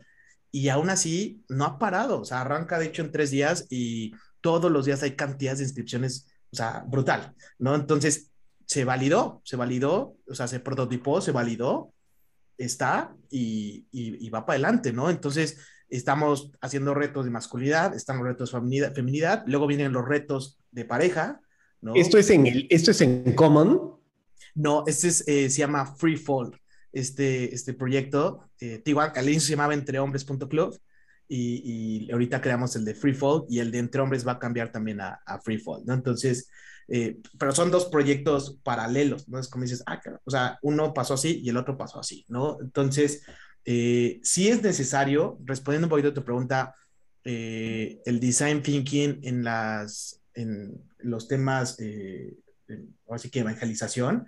y 0.51 0.69
aún 0.69 0.89
así 0.89 1.43
no 1.49 1.65
ha 1.65 1.77
parado, 1.77 2.21
o 2.21 2.23
sea, 2.23 2.39
arranca 2.39 2.79
de 2.79 2.85
hecho 2.85 3.01
en 3.01 3.11
tres 3.11 3.29
días 3.29 3.67
y 3.69 4.13
todos 4.39 4.71
los 4.71 4.85
días 4.85 5.03
hay 5.03 5.17
cantidades 5.17 5.59
de 5.59 5.65
inscripciones, 5.65 6.27
o 6.53 6.55
sea, 6.55 6.85
brutal, 6.87 7.35
¿no? 7.59 7.75
Entonces 7.75 8.31
se 8.65 8.85
validó, 8.85 9.41
se 9.43 9.57
validó, 9.57 10.15
o 10.29 10.33
sea, 10.33 10.47
se 10.47 10.61
prototipó, 10.61 11.19
se 11.19 11.33
validó, 11.33 11.91
está 12.57 13.13
y, 13.29 13.85
y, 13.91 14.25
y 14.25 14.29
va 14.29 14.45
para 14.45 14.55
adelante, 14.55 14.93
¿no? 14.93 15.09
Entonces, 15.09 15.57
estamos 15.89 16.51
haciendo 16.61 16.93
retos 16.93 17.25
de 17.25 17.31
masculinidad, 17.31 17.95
están 17.95 18.17
los 18.17 18.27
retos 18.27 18.51
de 18.51 18.91
feminidad, 18.91 19.43
luego 19.47 19.67
vienen 19.67 19.93
los 19.93 20.07
retos 20.07 20.59
de 20.71 20.85
pareja. 20.85 21.41
¿no? 21.81 21.95
¿Esto 21.95 22.17
es 22.17 22.29
en, 22.29 22.47
el, 22.47 22.67
esto 22.69 22.91
es 22.91 23.01
en 23.01 23.33
Common? 23.33 23.95
No, 24.55 24.83
este 24.87 25.07
es, 25.07 25.27
eh, 25.27 25.49
se 25.49 25.59
llama 25.59 25.85
Free 25.85 26.17
Fall, 26.17 26.59
este, 26.91 27.53
este 27.53 27.73
proyecto. 27.73 28.49
Eh, 28.59 28.81
al 28.85 29.29
inicio 29.29 29.47
se 29.47 29.51
llamaba 29.51 29.73
entrehombres.club 29.73 30.79
y, 31.27 32.05
y 32.05 32.11
ahorita 32.11 32.41
creamos 32.41 32.75
el 32.75 32.85
de 32.85 32.95
Free 32.95 33.13
Fall 33.13 33.45
y 33.49 33.59
el 33.59 33.71
de 33.71 33.79
Entre 33.79 34.01
Hombres 34.01 34.25
va 34.25 34.33
a 34.33 34.39
cambiar 34.39 34.71
también 34.71 35.01
a, 35.01 35.19
a 35.25 35.39
Free 35.39 35.59
Fall, 35.59 35.83
¿no? 35.85 35.93
Entonces, 35.93 36.49
eh, 36.87 37.19
pero 37.39 37.51
son 37.51 37.71
dos 37.71 37.85
proyectos 37.85 38.59
paralelos, 38.63 39.27
¿no? 39.27 39.39
Es 39.39 39.47
como 39.47 39.63
dices, 39.63 39.83
ah, 39.87 39.99
o 40.23 40.31
sea, 40.31 40.59
uno 40.61 40.93
pasó 40.93 41.15
así 41.15 41.41
y 41.43 41.49
el 41.49 41.57
otro 41.57 41.77
pasó 41.77 41.99
así, 41.99 42.25
¿no? 42.27 42.57
Entonces, 42.61 43.23
eh, 43.65 44.19
si 44.23 44.47
es 44.47 44.61
necesario, 44.61 45.39
respondiendo 45.43 45.87
un 45.87 45.89
poquito 45.89 46.09
a 46.09 46.13
tu 46.13 46.23
pregunta, 46.23 46.75
eh, 47.23 48.01
el 48.05 48.19
design 48.19 48.61
thinking 48.61 49.19
en, 49.23 49.43
las, 49.43 50.21
en 50.33 50.81
los 50.99 51.27
temas, 51.27 51.77
eh, 51.79 52.35
así 53.09 53.29
que 53.29 53.39
evangelización, 53.39 54.27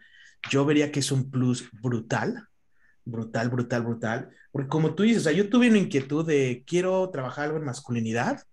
yo 0.50 0.66
vería 0.66 0.92
que 0.92 1.00
es 1.00 1.12
un 1.12 1.30
plus 1.30 1.70
brutal, 1.72 2.48
brutal, 3.06 3.50
brutal, 3.50 3.84
brutal. 3.84 4.30
Porque 4.52 4.70
como 4.70 4.96
tú 4.96 5.04
dices, 5.04 5.22
o 5.22 5.24
sea, 5.26 5.34
yo 5.34 5.50
tuve 5.50 5.70
una 5.70 5.78
inquietud 5.78 6.26
de 6.26 6.64
quiero 6.66 7.10
trabajar 7.12 7.46
algo 7.46 7.58
en 7.58 7.66
masculinidad, 7.66 8.44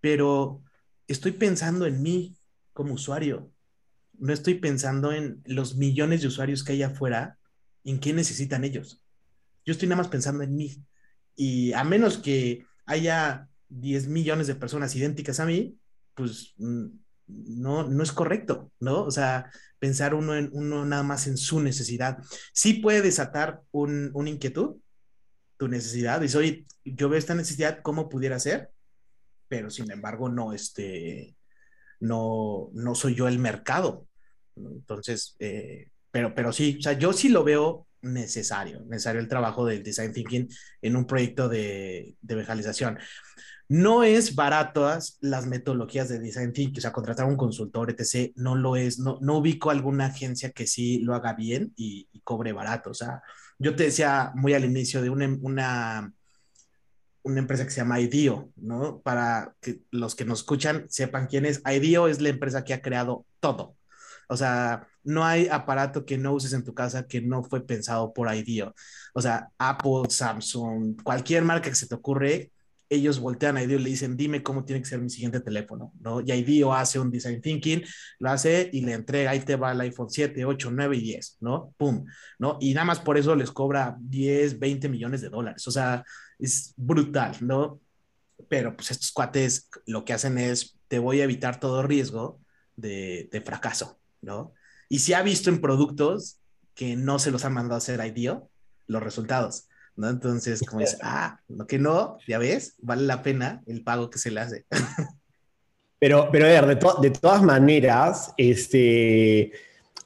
pero 0.00 0.62
estoy 1.06 1.32
pensando 1.32 1.86
en 1.86 2.02
mí 2.02 2.36
como 2.72 2.94
usuario. 2.94 3.50
No 4.18 4.32
estoy 4.32 4.54
pensando 4.54 5.12
en 5.12 5.42
los 5.44 5.76
millones 5.76 6.22
de 6.22 6.28
usuarios 6.28 6.64
que 6.64 6.72
hay 6.72 6.82
afuera 6.82 7.38
¿en 7.84 7.98
qué 8.00 8.12
necesitan 8.12 8.64
ellos? 8.64 9.02
Yo 9.68 9.72
estoy 9.72 9.86
nada 9.86 10.00
más 10.00 10.08
pensando 10.08 10.42
en 10.42 10.56
mí. 10.56 10.82
Y 11.36 11.74
a 11.74 11.84
menos 11.84 12.16
que 12.16 12.64
haya 12.86 13.50
10 13.68 14.08
millones 14.08 14.46
de 14.46 14.54
personas 14.54 14.96
idénticas 14.96 15.40
a 15.40 15.44
mí, 15.44 15.78
pues 16.14 16.54
mm, 16.56 16.86
no, 17.26 17.86
no 17.86 18.02
es 18.02 18.10
correcto, 18.12 18.72
¿no? 18.80 19.02
O 19.02 19.10
sea, 19.10 19.52
pensar 19.78 20.14
uno, 20.14 20.34
en, 20.34 20.48
uno 20.54 20.86
nada 20.86 21.02
más 21.02 21.26
en 21.26 21.36
su 21.36 21.60
necesidad. 21.60 22.16
Sí 22.54 22.80
puede 22.80 23.02
desatar 23.02 23.60
un, 23.70 24.10
una 24.14 24.30
inquietud, 24.30 24.76
tu 25.58 25.68
necesidad, 25.68 26.22
y 26.22 26.30
soy, 26.30 26.66
yo 26.82 27.10
veo 27.10 27.18
esta 27.18 27.34
necesidad, 27.34 27.82
¿cómo 27.82 28.08
pudiera 28.08 28.40
ser? 28.40 28.70
Pero 29.48 29.68
sin 29.68 29.90
embargo, 29.90 30.30
no, 30.30 30.54
este, 30.54 31.36
no, 32.00 32.70
no 32.72 32.94
soy 32.94 33.14
yo 33.14 33.28
el 33.28 33.38
mercado. 33.38 34.06
Entonces, 34.56 35.36
eh, 35.40 35.90
pero, 36.10 36.34
pero 36.34 36.54
sí, 36.54 36.78
o 36.78 36.82
sea, 36.82 36.94
yo 36.94 37.12
sí 37.12 37.28
lo 37.28 37.44
veo 37.44 37.86
necesario, 38.02 38.80
necesario 38.86 39.20
el 39.20 39.28
trabajo 39.28 39.66
del 39.66 39.82
design 39.82 40.12
thinking 40.12 40.48
en 40.82 40.96
un 40.96 41.06
proyecto 41.06 41.48
de, 41.48 42.16
de. 42.20 42.36
No 43.68 44.02
es 44.02 44.34
baratas 44.34 45.18
las 45.20 45.46
metodologías 45.46 46.08
de 46.08 46.18
design 46.18 46.52
thinking, 46.52 46.78
o 46.78 46.80
sea, 46.80 46.92
contratar 46.92 47.26
un 47.26 47.36
consultor, 47.36 47.90
etc., 47.90 48.32
no 48.36 48.54
lo 48.54 48.76
es, 48.76 48.98
no, 48.98 49.18
no 49.20 49.38
ubico 49.38 49.70
alguna 49.70 50.06
agencia 50.06 50.52
que 50.52 50.66
sí 50.66 51.00
lo 51.00 51.14
haga 51.14 51.34
bien 51.34 51.74
y, 51.76 52.08
cobre 52.24 52.52
barato, 52.52 52.90
o 52.90 52.94
sea, 52.94 53.22
yo 53.58 53.74
te 53.74 53.84
decía 53.84 54.32
muy 54.34 54.52
al 54.54 54.64
inicio 54.64 55.00
de 55.02 55.10
una, 55.10 55.26
una, 55.40 56.12
una 57.22 57.38
empresa 57.40 57.64
que 57.64 57.70
se 57.70 57.80
llama 57.80 58.00
IDEO, 58.00 58.50
¿no? 58.56 59.00
Para 59.00 59.54
que 59.60 59.80
los 59.90 60.14
que 60.14 60.24
nos 60.24 60.40
escuchan 60.40 60.86
sepan 60.88 61.26
quién 61.26 61.46
es. 61.46 61.62
IDEO 61.64 62.08
es 62.08 62.20
la 62.20 62.28
empresa 62.30 62.64
que 62.64 62.74
ha 62.74 62.82
creado 62.82 63.26
todo. 63.40 63.77
O 64.28 64.36
sea, 64.36 64.86
no 65.04 65.24
hay 65.24 65.48
aparato 65.48 66.04
que 66.04 66.18
no 66.18 66.34
uses 66.34 66.52
en 66.52 66.64
tu 66.64 66.74
casa 66.74 67.06
que 67.06 67.20
no 67.20 67.42
fue 67.42 67.66
pensado 67.66 68.12
por 68.12 68.32
IDEO. 68.32 68.74
O 69.14 69.22
sea, 69.22 69.48
Apple, 69.58 70.02
Samsung, 70.08 71.02
cualquier 71.02 71.44
marca 71.44 71.70
que 71.70 71.74
se 71.74 71.86
te 71.86 71.94
ocurre, 71.94 72.52
ellos 72.90 73.20
voltean 73.20 73.56
a 73.56 73.62
IDEO 73.62 73.78
y 73.78 73.82
le 73.82 73.90
dicen, 73.90 74.16
dime 74.16 74.42
cómo 74.42 74.64
tiene 74.64 74.80
que 74.82 74.88
ser 74.88 75.00
mi 75.00 75.10
siguiente 75.10 75.40
teléfono, 75.40 75.92
¿no? 76.00 76.20
Y 76.20 76.32
IDEO 76.32 76.72
hace 76.72 76.98
un 76.98 77.10
design 77.10 77.40
thinking, 77.40 77.82
lo 78.18 78.30
hace 78.30 78.70
y 78.72 78.80
le 78.82 78.94
entrega, 78.94 79.30
ahí 79.30 79.40
te 79.40 79.56
va 79.56 79.72
el 79.72 79.80
iPhone 79.80 80.10
7, 80.10 80.44
8, 80.44 80.70
9 80.72 80.96
y 80.96 81.00
10, 81.00 81.38
¿no? 81.40 81.74
Pum, 81.76 82.06
¿no? 82.38 82.56
Y 82.60 82.72
nada 82.74 82.86
más 82.86 83.00
por 83.00 83.18
eso 83.18 83.34
les 83.36 83.50
cobra 83.50 83.96
10, 84.00 84.58
20 84.58 84.88
millones 84.88 85.20
de 85.20 85.28
dólares, 85.28 85.66
o 85.68 85.70
sea, 85.70 86.04
es 86.38 86.72
brutal, 86.76 87.36
¿no? 87.40 87.80
Pero 88.48 88.74
pues 88.76 88.90
estos 88.90 89.12
cuates 89.12 89.68
lo 89.86 90.04
que 90.04 90.12
hacen 90.14 90.38
es, 90.38 90.78
te 90.88 90.98
voy 90.98 91.20
a 91.20 91.24
evitar 91.24 91.60
todo 91.60 91.82
riesgo 91.82 92.40
de, 92.76 93.28
de 93.30 93.40
fracaso, 93.42 93.98
¿no? 94.20 94.52
Y 94.88 95.00
se 95.00 95.14
ha 95.14 95.22
visto 95.22 95.50
en 95.50 95.60
productos 95.60 96.38
que 96.74 96.96
no 96.96 97.18
se 97.18 97.30
los 97.30 97.44
han 97.44 97.54
mandado 97.54 97.74
a 97.74 97.78
hacer 97.78 98.04
IDEO, 98.04 98.48
los 98.86 99.02
resultados. 99.02 99.68
¿no? 99.96 100.08
Entonces, 100.08 100.62
como 100.66 100.80
dice, 100.80 100.96
ah, 101.02 101.40
lo 101.48 101.66
que 101.66 101.78
no, 101.78 102.18
ya 102.26 102.38
ves, 102.38 102.74
vale 102.78 103.02
la 103.02 103.22
pena 103.22 103.62
el 103.66 103.82
pago 103.82 104.10
que 104.10 104.18
se 104.18 104.30
le 104.30 104.40
hace. 104.40 104.66
Pero, 106.00 106.28
pero 106.30 106.44
a 106.44 106.48
ver, 106.48 106.66
de, 106.66 106.88
de 107.02 107.10
todas 107.10 107.42
maneras, 107.42 108.32
este, 108.36 109.50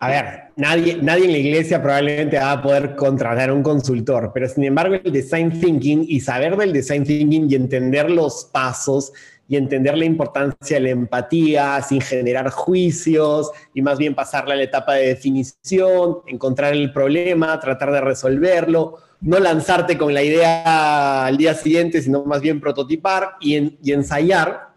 a 0.02 0.08
ver, 0.08 0.44
nadie, 0.56 0.98
nadie 1.00 1.26
en 1.26 1.30
la 1.32 1.38
iglesia 1.38 1.80
probablemente 1.80 2.36
va 2.36 2.50
a 2.50 2.60
poder 2.60 2.96
contratar 2.96 3.50
a 3.50 3.52
un 3.52 3.62
consultor, 3.62 4.32
pero 4.34 4.48
sin 4.48 4.64
embargo 4.64 4.96
el 4.96 5.12
design 5.12 5.60
thinking 5.60 6.04
y 6.08 6.18
saber 6.18 6.56
del 6.56 6.72
design 6.72 7.04
thinking 7.04 7.48
y 7.48 7.54
entender 7.54 8.10
los 8.10 8.46
pasos 8.52 9.12
y 9.48 9.56
entender 9.56 9.98
la 9.98 10.04
importancia 10.04 10.76
de 10.76 10.84
la 10.84 10.90
empatía 10.90 11.82
sin 11.82 12.00
generar 12.00 12.50
juicios 12.50 13.50
y 13.74 13.82
más 13.82 13.98
bien 13.98 14.14
pasarle 14.14 14.54
a 14.54 14.56
la 14.56 14.62
etapa 14.62 14.94
de 14.94 15.08
definición, 15.08 16.18
encontrar 16.26 16.72
el 16.72 16.92
problema, 16.92 17.58
tratar 17.60 17.92
de 17.92 18.00
resolverlo, 18.00 18.98
no 19.20 19.38
lanzarte 19.38 19.96
con 19.98 20.14
la 20.14 20.22
idea 20.22 21.26
al 21.26 21.36
día 21.36 21.54
siguiente, 21.54 22.02
sino 22.02 22.24
más 22.24 22.40
bien 22.40 22.60
prototipar 22.60 23.32
y, 23.40 23.92
ensayar, 23.92 24.72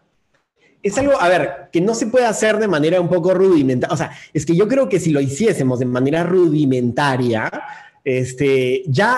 es 0.83 0.97
algo, 0.99 1.19
a 1.19 1.27
ver, 1.29 1.69
que 1.71 1.81
no 1.81 1.95
se 1.95 2.07
puede 2.07 2.25
hacer 2.25 2.57
de 2.57 2.67
manera 2.67 3.01
un 3.01 3.09
poco 3.09 3.33
rudimentaria. 3.33 3.93
O 3.93 3.97
sea, 3.97 4.11
es 4.33 4.45
que 4.45 4.55
yo 4.55 4.67
creo 4.67 4.87
que 4.87 4.99
si 4.99 5.11
lo 5.11 5.19
hiciésemos 5.19 5.79
de 5.79 5.85
manera 5.85 6.23
rudimentaria, 6.23 7.49
este, 8.03 8.83
ya 8.87 9.17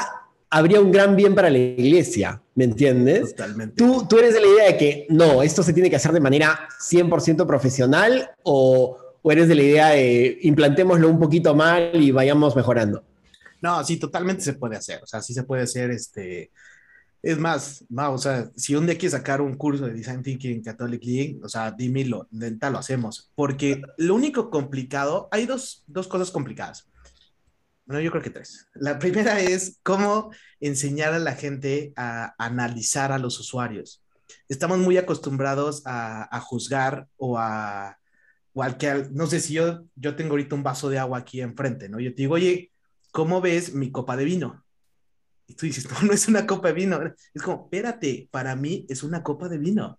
habría 0.50 0.80
un 0.80 0.92
gran 0.92 1.16
bien 1.16 1.36
para 1.36 1.50
la 1.50 1.58
iglesia, 1.58 2.42
¿me 2.56 2.64
entiendes? 2.64 3.36
Totalmente. 3.36 3.76
¿Tú, 3.76 4.06
tú 4.08 4.18
eres 4.18 4.34
de 4.34 4.42
la 4.42 4.48
idea 4.48 4.66
de 4.68 4.78
que 4.78 5.08
no, 5.10 5.44
esto 5.44 5.64
se 5.64 5.74
tiene 5.74 5.90
que 5.90 5.96
hacer 5.96 6.12
de 6.12 6.20
manera 6.20 6.68
100% 6.80 7.46
profesional 7.46 8.30
o, 8.44 8.98
o 9.22 9.32
eres 9.32 9.48
de 9.48 9.56
la 9.56 9.64
idea 9.64 9.90
de 9.90 10.40
implantémoslo 10.42 11.10
un 11.10 11.20
poquito 11.20 11.54
mal 11.54 11.92
y 12.02 12.12
vayamos 12.12 12.56
mejorando? 12.56 13.04
No, 13.62 13.84
sí, 13.84 13.98
totalmente 13.98 14.44
se 14.44 14.54
puede 14.54 14.78
hacer. 14.78 15.02
O 15.04 15.08
sea, 15.08 15.22
sí 15.22 15.34
se 15.34 15.44
puede 15.44 15.64
hacer 15.64 15.92
este. 15.92 16.52
Es 17.22 17.38
más, 17.38 17.84
no, 17.90 18.14
o 18.14 18.18
sea, 18.18 18.50
si 18.56 18.76
un 18.76 18.86
día 18.86 18.96
quieres 18.96 19.14
sacar 19.14 19.42
un 19.42 19.56
curso 19.56 19.86
de 19.86 19.94
Design 19.94 20.22
Thinking 20.22 20.64
Catholic 20.64 21.04
League, 21.04 21.40
o 21.44 21.50
sea, 21.50 21.72
dímelo, 21.72 22.28
tal 22.60 22.74
lo 22.74 22.80
hacemos. 22.80 23.32
Porque 23.36 23.82
lo 23.98 24.16
único 24.16 24.50
complicado, 24.50 25.28
hay 25.32 25.46
dos, 25.46 25.84
dos 25.88 26.08
cosas 26.08 26.32
complicadas. 26.32 26.88
Bueno, 27.88 28.02
yo 28.02 28.12
creo 28.12 28.22
que 28.22 28.30
tres. 28.30 28.68
La 28.74 29.00
primera 29.00 29.40
es 29.40 29.80
cómo 29.82 30.30
enseñar 30.60 31.14
a 31.14 31.20
la 31.20 31.36
gente 31.36 31.94
a 31.96 32.36
analizar 32.38 33.14
a 33.14 33.18
los 33.18 33.40
usuarios. 33.40 34.04
Estamos 34.50 34.78
muy 34.80 34.98
acostumbrados 34.98 35.84
a, 35.86 36.38
juzgar 36.42 37.08
o 37.16 37.38
a, 37.38 37.98
o 38.54 38.66
no 39.12 39.28
sé 39.28 39.40
si 39.40 39.54
yo, 39.54 39.86
yo 39.96 40.18
tengo 40.18 40.32
ahorita 40.32 40.56
un 40.56 40.64
vaso 40.64 40.90
de 40.90 41.00
agua 41.00 41.20
aquí 41.20 41.40
enfrente, 41.40 41.88
¿no? 41.88 42.02
Yo 42.02 42.14
te 42.14 42.24
digo, 42.24 42.34
oye, 42.34 42.74
¿cómo 43.12 43.40
ves 43.40 43.74
mi 43.74 43.90
copa 43.90 44.18
de 44.18 44.26
vino? 44.26 44.66
Y 45.48 45.56
tú 45.56 45.66
dices, 45.66 45.90
no, 45.92 46.08
no 46.08 46.12
es 46.12 46.28
una 46.28 46.46
copa 46.46 46.68
de 46.68 46.74
vino. 46.74 47.00
Es 47.34 47.42
como, 47.42 47.64
espérate, 47.64 48.28
para 48.32 48.58
mí 48.58 48.86
es 48.90 49.02
una 49.02 49.24
copa 49.24 49.48
de 49.48 49.60
vino, 49.60 49.98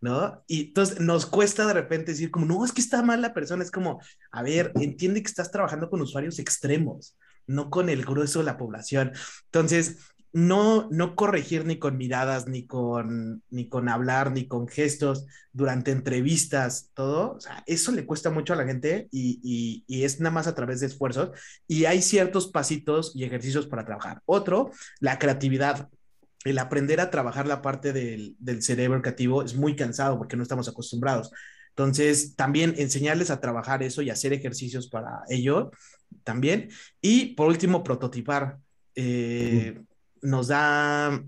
¿no? 0.00 0.42
Y 0.46 0.68
entonces 0.68 1.00
nos 1.00 1.26
cuesta 1.26 1.66
de 1.66 1.74
repente 1.74 2.12
decir 2.12 2.30
como, 2.30 2.46
no, 2.46 2.64
es 2.64 2.72
que 2.72 2.80
está 2.80 3.02
mal 3.02 3.20
la 3.20 3.34
persona. 3.34 3.62
Es 3.62 3.70
como, 3.70 4.00
a 4.30 4.42
ver, 4.42 4.72
entiende 4.76 5.20
que 5.20 5.28
estás 5.28 5.50
trabajando 5.50 5.90
con 5.90 6.00
usuarios 6.00 6.38
extremos, 6.38 7.14
no 7.46 7.70
con 7.70 7.88
el 7.88 8.04
grueso 8.04 8.40
de 8.40 8.46
la 8.46 8.56
población. 8.56 9.12
Entonces, 9.46 9.98
no, 10.36 10.86
no 10.90 11.16
corregir 11.16 11.64
ni 11.64 11.78
con 11.78 11.96
miradas, 11.96 12.46
ni 12.46 12.66
con, 12.66 13.42
ni 13.48 13.70
con 13.70 13.88
hablar, 13.88 14.32
ni 14.32 14.46
con 14.46 14.68
gestos 14.68 15.24
durante 15.50 15.92
entrevistas, 15.92 16.90
todo, 16.92 17.36
o 17.36 17.40
sea, 17.40 17.64
eso 17.66 17.90
le 17.90 18.04
cuesta 18.04 18.28
mucho 18.28 18.52
a 18.52 18.56
la 18.56 18.66
gente 18.66 19.08
y, 19.10 19.82
y, 19.88 20.04
es 20.04 20.20
nada 20.20 20.34
más 20.34 20.46
a 20.46 20.54
través 20.54 20.80
de 20.80 20.88
esfuerzos 20.88 21.30
y 21.66 21.86
hay 21.86 22.02
ciertos 22.02 22.48
pasitos 22.48 23.12
y 23.14 23.24
ejercicios 23.24 23.66
para 23.66 23.86
trabajar. 23.86 24.20
Otro, 24.26 24.72
la 25.00 25.18
creatividad. 25.18 25.88
El 26.44 26.58
aprender 26.58 27.00
a 27.00 27.10
trabajar 27.10 27.48
la 27.48 27.62
parte 27.62 27.94
del, 27.94 28.36
del 28.38 28.62
cerebro 28.62 29.00
creativo 29.00 29.42
es 29.42 29.54
muy 29.56 29.74
cansado 29.74 30.18
porque 30.18 30.36
no 30.36 30.42
estamos 30.42 30.68
acostumbrados. 30.68 31.32
Entonces, 31.70 32.36
también 32.36 32.74
enseñarles 32.76 33.30
a 33.30 33.40
trabajar 33.40 33.82
eso 33.82 34.02
y 34.02 34.10
hacer 34.10 34.34
ejercicios 34.34 34.88
para 34.88 35.22
ello 35.28 35.70
también. 36.24 36.70
Y 37.00 37.34
por 37.34 37.48
último, 37.48 37.82
prototipar. 37.82 38.58
Eh, 38.94 39.80
nos 40.22 40.48
da, 40.48 41.22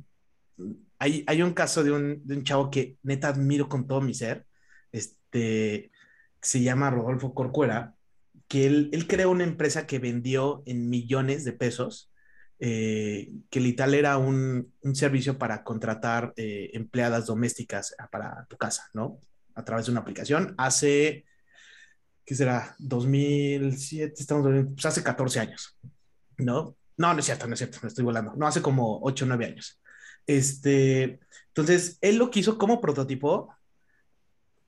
hay, 0.99 1.25
hay 1.27 1.43
un 1.43 1.53
caso 1.53 1.85
de 1.85 1.93
un, 1.93 2.27
de 2.27 2.37
un, 2.37 2.45
chavo 2.45 2.71
que 2.71 2.97
neta 3.03 3.29
admiro 3.29 3.69
con 3.69 3.87
todo 3.87 4.01
mi 4.01 4.15
ser, 4.15 4.47
este, 4.93 5.91
se 6.41 6.63
llama 6.63 6.91
Rodolfo 6.91 7.35
Corcuera, 7.35 7.95
que 8.49 8.67
él, 8.67 8.91
él 8.93 9.07
creó 9.07 9.31
una 9.31 9.45
empresa 9.45 9.87
que 9.87 9.99
vendió 9.99 10.63
en 10.67 10.89
millones 10.89 11.45
de 11.45 11.53
pesos, 11.53 12.11
eh, 12.61 13.31
que 13.51 13.61
literal 13.61 13.95
era 13.95 14.17
un, 14.17 14.73
un, 14.81 14.97
servicio 14.97 15.39
para 15.39 15.63
contratar 15.63 16.33
eh, 16.37 16.71
empleadas 16.73 17.27
domésticas 17.27 17.95
para 18.11 18.47
tu 18.49 18.57
casa, 18.57 18.89
¿no? 18.95 19.21
A 19.55 19.65
través 19.65 19.87
de 19.87 19.93
una 19.93 20.01
aplicación. 20.01 20.55
Hace, 20.59 21.25
¿qué 22.29 22.35
será? 22.35 22.77
2007, 22.79 24.13
estamos, 24.19 24.47
pues 24.75 24.85
hace 24.85 25.03
14 25.03 25.41
años, 25.41 25.79
¿no? 26.37 26.77
No, 26.99 27.15
no 27.15 27.21
es 27.21 27.25
cierto, 27.25 27.47
no 27.47 27.55
es 27.55 27.59
cierto, 27.59 27.79
me 27.81 27.89
estoy 27.89 28.05
volando. 28.05 28.35
No, 28.37 28.47
hace 28.47 28.61
como 28.61 29.01
8 29.03 29.25
o 29.25 29.29
9 29.29 29.47
años. 29.47 29.81
Este, 30.27 31.21
entonces, 31.47 31.97
él 32.03 32.17
lo 32.17 32.31
quiso 32.31 32.59
como 32.59 32.83
prototipo. 32.83 33.55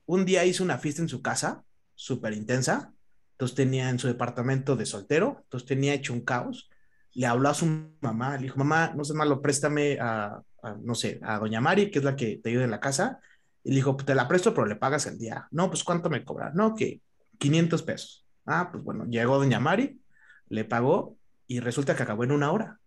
Un 0.06 0.24
día 0.24 0.46
hizo 0.46 0.64
una 0.64 0.78
fiesta 0.78 1.02
en 1.02 1.10
su 1.10 1.20
casa, 1.20 1.62
súper 1.94 2.32
intensa. 2.32 2.94
Entonces 3.32 3.54
tenía 3.54 3.90
en 3.90 3.98
su 3.98 4.06
departamento 4.06 4.74
de 4.74 4.86
soltero, 4.86 5.40
entonces 5.44 5.68
tenía 5.68 5.92
hecho 5.92 6.14
un 6.14 6.22
caos. 6.22 6.70
Le 7.12 7.26
habló 7.26 7.50
a 7.50 7.54
su 7.54 7.66
mamá, 8.00 8.36
le 8.36 8.44
dijo, 8.44 8.58
mamá, 8.58 8.94
no 8.96 9.04
sé 9.04 9.12
malo, 9.12 9.42
préstame 9.42 9.98
a, 10.00 10.40
no 10.80 10.94
sé, 10.94 11.20
a 11.22 11.38
doña 11.38 11.60
Mari, 11.60 11.90
que 11.90 11.98
es 11.98 12.04
la 12.06 12.16
que 12.16 12.40
te 12.42 12.48
ayuda 12.48 12.64
en 12.64 12.70
la 12.70 12.80
casa. 12.80 13.20
Y 13.62 13.70
le 13.70 13.76
dijo, 13.76 13.94
te 13.96 14.14
la 14.14 14.26
presto, 14.26 14.54
pero 14.54 14.66
le 14.66 14.76
pagas 14.76 15.04
el 15.04 15.18
día. 15.18 15.46
No, 15.50 15.68
pues 15.68 15.84
¿cuánto 15.84 16.08
me 16.08 16.24
cobra? 16.24 16.52
No, 16.54 16.74
que 16.74 17.02
500 17.40 17.82
pesos. 17.82 18.26
Ah, 18.46 18.68
pues 18.70 18.84
bueno, 18.84 19.06
llegó 19.06 19.38
doña 19.38 19.58
Mari, 19.58 20.00
le 20.48 20.64
pagó 20.64 21.16
y 21.46 21.60
resulta 21.60 21.96
que 21.96 22.02
acabó 22.04 22.22
en 22.22 22.32
una 22.32 22.52
hora. 22.52 22.78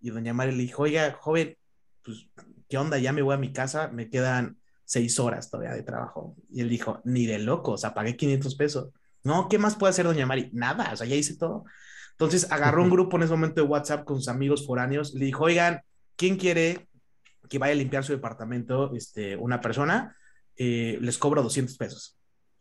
Y 0.00 0.10
doña 0.10 0.34
María 0.34 0.54
le 0.54 0.62
dijo, 0.62 0.82
oiga, 0.82 1.16
joven, 1.18 1.56
pues, 2.04 2.28
¿qué 2.68 2.76
onda? 2.76 2.98
Ya 2.98 3.12
me 3.12 3.22
voy 3.22 3.34
a 3.34 3.38
mi 3.38 3.52
casa, 3.52 3.88
me 3.88 4.10
quedan 4.10 4.58
seis 4.84 5.18
horas 5.18 5.50
todavía 5.50 5.74
de 5.74 5.82
trabajo. 5.82 6.36
Y 6.50 6.60
él 6.60 6.68
dijo, 6.68 7.00
ni 7.04 7.26
de 7.26 7.38
loco, 7.38 7.72
o 7.72 7.78
sea, 7.78 7.94
pagué 7.94 8.16
500 8.16 8.54
pesos. 8.56 8.90
No, 9.22 9.48
¿qué 9.48 9.58
más 9.58 9.76
puede 9.76 9.90
hacer 9.90 10.06
doña 10.06 10.26
Mari? 10.26 10.50
Nada, 10.52 10.90
o 10.92 10.96
sea, 10.96 11.06
ya 11.06 11.16
hice 11.16 11.36
todo. 11.36 11.64
Entonces 12.12 12.50
agarró 12.50 12.82
un 12.82 12.90
grupo 12.90 13.16
en 13.16 13.22
ese 13.22 13.32
momento 13.32 13.62
de 13.62 13.68
WhatsApp 13.68 14.04
con 14.04 14.16
sus 14.16 14.28
amigos 14.28 14.66
foráneos, 14.66 15.14
le 15.14 15.24
dijo, 15.24 15.44
oigan, 15.44 15.82
¿quién 16.16 16.36
quiere 16.36 16.88
que 17.48 17.58
vaya 17.58 17.72
a 17.72 17.76
limpiar 17.76 18.04
su 18.04 18.12
departamento 18.12 18.92
este, 18.94 19.36
una 19.36 19.60
persona? 19.60 20.16
Eh, 20.56 20.98
les 21.00 21.16
cobro 21.16 21.42
200 21.42 21.76
pesos. 21.76 22.17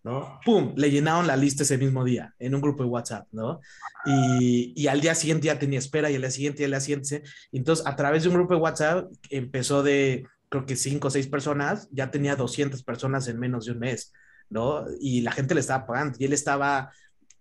¿No? 0.08 0.40
¡Pum! 0.46 0.74
Le 0.78 0.90
llenaron 0.90 1.28
la 1.28 1.36
lista 1.36 1.64
ese 1.64 1.78
mismo 1.78 2.06
día 2.06 2.34
en 2.40 2.56
un 2.56 2.62
grupo 2.62 2.84
de 2.84 2.90
WhatsApp, 2.90 3.28
¿no? 3.32 3.60
Y, 4.06 4.74
y, 4.74 4.88
al 4.88 5.02
día 5.02 5.14
siguiente 5.14 5.48
ya 5.48 5.60
tenía 5.60 5.80
espera 5.80 6.10
y 6.10 6.16
al 6.16 6.22
día 6.22 6.32
siguiente 6.32 6.62
y 6.62 6.66
al 6.66 6.72
día 6.72 6.80
siguiente. 6.80 7.24
Entonces, 7.52 7.86
a 7.86 7.96
través 7.98 8.24
de 8.24 8.30
un 8.30 8.36
grupo 8.36 8.54
de 8.54 8.62
WhatsApp 8.62 9.12
empezó 9.30 9.84
de, 9.84 10.26
creo 10.48 10.66
que 10.66 10.78
cinco 10.78 11.10
o 11.10 11.12
seis 11.12 11.28
personas, 11.28 11.90
ya 11.92 12.10
tenía 12.10 12.38
200 12.38 12.84
personas 12.84 13.28
en 13.28 13.38
menos 13.38 13.66
de 13.66 13.74
un 13.74 13.80
mes, 13.80 14.14
¿no? 14.50 14.86
Y 15.02 15.22
la 15.22 15.34
gente 15.34 15.54
le 15.54 15.60
estaba 15.60 15.86
pagando 15.86 16.18
y 16.20 16.24
él 16.24 16.32
estaba 16.32 16.92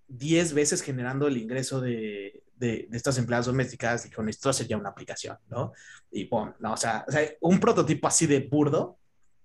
10 0.09 0.53
veces 0.53 0.83
generando 0.83 1.29
el 1.29 1.37
ingreso 1.37 1.81
de, 1.81 2.43
de, 2.57 2.89
estas 2.91 3.17
empleadas 3.19 3.47
domésticas 3.47 4.11
con 4.14 4.29
esto 4.29 4.51
ya 4.51 4.77
una 4.77 4.89
aplicación, 4.89 5.37
¿no? 5.49 5.73
Y 6.11 6.25
pum, 6.25 6.53
no, 6.59 6.73
o 6.73 6.77
sea, 6.77 7.05
o 7.07 7.12
sea, 7.12 7.31
un 7.43 7.61
prototipo 7.61 8.09
así 8.09 8.27
de 8.27 8.41
burdo, 8.41 8.99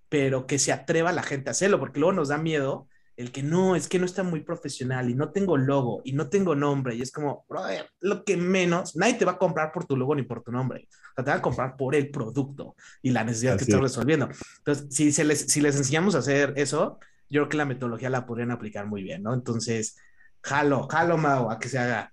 pero 0.08 0.44
que 0.44 0.58
se 0.58 0.72
atreva 0.72 1.12
la 1.12 1.22
gente 1.22 1.50
a 1.50 1.52
hacerlo, 1.52 1.78
porque 1.78 2.00
luego 2.00 2.12
nos 2.12 2.28
da 2.28 2.38
miedo 2.38 2.88
el 3.16 3.30
que 3.30 3.42
no, 3.42 3.76
es 3.76 3.88
que 3.88 3.98
no 3.98 4.06
está 4.06 4.22
muy 4.22 4.40
profesional 4.40 5.10
y 5.10 5.14
no 5.14 5.30
tengo 5.30 5.56
logo 5.56 6.00
y 6.04 6.12
no 6.12 6.28
tengo 6.28 6.54
nombre 6.54 6.94
y 6.94 7.02
es 7.02 7.12
como, 7.12 7.44
brother, 7.48 7.86
lo 8.00 8.24
que 8.24 8.36
menos, 8.36 8.96
nadie 8.96 9.14
te 9.14 9.24
va 9.24 9.32
a 9.32 9.38
comprar 9.38 9.70
por 9.72 9.84
tu 9.84 9.96
logo 9.96 10.14
ni 10.14 10.22
por 10.22 10.42
tu 10.42 10.50
nombre, 10.50 10.88
o 10.90 11.14
sea, 11.14 11.24
te 11.24 11.30
van 11.30 11.38
a 11.38 11.42
comprar 11.42 11.76
por 11.76 11.94
el 11.94 12.10
producto 12.10 12.74
y 13.02 13.10
la 13.10 13.24
necesidad 13.24 13.56
que 13.56 13.64
estás 13.64 13.80
resolviendo. 13.80 14.28
Entonces, 14.58 14.86
si, 14.90 15.12
se 15.12 15.24
les, 15.24 15.40
si 15.40 15.60
les 15.60 15.76
enseñamos 15.76 16.14
a 16.14 16.18
hacer 16.18 16.54
eso, 16.56 16.98
yo 17.28 17.42
creo 17.42 17.48
que 17.48 17.56
la 17.58 17.64
metodología 17.64 18.10
la 18.10 18.26
podrían 18.26 18.50
aplicar 18.50 18.86
muy 18.86 19.02
bien, 19.02 19.22
¿no? 19.22 19.34
Entonces, 19.34 19.96
jalo, 20.42 20.88
jalo, 20.88 21.18
Mau, 21.18 21.50
a 21.50 21.58
que 21.58 21.68
se 21.68 21.78
haga. 21.78 22.12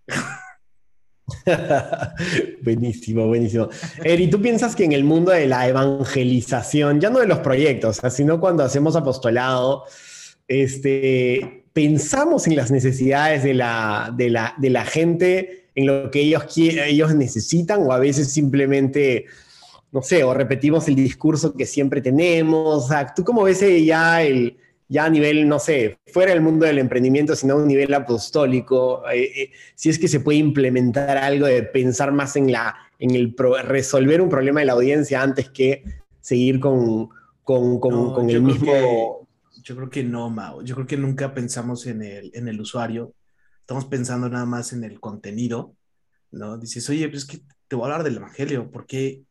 buenísimo, 2.63 3.27
buenísimo. 3.27 3.69
Eri, 4.03 4.29
¿tú 4.29 4.41
piensas 4.41 4.75
que 4.75 4.85
en 4.85 4.93
el 4.93 5.03
mundo 5.03 5.31
de 5.31 5.47
la 5.47 5.67
evangelización, 5.67 6.99
ya 6.99 7.09
no 7.09 7.19
de 7.19 7.27
los 7.27 7.39
proyectos, 7.39 8.01
sino 8.09 8.39
cuando 8.39 8.63
hacemos 8.63 8.95
apostolado, 8.95 9.85
este, 10.49 11.63
pensamos 11.71 12.47
en 12.47 12.57
las 12.57 12.71
necesidades 12.71 13.43
de 13.43 13.53
la, 13.53 14.13
de 14.15 14.29
la, 14.29 14.55
de 14.57 14.69
la 14.69 14.83
gente, 14.83 15.69
en 15.75 15.85
lo 15.85 16.11
que 16.11 16.19
ellos, 16.19 16.43
ellos 16.57 17.15
necesitan, 17.15 17.83
o 17.83 17.93
a 17.93 17.99
veces 17.99 18.33
simplemente, 18.33 19.27
no 19.93 20.01
sé, 20.01 20.25
o 20.25 20.33
repetimos 20.33 20.89
el 20.89 20.95
discurso 20.95 21.55
que 21.55 21.65
siempre 21.65 22.01
tenemos. 22.01 22.85
O 22.85 22.87
sea, 22.87 23.13
¿tú 23.13 23.23
cómo 23.23 23.43
ves 23.43 23.63
ya 23.85 24.21
el, 24.23 24.57
ya 24.89 25.05
a 25.05 25.09
nivel, 25.09 25.47
no 25.47 25.59
sé, 25.59 25.99
fuera 26.07 26.33
del 26.33 26.41
mundo 26.41 26.65
del 26.65 26.79
emprendimiento, 26.79 27.35
sino 27.35 27.53
a 27.53 27.57
un 27.57 27.67
nivel 27.67 27.93
apostólico, 27.93 29.03
eh, 29.09 29.31
eh, 29.35 29.51
si 29.75 29.89
es 29.89 29.99
que 29.99 30.07
se 30.07 30.19
puede 30.19 30.39
implementar 30.39 31.17
algo 31.17 31.45
de 31.45 31.61
pensar 31.61 32.11
más 32.11 32.35
en, 32.35 32.51
la, 32.51 32.75
en 32.97 33.11
el 33.11 33.35
resolver 33.65 34.19
un 34.19 34.29
problema 34.29 34.61
de 34.61 34.65
la 34.65 34.73
audiencia 34.73 35.21
antes 35.21 35.49
que 35.49 35.83
seguir 36.19 36.59
con, 36.59 37.09
con, 37.43 37.79
con, 37.79 38.29
el 38.29 38.41
mismo... 38.41 39.18
yo 39.69 39.75
creo 39.75 39.89
que 39.89 40.03
no, 40.03 40.31
Mao. 40.31 40.63
Yo 40.63 40.73
creo 40.73 40.87
que 40.87 40.97
nunca 40.97 41.31
pensamos 41.33 41.85
en 41.85 42.01
el, 42.01 42.31
en 42.33 42.47
el 42.47 42.59
usuario. 42.59 43.13
Estamos 43.59 43.85
pensando 43.85 44.27
nada 44.27 44.45
más 44.45 44.73
en 44.73 44.83
el 44.83 44.99
contenido, 44.99 45.75
¿no? 46.31 46.57
Dices, 46.57 46.89
oye, 46.89 47.07
pues 47.07 47.23
es 47.23 47.29
que 47.29 47.41
te 47.67 47.75
voy 47.75 47.83
a 47.83 47.85
hablar 47.85 48.03
del 48.03 48.17
Evangelio. 48.17 48.71
¿Por 48.71 48.87
qué, 48.87 49.21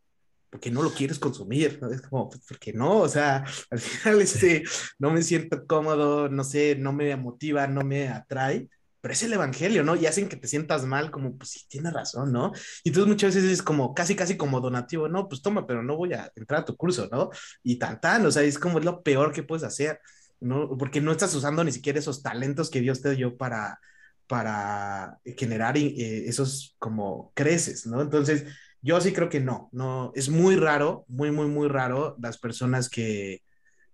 porque 0.49 0.71
no 0.71 0.83
lo 0.83 0.93
quieres 0.93 1.19
consumir, 1.19 1.81
¿no? 1.83 1.91
Es 1.91 2.03
como, 2.03 2.29
pues, 2.29 2.43
¿por 2.47 2.57
qué 2.61 2.73
no? 2.73 2.99
O 2.99 3.09
sea, 3.09 3.45
al 3.71 3.81
final 3.81 4.21
este, 4.23 4.63
no 5.01 5.11
me 5.11 5.23
siento 5.23 5.67
cómodo, 5.67 6.29
no 6.29 6.45
sé, 6.45 6.77
no 6.77 6.93
me 6.93 7.17
motiva, 7.17 7.67
no 7.67 7.83
me 7.83 8.09
atrae, 8.09 8.69
pero 9.01 9.15
es 9.15 9.23
el 9.25 9.33
evangelio, 9.33 9.83
¿no? 9.83 9.97
Y 9.97 10.07
hacen 10.07 10.29
que 10.29 10.37
te 10.37 10.47
sientas 10.47 10.87
mal, 10.87 11.11
como, 11.11 11.37
pues 11.37 11.51
sí, 11.51 11.67
tienes 11.69 11.93
razón, 11.93 12.31
¿no? 12.31 12.53
Y 12.85 12.91
entonces 12.91 13.09
muchas 13.09 13.35
veces 13.35 13.51
es 13.51 13.63
como, 13.63 13.93
casi, 13.93 14.15
casi 14.15 14.37
como 14.37 14.61
donativo, 14.61 15.09
no, 15.09 15.29
pues 15.29 15.43
toma, 15.43 15.67
pero 15.67 15.83
no 15.83 15.97
voy 15.97 16.13
a 16.13 16.31
entrar 16.37 16.61
a 16.61 16.65
tu 16.65 16.77
curso, 16.77 17.09
¿no? 17.11 17.31
Y 17.65 17.77
tan, 17.77 18.01
tan, 18.01 18.25
o 18.25 18.31
sea, 18.31 18.45
es 18.45 18.57
como 18.57 18.79
lo 18.79 19.03
peor 19.03 19.33
que 19.33 19.43
puedes 19.43 19.65
hacer, 19.65 20.01
¿no? 20.41 20.77
Porque 20.77 21.01
no 21.01 21.13
estás 21.13 21.35
usando 21.35 21.65
ni 21.65 21.73
siquiera 21.73 21.99
esos 21.99 22.23
talentos 22.23 22.71
que 22.71 22.81
Dios 22.81 23.01
te 23.01 23.15
dio 23.15 23.37
para, 23.37 23.81
para 24.27 25.19
generar 25.37 25.77
eh, 25.77 26.29
esos 26.29 26.77
como 26.79 27.33
creces, 27.35 27.87
¿no? 27.87 28.01
Entonces, 28.03 28.45
yo 28.81 29.01
sí 29.01 29.13
creo 29.13 29.29
que 29.29 29.41
no, 29.41 29.69
no, 29.73 30.13
es 30.15 30.29
muy 30.29 30.57
raro, 30.57 31.05
muy, 31.09 31.31
muy, 31.31 31.47
muy 31.47 31.69
raro 31.69 32.17
las 32.21 32.39
personas 32.39 32.89
que, 32.89 33.43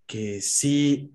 que 0.07 0.41
sí, 0.41 1.13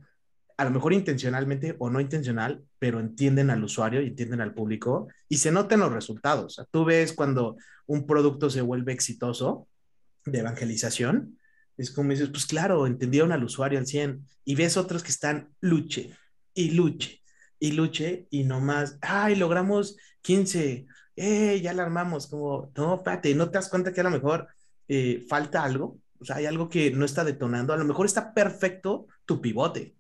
a 0.58 0.66
lo 0.66 0.72
mejor 0.72 0.94
intencionalmente 0.94 1.76
o 1.80 1.90
no 1.90 2.02
intencional, 2.02 2.64
pero 2.80 3.00
entienden 3.00 3.50
al 3.50 3.64
usuario 3.64 4.02
y 4.02 4.08
entienden 4.08 4.42
al 4.42 4.54
público 4.54 5.08
y 5.28 5.38
se 5.38 5.52
notan 5.52 5.82
los 5.82 5.94
resultados. 5.94 6.46
O 6.46 6.50
sea, 6.50 6.66
tú 6.72 6.86
ves 6.86 7.14
cuando 7.14 7.58
un 7.86 8.06
producto 8.08 8.50
se 8.50 8.62
vuelve 8.62 8.92
exitoso 8.92 9.68
de 10.26 10.40
evangelización, 10.40 11.39
es 11.80 11.92
como 11.92 12.12
dices, 12.12 12.30
pues 12.30 12.46
claro, 12.46 12.86
entendieron 12.86 13.32
al 13.32 13.44
usuario 13.44 13.80
al 13.80 13.88
100 13.88 14.26
y 14.44 14.56
ves 14.56 14.76
otros 14.76 15.02
que 15.02 15.12
están 15.12 15.50
luche 15.62 16.12
y 16.54 16.72
luche 16.72 17.22
y 17.58 17.72
luche 17.72 18.28
y 18.30 18.44
nomás, 18.44 18.98
ay, 19.02 19.36
logramos 19.36 19.96
15, 20.22 20.86
eh, 21.16 21.62
ya 21.62 21.74
la 21.74 21.84
armamos, 21.84 22.28
como, 22.28 22.72
no, 22.76 22.96
espérate, 22.96 23.34
¿no 23.34 23.50
te 23.50 23.58
das 23.58 23.70
cuenta 23.70 23.94
que 23.94 24.02
a 24.02 24.04
lo 24.04 24.12
mejor 24.12 24.48
eh, 24.90 25.26
falta 25.28 25.64
algo? 25.64 26.00
O 26.20 26.26
sea, 26.26 26.36
hay 26.36 26.46
algo 26.46 26.68
que 26.68 26.92
no 26.92 27.06
está 27.06 27.24
detonando, 27.24 27.72
a 27.72 27.78
lo 27.78 27.86
mejor 27.86 28.06
está 28.06 28.34
perfecto 28.34 29.08
tu 29.26 29.40
pivote, 29.40 29.96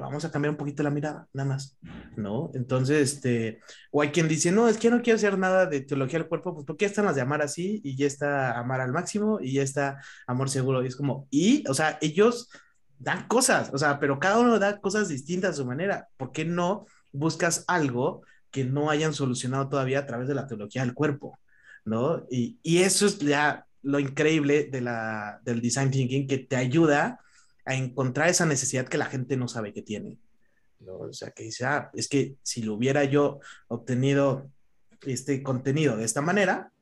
vamos 0.00 0.24
a 0.24 0.30
cambiar 0.30 0.50
un 0.50 0.56
poquito 0.56 0.82
la 0.82 0.90
mirada, 0.90 1.28
nada 1.32 1.48
más, 1.48 1.78
¿no? 2.16 2.50
Entonces, 2.54 3.14
este, 3.14 3.60
o 3.90 4.02
hay 4.02 4.10
quien 4.10 4.28
dice, 4.28 4.52
no, 4.52 4.68
es 4.68 4.78
que 4.78 4.90
no 4.90 5.02
quiero 5.02 5.16
hacer 5.16 5.38
nada 5.38 5.66
de 5.66 5.80
teología 5.80 6.18
del 6.18 6.28
cuerpo, 6.28 6.54
pues 6.54 6.66
porque 6.66 6.84
están 6.84 7.06
las 7.06 7.14
de 7.14 7.22
amar 7.22 7.42
así, 7.42 7.80
y 7.84 7.96
ya 7.96 8.06
está 8.06 8.58
amar 8.58 8.80
al 8.80 8.92
máximo, 8.92 9.38
y 9.40 9.54
ya 9.54 9.62
está 9.62 10.00
amor 10.26 10.50
seguro, 10.50 10.82
y 10.82 10.86
es 10.88 10.96
como, 10.96 11.26
y, 11.30 11.64
o 11.68 11.74
sea, 11.74 11.98
ellos 12.00 12.50
dan 12.98 13.26
cosas, 13.26 13.70
o 13.72 13.78
sea, 13.78 13.98
pero 13.98 14.18
cada 14.18 14.38
uno 14.38 14.58
da 14.58 14.80
cosas 14.80 15.08
distintas 15.08 15.50
a 15.50 15.54
su 15.54 15.66
manera, 15.66 16.08
¿por 16.16 16.32
qué 16.32 16.44
no 16.44 16.86
buscas 17.12 17.64
algo 17.66 18.22
que 18.50 18.64
no 18.64 18.90
hayan 18.90 19.14
solucionado 19.14 19.68
todavía 19.68 20.00
a 20.00 20.06
través 20.06 20.28
de 20.28 20.34
la 20.34 20.46
teología 20.46 20.82
del 20.82 20.94
cuerpo, 20.94 21.38
¿no? 21.84 22.26
Y, 22.30 22.58
y 22.62 22.78
eso 22.78 23.06
es 23.06 23.18
ya 23.18 23.66
lo 23.82 23.98
increíble 23.98 24.68
de 24.70 24.80
la, 24.80 25.40
del 25.44 25.60
design 25.60 25.90
thinking, 25.90 26.26
que 26.26 26.38
te 26.38 26.56
ayuda 26.56 27.20
a 27.64 27.74
encontrar 27.74 28.28
esa 28.28 28.46
necesidad 28.46 28.88
que 28.88 28.98
la 28.98 29.06
gente 29.06 29.36
no 29.36 29.48
sabe 29.48 29.72
que 29.72 29.82
tiene. 29.82 30.18
¿no? 30.80 30.98
O 30.98 31.12
sea, 31.12 31.30
que 31.30 31.44
dice, 31.44 31.64
ah, 31.64 31.90
es 31.94 32.08
que 32.08 32.36
si 32.42 32.62
lo 32.62 32.74
hubiera 32.74 33.04
yo 33.04 33.40
obtenido 33.68 34.50
este 35.02 35.42
contenido 35.42 35.96
de 35.96 36.04
esta 36.04 36.20
manera, 36.20 36.72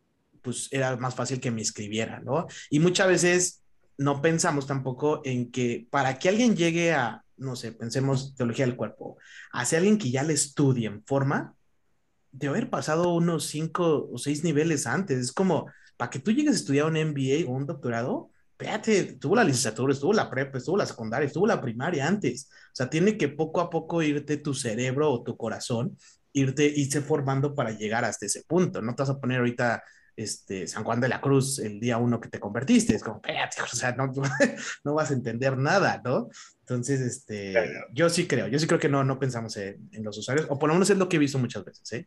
pues 0.42 0.68
era 0.70 0.96
más 0.96 1.14
fácil 1.14 1.40
que 1.40 1.50
me 1.50 1.62
escribiera, 1.62 2.20
¿no? 2.20 2.46
Y 2.70 2.80
muchas 2.80 3.08
veces 3.08 3.62
no 3.98 4.22
pensamos 4.22 4.66
tampoco 4.66 5.20
en 5.24 5.50
que 5.50 5.86
para 5.90 6.18
que 6.18 6.28
alguien 6.28 6.56
llegue 6.56 6.92
a, 6.92 7.24
no 7.36 7.56
sé, 7.56 7.72
pensemos 7.72 8.34
teología 8.34 8.66
del 8.66 8.76
cuerpo, 8.76 9.18
hacia 9.52 9.78
alguien 9.78 9.98
que 9.98 10.10
ya 10.10 10.22
le 10.22 10.32
estudie 10.32 10.86
en 10.86 11.04
forma, 11.04 11.54
de 12.32 12.48
haber 12.48 12.70
pasado 12.70 13.12
unos 13.12 13.46
cinco 13.46 14.08
o 14.10 14.18
seis 14.18 14.44
niveles 14.44 14.86
antes. 14.86 15.18
Es 15.18 15.32
como, 15.32 15.70
para 15.96 16.10
que 16.10 16.20
tú 16.20 16.30
llegues 16.30 16.52
a 16.52 16.56
estudiar 16.56 16.86
un 16.86 16.94
MBA 16.94 17.46
o 17.46 17.54
un 17.54 17.66
doctorado, 17.66 18.30
espérate, 18.60 19.14
tuvo 19.14 19.36
la 19.36 19.44
licenciatura, 19.44 19.92
estuvo 19.92 20.12
la 20.12 20.28
prepa, 20.28 20.58
estuvo 20.58 20.76
la 20.76 20.86
secundaria, 20.86 21.26
estuvo 21.26 21.46
la 21.46 21.60
primaria 21.60 22.06
antes. 22.06 22.50
O 22.50 22.74
sea, 22.74 22.90
tiene 22.90 23.16
que 23.16 23.28
poco 23.28 23.60
a 23.60 23.70
poco 23.70 24.02
irte 24.02 24.36
tu 24.36 24.52
cerebro 24.52 25.10
o 25.10 25.22
tu 25.22 25.36
corazón, 25.36 25.96
irte, 26.32 26.66
irse 26.66 27.00
formando 27.00 27.54
para 27.54 27.70
llegar 27.70 28.04
hasta 28.04 28.26
ese 28.26 28.44
punto. 28.46 28.82
No 28.82 28.94
te 28.94 29.02
vas 29.02 29.10
a 29.10 29.18
poner 29.18 29.38
ahorita 29.38 29.82
este, 30.14 30.66
San 30.66 30.84
Juan 30.84 31.00
de 31.00 31.08
la 31.08 31.20
Cruz 31.22 31.58
el 31.58 31.80
día 31.80 31.96
uno 31.96 32.20
que 32.20 32.28
te 32.28 32.38
convertiste. 32.38 32.94
Es 32.94 33.02
como, 33.02 33.16
espérate, 33.16 33.62
o 33.62 33.66
sea, 33.66 33.92
no, 33.92 34.12
no 34.84 34.94
vas 34.94 35.10
a 35.10 35.14
entender 35.14 35.56
nada, 35.56 36.00
¿no? 36.04 36.28
Entonces, 36.60 37.00
este, 37.00 37.54
yo 37.92 38.10
sí 38.10 38.26
creo, 38.26 38.46
yo 38.46 38.58
sí 38.58 38.66
creo 38.66 38.78
que 38.78 38.88
no, 38.88 39.02
no 39.02 39.18
pensamos 39.18 39.56
en, 39.56 39.88
en, 39.90 40.04
los 40.04 40.18
usuarios, 40.18 40.46
o 40.50 40.58
por 40.58 40.68
lo 40.68 40.74
menos 40.74 40.90
es 40.90 40.98
lo 40.98 41.08
que 41.08 41.16
he 41.16 41.18
visto 41.18 41.38
muchas 41.38 41.64
veces, 41.64 41.92
¿eh? 41.92 42.06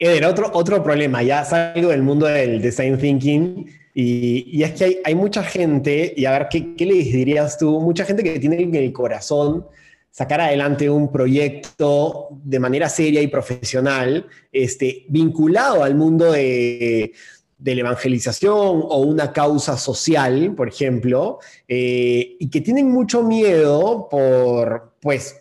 Eder, 0.00 0.24
otro, 0.26 0.50
otro 0.52 0.82
problema, 0.82 1.24
ya 1.24 1.44
salgo 1.44 1.88
del 1.88 2.02
mundo 2.02 2.26
del 2.26 2.62
design 2.62 2.98
thinking 2.98 3.68
y, 4.00 4.62
es 4.62 4.72
que 4.74 4.84
hay, 4.84 4.98
hay, 5.02 5.14
mucha 5.16 5.42
gente, 5.42 6.14
y 6.16 6.24
a 6.24 6.30
ver, 6.30 6.46
¿qué, 6.48 6.76
¿qué, 6.76 6.84
dirías 6.84 7.58
tú? 7.58 7.80
Mucha 7.80 8.04
gente 8.04 8.22
que 8.22 8.38
tiene 8.38 8.62
en 8.62 8.72
el 8.76 8.92
corazón 8.92 9.66
sacar 10.12 10.40
adelante 10.40 10.88
un 10.88 11.10
proyecto 11.10 12.28
de 12.30 12.60
manera 12.60 12.88
seria 12.88 13.20
y 13.20 13.26
profesional, 13.26 14.24
este, 14.52 15.04
vinculado 15.08 15.82
al 15.82 15.96
mundo 15.96 16.30
de, 16.30 17.12
de 17.58 17.74
la 17.74 17.80
evangelización 17.80 18.52
o 18.54 18.98
una 18.98 19.32
causa 19.32 19.76
social, 19.76 20.54
por 20.54 20.68
ejemplo, 20.68 21.40
eh, 21.66 22.36
y 22.38 22.50
que 22.50 22.60
tienen 22.60 22.88
mucho 22.92 23.24
miedo 23.24 24.06
por, 24.08 24.92
pues, 25.00 25.40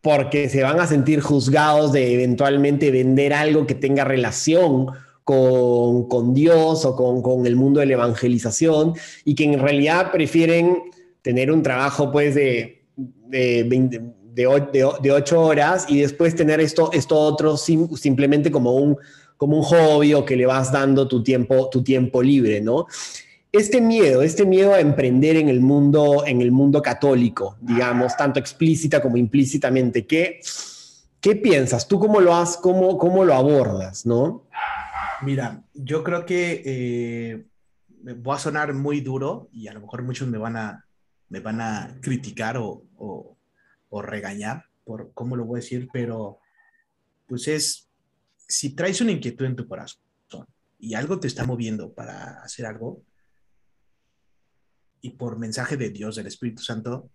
porque 0.00 0.48
se 0.48 0.64
van 0.64 0.80
a 0.80 0.88
sentir 0.88 1.20
juzgados 1.20 1.92
de 1.92 2.14
eventualmente 2.14 2.90
vender 2.90 3.32
algo 3.32 3.64
que 3.64 3.76
tenga 3.76 4.02
relación 4.02 4.88
con, 5.24 6.08
con 6.08 6.34
Dios 6.34 6.84
o 6.84 6.94
con, 6.94 7.22
con, 7.22 7.46
el 7.46 7.56
mundo 7.56 7.80
de 7.80 7.86
la 7.86 7.94
evangelización 7.94 8.94
y 9.24 9.34
que 9.34 9.44
en 9.44 9.58
realidad 9.58 10.12
prefieren 10.12 10.82
tener 11.22 11.50
un 11.50 11.62
trabajo 11.62 12.12
pues 12.12 12.34
de, 12.34 12.84
de, 14.34 15.10
ocho 15.12 15.40
horas 15.40 15.86
y 15.88 16.00
después 16.00 16.34
tener 16.34 16.60
esto, 16.60 16.90
esto 16.92 17.18
otro 17.18 17.56
simplemente 17.56 18.50
como 18.50 18.76
un, 18.76 18.98
como 19.36 19.58
un 19.58 19.62
hobby 19.62 20.14
o 20.14 20.24
que 20.24 20.36
le 20.36 20.46
vas 20.46 20.70
dando 20.70 21.08
tu 21.08 21.22
tiempo, 21.22 21.68
tu 21.70 21.82
tiempo 21.82 22.22
libre, 22.22 22.60
¿no? 22.60 22.86
Este 23.50 23.80
miedo, 23.80 24.22
este 24.22 24.44
miedo 24.44 24.74
a 24.74 24.80
emprender 24.80 25.36
en 25.36 25.48
el 25.48 25.60
mundo, 25.60 26.24
en 26.26 26.42
el 26.42 26.50
mundo 26.50 26.82
católico, 26.82 27.56
digamos, 27.60 28.16
tanto 28.16 28.40
explícita 28.40 29.00
como 29.00 29.16
implícitamente, 29.16 30.06
¿qué, 30.06 30.40
qué 31.20 31.36
piensas? 31.36 31.86
¿Tú 31.86 32.00
cómo 32.00 32.20
lo 32.20 32.34
has, 32.34 32.56
cómo, 32.56 32.98
cómo 32.98 33.24
lo 33.24 33.32
abordas, 33.32 34.04
no? 34.04 34.42
Mira, 35.24 35.64
yo 35.72 36.04
creo 36.04 36.26
que 36.26 36.62
eh, 36.66 37.46
voy 38.16 38.36
a 38.36 38.38
sonar 38.38 38.74
muy 38.74 39.00
duro 39.00 39.48
y 39.52 39.68
a 39.68 39.72
lo 39.72 39.80
mejor 39.80 40.02
muchos 40.02 40.28
me 40.28 40.36
van 40.36 40.56
a, 40.56 40.86
me 41.30 41.40
van 41.40 41.62
a 41.62 41.98
criticar 42.02 42.58
o, 42.58 42.84
o, 42.98 44.02
regañar 44.02 44.64
por 44.84 45.14
cómo 45.14 45.36
lo 45.36 45.46
voy 45.46 45.58
a 45.58 45.62
decir, 45.62 45.88
pero 45.92 46.40
pues 47.26 47.48
es, 47.48 47.88
si 48.36 48.74
traes 48.74 49.00
una 49.00 49.12
inquietud 49.12 49.46
en 49.46 49.56
tu 49.56 49.66
corazón 49.66 50.02
y 50.78 50.94
algo 50.94 51.18
te 51.20 51.28
está 51.28 51.46
moviendo 51.46 51.94
para 51.94 52.42
hacer 52.42 52.66
algo, 52.66 53.02
y 55.00 55.10
por 55.10 55.38
mensaje 55.38 55.76
de 55.76 55.90
Dios, 55.90 56.16
del 56.16 56.26
Espíritu 56.26 56.62
Santo, 56.62 57.08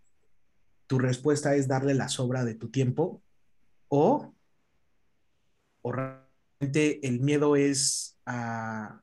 tu 0.87 0.97
respuesta 0.97 1.53
es 1.55 1.67
darle 1.67 1.93
la 1.93 2.07
sobra 2.07 2.43
de 2.43 2.55
tu 2.55 2.69
tiempo 2.69 3.21
o, 3.87 4.33
o 5.81 5.93
realmente 6.59 7.07
el 7.07 7.19
miedo 7.21 7.55
es 7.55 8.17
a, 8.25 9.01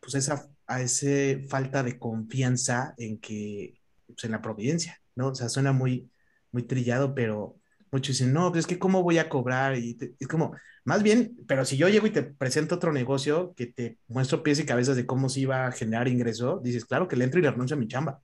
pues 0.00 0.14
esa 0.14 0.48
a 0.66 0.80
esa 0.80 1.38
falta 1.48 1.82
de 1.82 1.98
confianza 1.98 2.94
en 2.96 3.18
que, 3.18 3.80
pues 4.06 4.24
en 4.24 4.30
la 4.32 4.42
providencia, 4.42 5.00
¿no? 5.14 5.28
O 5.28 5.34
sea, 5.34 5.48
suena 5.48 5.72
muy, 5.72 6.10
muy 6.50 6.62
trillado, 6.62 7.14
pero 7.14 7.56
muchos 7.90 8.16
dicen, 8.16 8.32
no, 8.32 8.50
pues 8.50 8.60
es 8.60 8.66
que 8.66 8.78
cómo 8.78 9.02
voy 9.02 9.18
a 9.18 9.28
cobrar 9.28 9.76
y 9.76 9.98
es 10.18 10.28
como, 10.28 10.54
más 10.84 11.02
bien, 11.02 11.36
pero 11.46 11.64
si 11.64 11.76
yo 11.76 11.88
llego 11.88 12.06
y 12.06 12.10
te 12.10 12.22
presento 12.22 12.76
otro 12.76 12.92
negocio 12.92 13.54
que 13.54 13.66
te 13.66 13.98
muestro 14.08 14.42
pies 14.42 14.60
y 14.60 14.64
cabezas 14.64 14.96
de 14.96 15.04
cómo 15.04 15.28
se 15.28 15.40
iba 15.40 15.66
a 15.66 15.72
generar 15.72 16.08
ingreso, 16.08 16.60
dices, 16.62 16.84
claro 16.86 17.06
que 17.06 17.16
le 17.16 17.24
entro 17.24 17.38
y 17.38 17.42
le 17.42 17.50
renuncio 17.50 17.76
a 17.76 17.80
mi 17.80 17.88
chamba, 17.88 18.22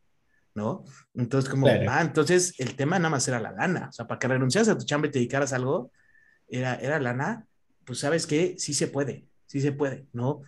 ¿no? 0.54 0.84
Entonces, 1.14 1.50
como, 1.50 1.66
ah, 1.66 2.00
entonces 2.00 2.54
el 2.59 2.76
tema 2.76 2.98
nada 2.98 3.11
más 3.11 3.28
era 3.28 3.40
la 3.40 3.52
lana, 3.52 3.88
o 3.90 3.92
sea, 3.92 4.06
para 4.06 4.18
que 4.18 4.28
renunciaras 4.28 4.68
a 4.68 4.78
tu 4.78 4.86
chamba 4.86 5.09
y 5.09 5.11
te 5.11 5.18
dedicaras 5.18 5.52
a 5.52 5.56
algo, 5.56 5.92
era, 6.48 6.76
era 6.76 6.98
lana, 6.98 7.46
pues 7.89 8.01
sabes 8.01 8.26
que 8.26 8.55
sí 8.59 8.74
se 8.74 8.86
puede, 8.86 9.26
sí 9.47 9.61
se 9.61 9.72
puede, 9.72 10.07
¿no? 10.12 10.43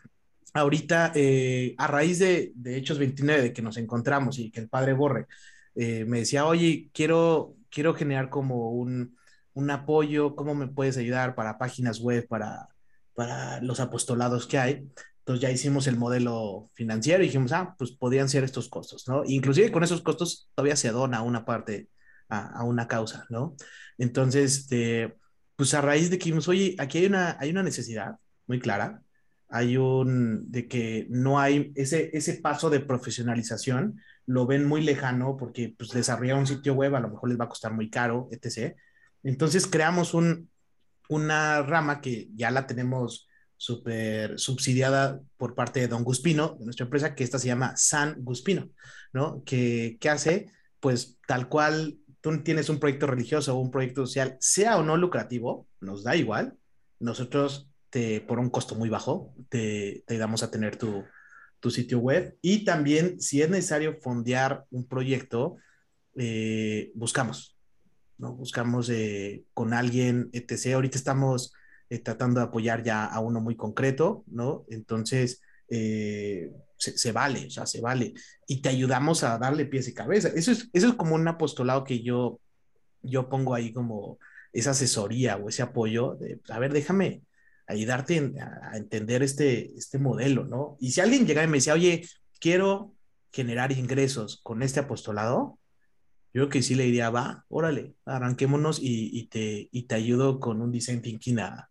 ahorita, 0.53 1.13
eh, 1.15 1.75
a 1.79 1.87
raíz 1.87 2.19
de, 2.19 2.53
de, 2.55 2.77
Hechos 2.77 2.99
29, 2.99 3.43
de 3.43 3.53
que 3.53 3.63
nos 3.63 3.77
encontramos 3.77 4.39
y 4.39 4.51
que 4.51 4.61
el 4.61 4.69
padre 4.69 4.93
Borre 4.93 5.27
eh, 5.75 6.05
me 6.05 6.21
decía, 6.21 6.47
oye, 6.47 6.91
quiero, 6.93 7.57
quiero 7.71 7.95
generar 7.95 8.31
como 8.31 8.71
un, 8.73 9.17
un, 9.55 9.71
apoyo, 9.71 10.35
¿cómo 10.35 10.55
me 10.55 10.69
puedes 10.69 10.97
ayudar 10.97 11.35
para 11.35 11.59
páginas 11.59 12.01
web, 12.01 12.27
para, 12.29 12.69
para 13.15 13.61
los 13.63 13.81
apostolados 13.81 14.47
que 14.47 14.59
hay? 14.59 14.89
Entonces 15.21 15.43
ya 15.43 15.51
hicimos 15.51 15.87
el 15.87 15.97
modelo 15.97 16.71
financiero 16.75 17.23
y 17.23 17.27
dijimos, 17.27 17.53
ah, 17.53 17.75
pues 17.79 17.93
podrían 17.93 18.29
ser 18.29 18.43
estos 18.45 18.69
costos, 18.69 19.07
¿no? 19.07 19.23
Inclusive 19.25 19.71
con 19.71 19.85
esos 19.85 20.03
costos 20.03 20.51
todavía 20.55 20.77
se 20.77 20.91
dona 20.91 21.23
una 21.23 21.45
parte 21.45 21.89
a, 22.29 22.61
a 22.61 22.65
una 22.65 22.89
causa, 22.89 23.27
¿no? 23.31 23.55
Entonces, 23.99 24.59
este, 24.59 25.15
pues 25.61 25.75
a 25.75 25.83
raíz 25.83 26.09
de 26.09 26.19
que 26.19 26.25
dijimos, 26.25 26.49
oye, 26.49 26.75
aquí 26.79 26.97
hay 26.97 27.05
una, 27.05 27.37
hay 27.39 27.51
una 27.51 27.63
necesidad 27.63 28.17
muy 28.47 28.61
clara, 28.61 29.03
hay 29.51 29.77
un, 29.77 30.51
de 30.51 30.67
que 30.67 31.07
no 31.11 31.39
hay 31.39 31.71
ese, 31.75 32.09
ese 32.17 32.33
paso 32.41 32.71
de 32.71 32.81
profesionalización, 32.81 34.01
lo 34.25 34.47
ven 34.47 34.65
muy 34.65 34.81
lejano 34.81 35.37
porque 35.37 35.75
pues, 35.77 35.91
desarrollar 35.91 36.39
un 36.39 36.47
sitio 36.47 36.73
web 36.73 36.95
a 36.95 37.01
lo 37.01 37.11
mejor 37.11 37.29
les 37.29 37.39
va 37.39 37.45
a 37.45 37.51
costar 37.51 37.75
muy 37.75 37.91
caro, 37.91 38.31
etc. 38.31 38.75
Entonces 39.23 39.67
creamos 39.67 40.15
un, 40.15 40.49
una 41.11 41.61
rama 41.61 42.01
que 42.01 42.31
ya 42.35 42.51
la 42.51 42.67
tenemos 42.67 43.29
súper 43.59 44.39
subsidiada 44.39 45.21
por 45.37 45.55
parte 45.55 45.81
de 45.81 45.89
Don 45.89 46.05
Guspino, 46.05 46.57
de 46.59 46.65
nuestra 46.65 46.85
empresa, 46.85 47.15
que 47.15 47.23
esta 47.23 47.39
se 47.39 47.49
llama 47.49 47.77
San 47.77 48.15
Guspino, 48.25 48.71
¿no? 49.13 49.43
Que, 49.45 49.99
que 50.01 50.09
hace, 50.09 50.51
pues 50.81 51.19
tal 51.27 51.51
cual 51.51 51.99
tú 52.21 52.43
tienes 52.43 52.69
un 52.69 52.79
proyecto 52.79 53.07
religioso 53.07 53.57
o 53.57 53.61
un 53.61 53.71
proyecto 53.71 54.07
social, 54.07 54.37
sea 54.41 54.79
o 54.79 54.83
no 54.83 54.97
lucrativo, 54.97 55.67
nos 55.81 56.05
da 56.05 56.17
igual. 56.17 56.57
Nosotros 56.99 57.71
por 58.27 58.39
un 58.39 58.51
costo 58.51 58.75
muy 58.75 58.89
bajo, 58.89 59.35
te, 59.49 60.05
te 60.07 60.15
ayudamos 60.15 60.43
a 60.43 60.51
tener 60.51 60.77
tu, 60.77 61.05
tu, 61.59 61.71
sitio 61.71 61.99
web. 61.99 62.37
Y 62.41 62.65
también, 62.65 63.21
si 63.21 63.43
es 63.43 63.51
necesario 63.51 63.99
fondear 64.01 64.65
un 64.71 64.87
proyecto, 64.87 65.57
eh, 66.17 66.93
buscamos, 66.95 67.57
¿no? 68.19 68.35
Buscamos 68.35 68.89
eh, 68.91 69.45
con 69.55 69.73
alguien, 69.73 70.31
etc. 70.33 70.75
Ahorita 70.75 70.99
estamos 70.99 71.53
eh, 71.89 71.99
tratando 71.99 72.41
de 72.41 72.47
apoyar 72.47 72.83
ya 72.85 73.05
a 73.07 73.21
uno 73.21 73.41
muy 73.41 73.57
concreto, 73.57 74.25
¿no? 74.29 74.65
Entonces, 74.69 75.43
se, 76.81 77.13
vale, 77.13 77.47
o 77.47 77.51
sea, 77.51 77.67
se 77.67 77.81
vale. 77.81 78.15
Y 78.47 78.63
te 78.63 78.71
ayudamos 78.71 79.23
a 79.23 79.39
darle 79.39 79.67
pies 79.67 79.89
y 79.89 79.95
cabeza. 79.95 80.29
Eso 80.35 80.53
es, 80.53 80.69
eso 80.73 80.89
es 80.89 80.95
como 80.95 81.15
un 81.15 81.29
apostolado 81.29 81.85
que 81.85 82.03
yo, 82.03 82.41
yo 83.03 83.29
pongo 83.29 83.55
ahí 83.55 83.73
como 83.73 84.19
esa 84.53 84.71
asesoría 84.71 85.37
o 85.37 85.49
ese 85.49 85.63
apoyo 85.63 86.17
de, 86.17 86.41
a 86.49 86.59
ver, 86.59 86.73
déjame, 86.73 87.23
ayudarte 87.67 88.33
a, 88.41 88.77
entender 88.77 89.23
este, 89.23 89.77
este 89.77 89.99
modelo, 89.99 90.45
¿no? 90.45 90.77
Y 90.81 90.91
si 90.93 91.01
alguien 91.01 91.27
llega 91.27 91.45
y 91.45 91.47
me 91.47 91.59
decía, 91.59 91.75
oye, 91.75 92.09
quiero 92.41 92.95
generar 93.33 93.73
ingresos 93.73 94.41
con 94.43 94.63
este 94.63 94.81
apostolado, 94.81 95.59
yo 96.33 96.43
creo 96.43 96.49
que 96.49 96.63
sí 96.63 96.75
le 96.75 96.85
diría, 96.85 97.11
va, 97.11 97.45
órale, 97.49 97.95
arranquémonos 98.05 98.79
y, 98.81 99.27
te, 99.27 99.69
y 99.71 99.83
te 99.85 99.95
ayudo 99.95 100.41
con 100.41 100.61
un 100.61 100.71
design 100.73 101.03
thinking 101.03 101.41
a, 101.41 101.71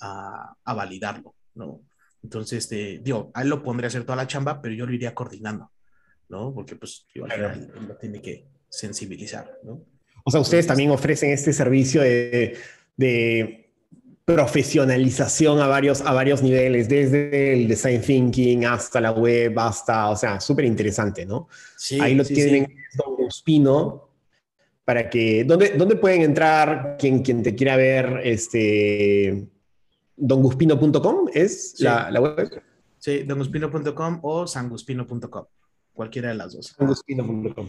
a, 0.00 0.74
validarlo, 0.74 1.34
¿no? 1.54 1.82
Entonces, 2.22 2.64
este, 2.64 3.00
digo, 3.02 3.30
a 3.34 3.42
él 3.42 3.48
lo 3.48 3.62
pondría 3.62 3.86
a 3.86 3.88
hacer 3.88 4.04
toda 4.04 4.16
la 4.16 4.26
chamba, 4.26 4.60
pero 4.60 4.74
yo 4.74 4.86
lo 4.86 4.92
iría 4.92 5.14
coordinando, 5.14 5.70
¿no? 6.28 6.52
Porque 6.52 6.76
pues 6.76 7.06
al 7.22 7.32
final 7.32 7.72
lo 7.88 7.96
tiene 7.96 8.20
que 8.20 8.46
sensibilizar, 8.68 9.58
¿no? 9.62 9.82
O 10.24 10.30
sea, 10.30 10.40
ustedes 10.40 10.66
también 10.66 10.90
ofrecen 10.90 11.30
este 11.30 11.52
servicio 11.52 12.02
de, 12.02 12.56
de 12.96 13.70
profesionalización 14.24 15.60
a 15.60 15.66
varios, 15.66 16.02
a 16.02 16.12
varios 16.12 16.42
niveles, 16.42 16.88
desde 16.88 17.54
el 17.54 17.66
design 17.66 18.00
thinking 18.02 18.64
hasta 18.66 19.00
la 19.00 19.12
web, 19.12 19.58
hasta, 19.58 20.10
o 20.10 20.16
sea, 20.16 20.40
súper 20.40 20.66
interesante, 20.66 21.24
¿no? 21.24 21.48
Sí, 21.76 21.98
Ahí 22.00 22.14
lo 22.14 22.24
tienen 22.24 22.66
Don 22.94 23.16
Guspino, 23.16 24.10
para 24.84 25.08
que, 25.08 25.44
¿dónde, 25.44 25.70
¿dónde 25.76 25.96
pueden 25.96 26.22
entrar 26.22 26.96
quien, 26.98 27.22
quien 27.22 27.42
te 27.42 27.54
quiera 27.54 27.76
ver? 27.76 28.20
Este, 28.24 29.46
donguspino.com 30.20 31.28
es 31.32 31.80
la, 31.80 32.10
la, 32.10 32.20
web. 32.20 32.62
Sí, 32.98 33.22
donguspino.com 33.22 34.20
o 34.22 34.46
sanguspino.com, 34.46 35.44
cualquiera 35.92 36.28
de 36.28 36.34
las 36.34 36.52
dos. 36.52 36.74
Sanguspino.com. 36.76 37.66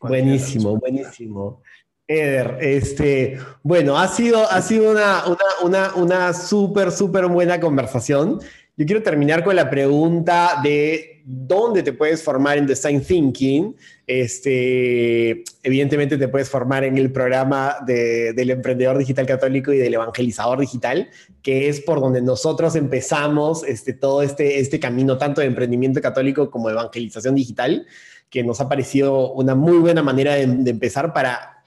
Buenísimo, 0.00 0.76
buenísimo. 0.76 1.62
Eder, 2.06 2.58
este, 2.60 3.38
bueno, 3.62 3.98
ha 3.98 4.08
sido, 4.08 4.50
ha 4.50 4.60
sido 4.60 4.90
una, 4.90 5.24
una, 5.62 5.94
una, 5.94 6.32
súper, 6.34 6.92
súper 6.92 7.26
buena 7.28 7.58
conversación. 7.60 8.40
Yo 8.76 8.86
quiero 8.86 9.04
terminar 9.04 9.44
con 9.44 9.54
la 9.54 9.70
pregunta 9.70 10.60
de 10.60 11.22
dónde 11.24 11.84
te 11.84 11.92
puedes 11.92 12.24
formar 12.24 12.58
en 12.58 12.66
Design 12.66 13.02
Thinking. 13.02 13.76
Este, 14.04 15.44
evidentemente 15.62 16.18
te 16.18 16.26
puedes 16.26 16.50
formar 16.50 16.82
en 16.82 16.98
el 16.98 17.12
programa 17.12 17.76
del 17.86 18.50
emprendedor 18.50 18.98
digital 18.98 19.26
católico 19.26 19.72
y 19.72 19.78
del 19.78 19.94
evangelizador 19.94 20.58
digital, 20.58 21.08
que 21.40 21.68
es 21.68 21.82
por 21.82 22.00
donde 22.00 22.20
nosotros 22.20 22.74
empezamos 22.74 23.62
este, 23.62 23.92
todo 23.92 24.22
este, 24.22 24.58
este 24.58 24.80
camino, 24.80 25.18
tanto 25.18 25.40
de 25.40 25.46
emprendimiento 25.46 26.00
católico 26.00 26.50
como 26.50 26.66
de 26.66 26.74
evangelización 26.74 27.36
digital, 27.36 27.86
que 28.28 28.42
nos 28.42 28.60
ha 28.60 28.68
parecido 28.68 29.32
una 29.34 29.54
muy 29.54 29.78
buena 29.78 30.02
manera 30.02 30.34
de, 30.34 30.48
de 30.48 30.70
empezar 30.70 31.12
para 31.12 31.62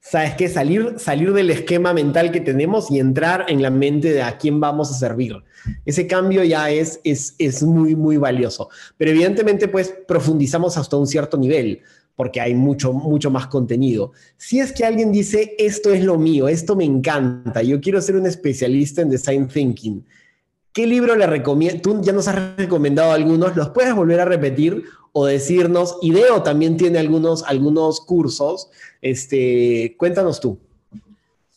¿sabes 0.00 0.34
qué? 0.34 0.48
Salir, 0.48 0.94
salir 0.98 1.32
del 1.32 1.50
esquema 1.50 1.92
mental 1.92 2.32
que 2.32 2.40
tenemos 2.40 2.90
y 2.90 2.98
entrar 2.98 3.46
en 3.48 3.62
la 3.62 3.70
mente 3.70 4.12
de 4.12 4.22
a 4.22 4.38
quién 4.38 4.58
vamos 4.60 4.90
a 4.90 4.94
servir. 4.94 5.36
Ese 5.84 6.06
cambio 6.06 6.42
ya 6.42 6.70
es, 6.70 7.00
es, 7.04 7.34
es 7.38 7.62
muy, 7.62 7.94
muy 7.94 8.16
valioso. 8.16 8.68
Pero 8.96 9.10
evidentemente, 9.10 9.68
pues 9.68 9.94
profundizamos 10.08 10.76
hasta 10.76 10.96
un 10.96 11.06
cierto 11.06 11.36
nivel 11.36 11.82
porque 12.20 12.38
hay 12.38 12.54
mucho, 12.54 12.92
mucho 12.92 13.30
más 13.30 13.46
contenido. 13.46 14.12
Si 14.36 14.60
es 14.60 14.72
que 14.72 14.84
alguien 14.84 15.10
dice, 15.10 15.54
esto 15.58 15.90
es 15.90 16.04
lo 16.04 16.18
mío, 16.18 16.48
esto 16.48 16.76
me 16.76 16.84
encanta, 16.84 17.62
yo 17.62 17.80
quiero 17.80 17.98
ser 18.02 18.16
un 18.16 18.26
especialista 18.26 19.00
en 19.00 19.08
design 19.08 19.48
thinking, 19.48 20.04
¿qué 20.72 20.86
libro 20.86 21.16
le 21.16 21.26
recomiendo? 21.26 21.80
Tú 21.80 22.00
ya 22.02 22.12
nos 22.12 22.28
has 22.28 22.56
recomendado 22.56 23.12
algunos, 23.12 23.56
¿los 23.56 23.70
puedes 23.70 23.94
volver 23.94 24.20
a 24.20 24.24
repetir 24.24 24.84
o 25.12 25.26
decirnos? 25.26 25.98
Ideo 26.02 26.42
también 26.42 26.76
tiene 26.76 26.98
algunos, 26.98 27.42
algunos 27.44 28.00
cursos 28.00 28.70
este, 29.02 29.94
cuéntanos 29.98 30.40
tú. 30.40 30.60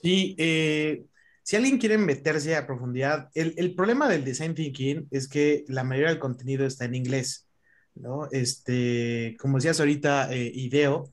Sí, 0.02 0.36
eh, 0.38 1.06
si 1.44 1.56
alguien 1.56 1.78
quiere 1.78 1.98
meterse 1.98 2.56
a 2.56 2.66
profundidad, 2.66 3.30
el, 3.34 3.74
problema 3.76 4.10
del 4.10 4.24
design 4.24 4.56
thinking 4.56 5.08
es 5.12 5.28
que 5.28 5.66
la 5.68 5.84
mayoría 5.84 6.10
del 6.10 6.20
contenido 6.20 6.66
está 6.66 6.86
en 6.86 6.96
inglés, 6.96 7.48
¿no? 7.96 8.28
Este, 8.32 9.36
como 9.40 9.58
decías 9.58 9.80
ahorita, 9.80 10.34
eh, 10.34 10.52
IDEO, 10.54 11.10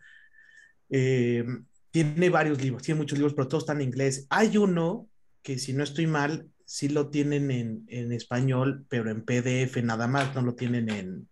eh, 0.90 1.44
tiene 1.90 2.30
varios 2.30 2.62
libros, 2.62 2.82
tiene 2.82 3.00
muchos 3.00 3.18
libros, 3.18 3.34
pero 3.34 3.48
todos 3.48 3.64
están 3.64 3.80
en 3.80 3.88
inglés. 3.88 4.26
Hay 4.30 4.56
uno 4.56 5.08
que, 5.42 5.58
si 5.58 5.72
no 5.72 5.82
estoy 5.82 6.06
mal, 6.06 6.48
sí 6.70 6.88
lo 6.88 7.08
tienen 7.08 7.50
en, 7.50 7.84
en 7.88 8.12
español, 8.12 8.86
pero 8.88 9.10
en 9.10 9.24
PDF 9.24 9.82
nada 9.82 10.06
más, 10.06 10.32
no 10.36 10.42
lo 10.42 10.54
tienen 10.54 10.88
en, 10.88 11.28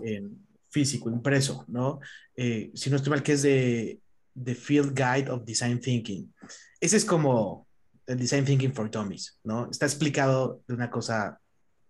en 0.00 0.46
físico, 0.70 1.10
impreso, 1.10 1.64
¿no? 1.66 1.98
Eh, 2.36 2.70
si 2.74 2.88
no 2.88 2.94
estoy 2.94 3.10
mal, 3.10 3.24
que 3.24 3.32
es 3.32 3.42
de 3.42 3.98
The 4.40 4.54
Field 4.54 4.94
Guide 4.94 5.30
of 5.32 5.44
Design 5.44 5.80
Thinking. 5.80 6.32
Ese 6.80 6.96
es 6.96 7.04
como 7.04 7.66
el 8.06 8.18
Design 8.18 8.44
Thinking 8.44 8.72
for 8.72 8.88
Dummies, 8.88 9.40
¿no? 9.42 9.68
Está 9.68 9.84
explicado 9.84 10.62
de 10.68 10.74
una 10.74 10.88
cosa 10.92 11.40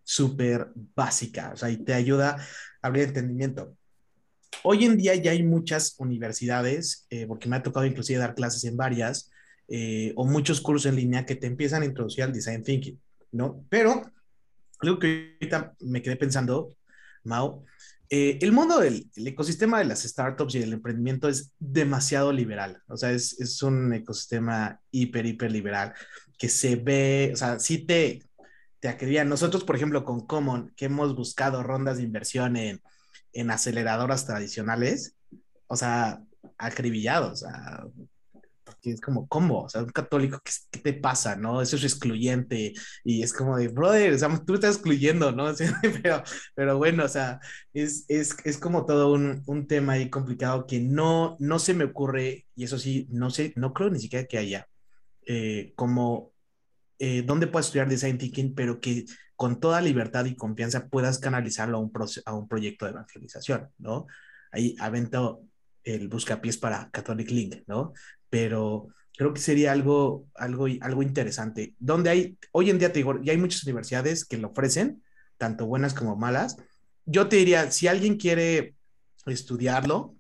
súper 0.03 0.73
básica, 0.95 1.51
o 1.53 1.59
sea, 1.59 1.69
y 1.69 1.77
te 1.77 1.93
ayuda 1.93 2.37
a 2.81 2.87
abrir 2.87 3.09
entendimiento. 3.09 3.77
Hoy 4.63 4.87
en 4.87 4.97
día 4.97 5.15
ya 5.15 5.33
hay 5.33 5.43
muchas 5.43 5.95
universidades, 5.99 7.07
eh, 7.11 7.27
porque 7.27 7.51
me 7.51 7.57
ha 7.57 7.63
tocado 7.63 7.85
inclusive 7.85 8.19
dar 8.19 8.35
clases 8.35 8.65
en 8.65 8.79
varias, 8.79 9.31
eh, 9.69 10.13
o 10.17 10.25
muchos 10.25 10.61
cursos 10.61 10.87
en 10.87 10.97
línea 10.97 11.27
que 11.27 11.37
te 11.37 11.47
empiezan 11.47 11.83
a 11.83 11.87
introducir 11.87 12.25
al 12.25 12.33
design 12.33 12.63
thinking, 12.63 13.01
¿no? 13.33 13.65
Pero 13.69 14.11
algo 14.81 14.99
que 14.99 15.37
ahorita 15.41 15.75
me 15.81 16.03
quedé 16.03 16.17
pensando, 16.17 16.75
Mao, 17.25 17.65
eh, 18.11 18.39
el 18.41 18.53
mundo 18.53 18.81
del 18.81 19.11
ecosistema 19.17 19.79
de 19.79 19.85
las 19.85 20.03
startups 20.03 20.55
y 20.55 20.61
del 20.61 20.73
emprendimiento 20.73 21.29
es 21.29 21.53
demasiado 21.59 22.33
liberal, 22.33 22.83
o 22.89 22.97
sea, 22.97 23.13
es, 23.13 23.39
es, 23.39 23.63
un 23.63 23.93
ecosistema 23.93 24.81
hiper, 24.91 25.27
hiper 25.27 25.53
liberal 25.53 25.93
que 26.39 26.49
se 26.49 26.77
ve, 26.77 27.31
o 27.35 27.37
sea, 27.37 27.59
sí 27.59 27.85
te, 27.85 28.23
te 28.81 28.89
acreditan. 28.89 29.29
Nosotros, 29.29 29.65
por 29.65 29.77
ejemplo, 29.77 30.05
con 30.05 30.27
Common, 30.27 30.73
que 30.77 30.87
hemos 30.87 31.15
buscado 31.15 31.63
rondas 31.63 31.99
de 31.99 32.05
inversión 32.05 32.57
en, 32.57 32.81
en 33.33 33.51
aceleradoras 33.51 34.25
tradicionales, 34.25 35.15
o 35.67 35.77
sea, 35.77 36.23
acribillados, 36.57 37.43
o 37.43 37.47
sea, 37.47 37.85
porque 38.69 38.93
es 38.93 39.01
como, 39.01 39.27
¿cómo? 39.29 39.63
O 39.65 39.69
sea, 39.69 39.83
un 39.83 39.89
católico, 39.91 40.41
¿qué, 40.45 40.81
te 40.81 40.93
pasa, 40.93 41.37
no? 41.37 41.63
Eso 41.63 41.77
es 41.77 41.85
excluyente 41.85 42.75
y 43.05 43.23
es 43.23 43.33
como 43.33 43.57
de, 43.57 43.69
brother, 43.69 44.13
o 44.15 44.19
sea, 44.19 44.29
tú 44.47 44.55
estás 44.55 44.77
excluyendo, 44.77 45.33
¿no? 45.33 45.53
pero, 46.03 46.23
pero 46.55 46.79
bueno, 46.79 47.05
o 47.05 47.09
sea, 47.09 47.41
es, 47.73 48.05
es, 48.09 48.37
es 48.45 48.59
como 48.59 48.87
todo 48.87 49.13
un, 49.13 49.43
un, 49.47 49.67
tema 49.67 49.95
ahí 49.95 50.11
complicado 50.11 50.67
que 50.67 50.81
no, 50.81 51.37
no 51.41 51.59
se 51.59 51.75
me 51.75 51.85
ocurre, 51.85 52.47
y 52.55 52.65
eso 52.65 52.79
sí, 52.79 53.09
no 53.11 53.31
sé, 53.31 53.53
no 53.57 53.73
creo 53.73 53.91
ni 53.91 54.01
siquiera 54.01 54.27
que 54.27 54.39
haya, 54.39 54.69
eh, 55.27 55.73
como, 55.77 56.33
eh, 56.99 57.23
¿dónde 57.23 57.47
puedes 57.47 57.67
estudiar 57.67 57.89
Design 57.89 58.19
Thinking, 58.19 58.55
pero 58.55 58.81
que 58.81 59.07
con 59.37 59.61
toda 59.61 59.81
libertad 59.81 60.25
y 60.25 60.35
confianza 60.37 60.89
puedas 60.89 61.19
canalizarlo 61.19 61.79
a 61.79 61.81
un, 61.81 61.93
a 62.25 62.35
un 62.35 62.49
proyecto 62.49 62.85
de 62.85 62.93
evangelización, 62.93 63.71
¿no? 63.79 64.07
Ahí 64.51 64.75
avento 64.79 65.43
el 65.85 66.09
buscapiés 66.09 66.59
para 66.59 66.91
Catholic 66.91 67.31
Link, 67.31 67.57
¿no? 67.67 67.93
Pero 68.31 68.89
creo 69.17 69.35
que 69.35 69.41
sería 69.41 69.73
algo, 69.73 70.27
algo, 70.35 70.67
algo 70.81 71.03
interesante. 71.03 71.75
Donde 71.79 72.11
hay, 72.11 72.39
hoy 72.53 72.71
en 72.71 72.79
día 72.79 72.93
te 72.93 73.01
digo, 73.01 73.19
hay 73.27 73.37
muchas 73.37 73.65
universidades 73.65 74.25
que 74.25 74.39
lo 74.39 74.49
ofrecen, 74.49 75.03
tanto 75.37 75.67
buenas 75.67 75.95
como 75.95 76.17
malas. 76.17 76.57
Yo 77.05 77.29
te 77.29 77.37
diría, 77.37 77.71
si 77.71 77.89
alguien 77.89 78.17
quiere 78.17 78.75
estudiarlo, 79.27 80.15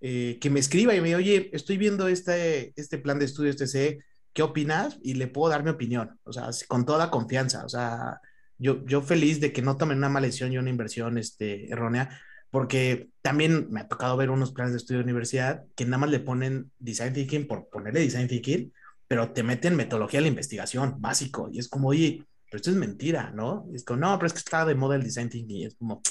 eh, 0.00 0.38
que 0.40 0.50
me 0.50 0.60
escriba 0.60 0.94
y 0.94 1.00
me 1.00 1.08
diga, 1.08 1.18
oye, 1.18 1.50
estoy 1.52 1.76
viendo 1.76 2.08
este, 2.08 2.72
este 2.74 2.98
plan 2.98 3.18
de 3.18 3.26
estudio, 3.26 3.50
este 3.50 3.66
C, 3.66 3.98
¿qué 4.32 4.42
opinas? 4.42 4.98
Y 5.02 5.14
le 5.14 5.28
puedo 5.28 5.50
dar 5.50 5.62
mi 5.62 5.70
opinión, 5.70 6.18
o 6.24 6.32
sea, 6.32 6.48
con 6.68 6.86
toda 6.86 7.10
confianza, 7.10 7.64
o 7.64 7.68
sea, 7.68 8.20
yo, 8.56 8.84
yo 8.86 9.02
feliz 9.02 9.40
de 9.40 9.52
que 9.52 9.62
no 9.62 9.76
tomen 9.76 9.98
una 9.98 10.08
maldición 10.08 10.52
y 10.52 10.58
una 10.58 10.70
inversión 10.70 11.18
este, 11.18 11.70
errónea, 11.70 12.20
porque 12.50 13.10
también 13.22 13.68
me 13.70 13.80
ha 13.80 13.88
tocado 13.88 14.16
ver 14.16 14.30
unos 14.30 14.52
planes 14.52 14.72
de 14.72 14.78
estudio 14.78 14.98
de 14.98 15.04
universidad 15.04 15.64
que 15.76 15.84
nada 15.84 15.98
más 15.98 16.10
le 16.10 16.20
ponen 16.20 16.70
design 16.78 17.12
thinking 17.12 17.46
por 17.46 17.68
ponerle 17.68 18.00
design 18.00 18.28
thinking, 18.28 18.72
pero 19.06 19.30
te 19.32 19.42
meten 19.42 19.76
metodología 19.76 20.18
de 20.18 20.22
la 20.22 20.28
investigación, 20.28 20.96
básico, 20.98 21.48
y 21.52 21.58
es 21.58 21.68
como, 21.68 21.88
oye, 21.88 22.24
pero 22.50 22.58
esto 22.58 22.70
es 22.70 22.76
mentira, 22.76 23.30
¿no? 23.34 23.66
Y 23.72 23.76
es 23.76 23.84
como, 23.84 24.00
no, 24.00 24.16
pero 24.18 24.26
es 24.26 24.32
que 24.32 24.40
está 24.40 24.64
de 24.64 24.74
moda 24.74 24.96
el 24.96 25.02
design 25.02 25.28
thinking, 25.28 25.56
y 25.56 25.64
es 25.66 25.74
como, 25.76 26.02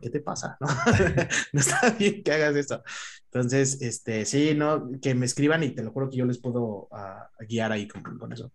¿qué 0.00 0.10
te 0.10 0.20
pasa? 0.20 0.56
No, 0.60 0.68
está 1.60 1.90
bien 1.90 2.22
que 2.22 2.32
hagas 2.32 2.56
eso. 2.56 2.82
Entonces, 3.32 3.80
este, 3.80 4.24
sí, 4.24 4.54
no, 4.54 4.90
que 5.00 5.14
me 5.14 5.26
escriban 5.26 5.62
y 5.62 5.70
te 5.70 5.82
lo 5.82 5.92
juro 5.92 6.10
que 6.10 6.16
yo 6.16 6.24
les 6.24 6.38
puedo 6.38 6.88
uh, 6.90 7.44
guiar 7.48 7.72
ahí 7.72 7.86
con, 7.86 8.02
con 8.02 8.32
eso. 8.32 8.52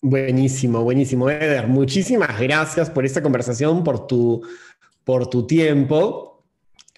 Buenísimo, 0.00 0.82
buenísimo, 0.82 1.30
Eder. 1.30 1.68
Muchísimas 1.68 2.40
gracias 2.40 2.90
por 2.90 3.04
esta 3.04 3.22
conversación, 3.22 3.84
por 3.84 4.08
tu, 4.08 4.44
por 5.04 5.28
tu 5.28 5.46
tiempo 5.46 6.31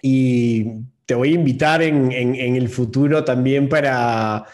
y 0.01 0.65
te 1.05 1.15
voy 1.15 1.31
a 1.31 1.35
invitar 1.35 1.81
en, 1.81 2.11
en, 2.11 2.55
el 2.55 2.67
futuro 2.67 3.23
también 3.23 3.69
para, 3.69 4.45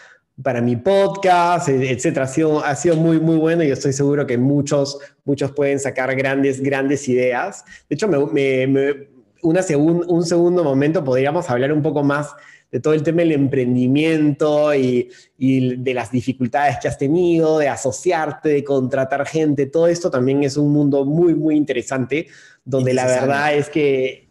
para 0.42 0.60
mi 0.60 0.76
podcast, 0.76 1.68
etcétera. 1.68 2.26
Ha 2.26 2.28
sido, 2.28 2.64
ha 2.64 2.76
sido 2.76 2.96
muy, 2.96 3.18
muy 3.20 3.36
bueno 3.36 3.62
y 3.62 3.68
yo 3.68 3.74
estoy 3.74 3.92
seguro 3.92 4.26
que 4.26 4.36
muchos, 4.36 4.98
muchos 5.24 5.52
pueden 5.52 5.80
sacar 5.80 6.14
grandes, 6.14 6.60
grandes 6.60 7.08
ideas. 7.08 7.64
De 7.88 7.94
hecho, 7.94 8.06
me, 8.08 8.66
me, 8.66 9.08
una 9.42 9.60
un 9.76 10.24
segundo 10.24 10.62
momento 10.62 11.02
podríamos 11.02 11.48
hablar 11.48 11.72
un 11.72 11.82
poco 11.82 12.02
más 12.02 12.34
de 12.70 12.80
todo 12.80 12.94
el 12.94 13.02
tema 13.02 13.18
del 13.18 13.32
emprendimiento 13.32 14.74
y, 14.74 15.10
y, 15.36 15.76
de 15.76 15.94
las 15.94 16.10
dificultades 16.10 16.78
que 16.80 16.88
has 16.88 16.96
tenido, 16.96 17.58
de 17.58 17.68
asociarte, 17.68 18.48
de 18.48 18.64
contratar 18.64 19.26
gente. 19.26 19.66
Todo 19.66 19.88
esto 19.88 20.10
también 20.10 20.42
es 20.42 20.56
un 20.56 20.72
mundo 20.72 21.04
muy, 21.04 21.34
muy 21.34 21.54
interesante, 21.54 22.28
donde 22.64 22.94
la 22.94 23.06
verdad 23.06 23.54
es 23.54 23.68
que 23.68 24.21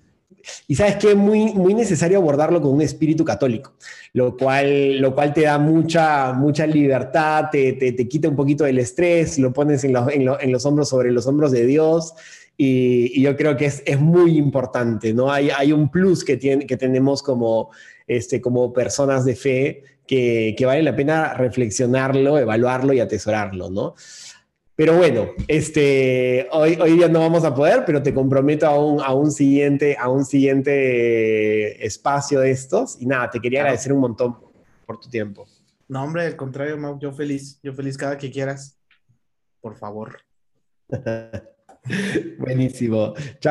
y 0.67 0.75
sabes 0.75 0.95
que 0.97 1.11
es 1.11 1.15
muy, 1.15 1.53
muy 1.53 1.73
necesario 1.73 2.17
abordarlo 2.17 2.61
con 2.61 2.73
un 2.73 2.81
espíritu 2.81 3.25
católico, 3.25 3.73
lo 4.13 4.35
cual, 4.35 4.99
lo 4.99 5.13
cual 5.13 5.33
te 5.33 5.41
da 5.41 5.57
mucha, 5.57 6.33
mucha 6.33 6.65
libertad, 6.65 7.45
te, 7.51 7.73
te, 7.73 7.91
te 7.91 8.07
quita 8.07 8.29
un 8.29 8.35
poquito 8.35 8.63
del 8.63 8.79
estrés, 8.79 9.37
lo 9.39 9.53
pones 9.53 9.83
en, 9.83 9.95
en, 9.95 10.29
en, 10.39 10.51
los 10.51 10.65
hombros 10.65 10.89
sobre 10.89 11.11
los 11.11 11.27
hombros 11.27 11.51
de 11.51 11.65
Dios. 11.65 12.13
Y, 12.57 13.19
y 13.19 13.21
yo 13.23 13.35
creo 13.35 13.57
que 13.57 13.65
es, 13.65 13.81
es, 13.85 13.99
muy 13.99 14.37
importante, 14.37 15.13
¿no? 15.13 15.31
Hay, 15.31 15.49
hay 15.49 15.71
un 15.71 15.89
plus 15.89 16.23
que, 16.23 16.37
tiene, 16.37 16.67
que 16.67 16.77
tenemos 16.77 17.23
como, 17.23 17.71
este, 18.05 18.39
como 18.39 18.71
personas 18.71 19.25
de 19.25 19.35
fe 19.35 19.83
que, 20.05 20.53
que 20.57 20.65
vale 20.65 20.83
la 20.83 20.95
pena 20.95 21.33
reflexionarlo, 21.33 22.37
evaluarlo 22.37 22.93
y 22.93 22.99
atesorarlo, 22.99 23.69
¿no? 23.69 23.95
Pero 24.75 24.97
bueno, 24.97 25.29
este, 25.47 26.47
hoy, 26.51 26.77
hoy 26.81 26.93
día 26.93 27.07
no 27.07 27.19
vamos 27.19 27.43
a 27.43 27.53
poder, 27.53 27.83
pero 27.85 28.01
te 28.01 28.13
comprometo 28.13 28.65
a 28.65 28.83
un, 28.83 29.01
a 29.01 29.13
un, 29.13 29.31
siguiente, 29.31 29.95
a 29.99 30.09
un 30.09 30.25
siguiente 30.25 31.85
espacio 31.85 32.39
de 32.39 32.51
estos. 32.51 32.99
Y 33.01 33.05
nada, 33.05 33.29
te 33.29 33.39
quería 33.39 33.59
claro. 33.59 33.69
agradecer 33.69 33.93
un 33.93 33.99
montón 33.99 34.37
por 34.85 34.99
tu 34.99 35.09
tiempo. 35.09 35.45
No, 35.87 36.03
hombre, 36.03 36.25
al 36.25 36.35
contrario, 36.35 36.77
Mau, 36.77 36.97
yo 36.99 37.11
feliz, 37.11 37.59
yo 37.61 37.73
feliz 37.73 37.97
cada 37.97 38.17
que 38.17 38.31
quieras. 38.31 38.79
Por 39.59 39.75
favor. 39.75 40.19
Buenísimo. 42.39 43.13
Chao. 43.39 43.49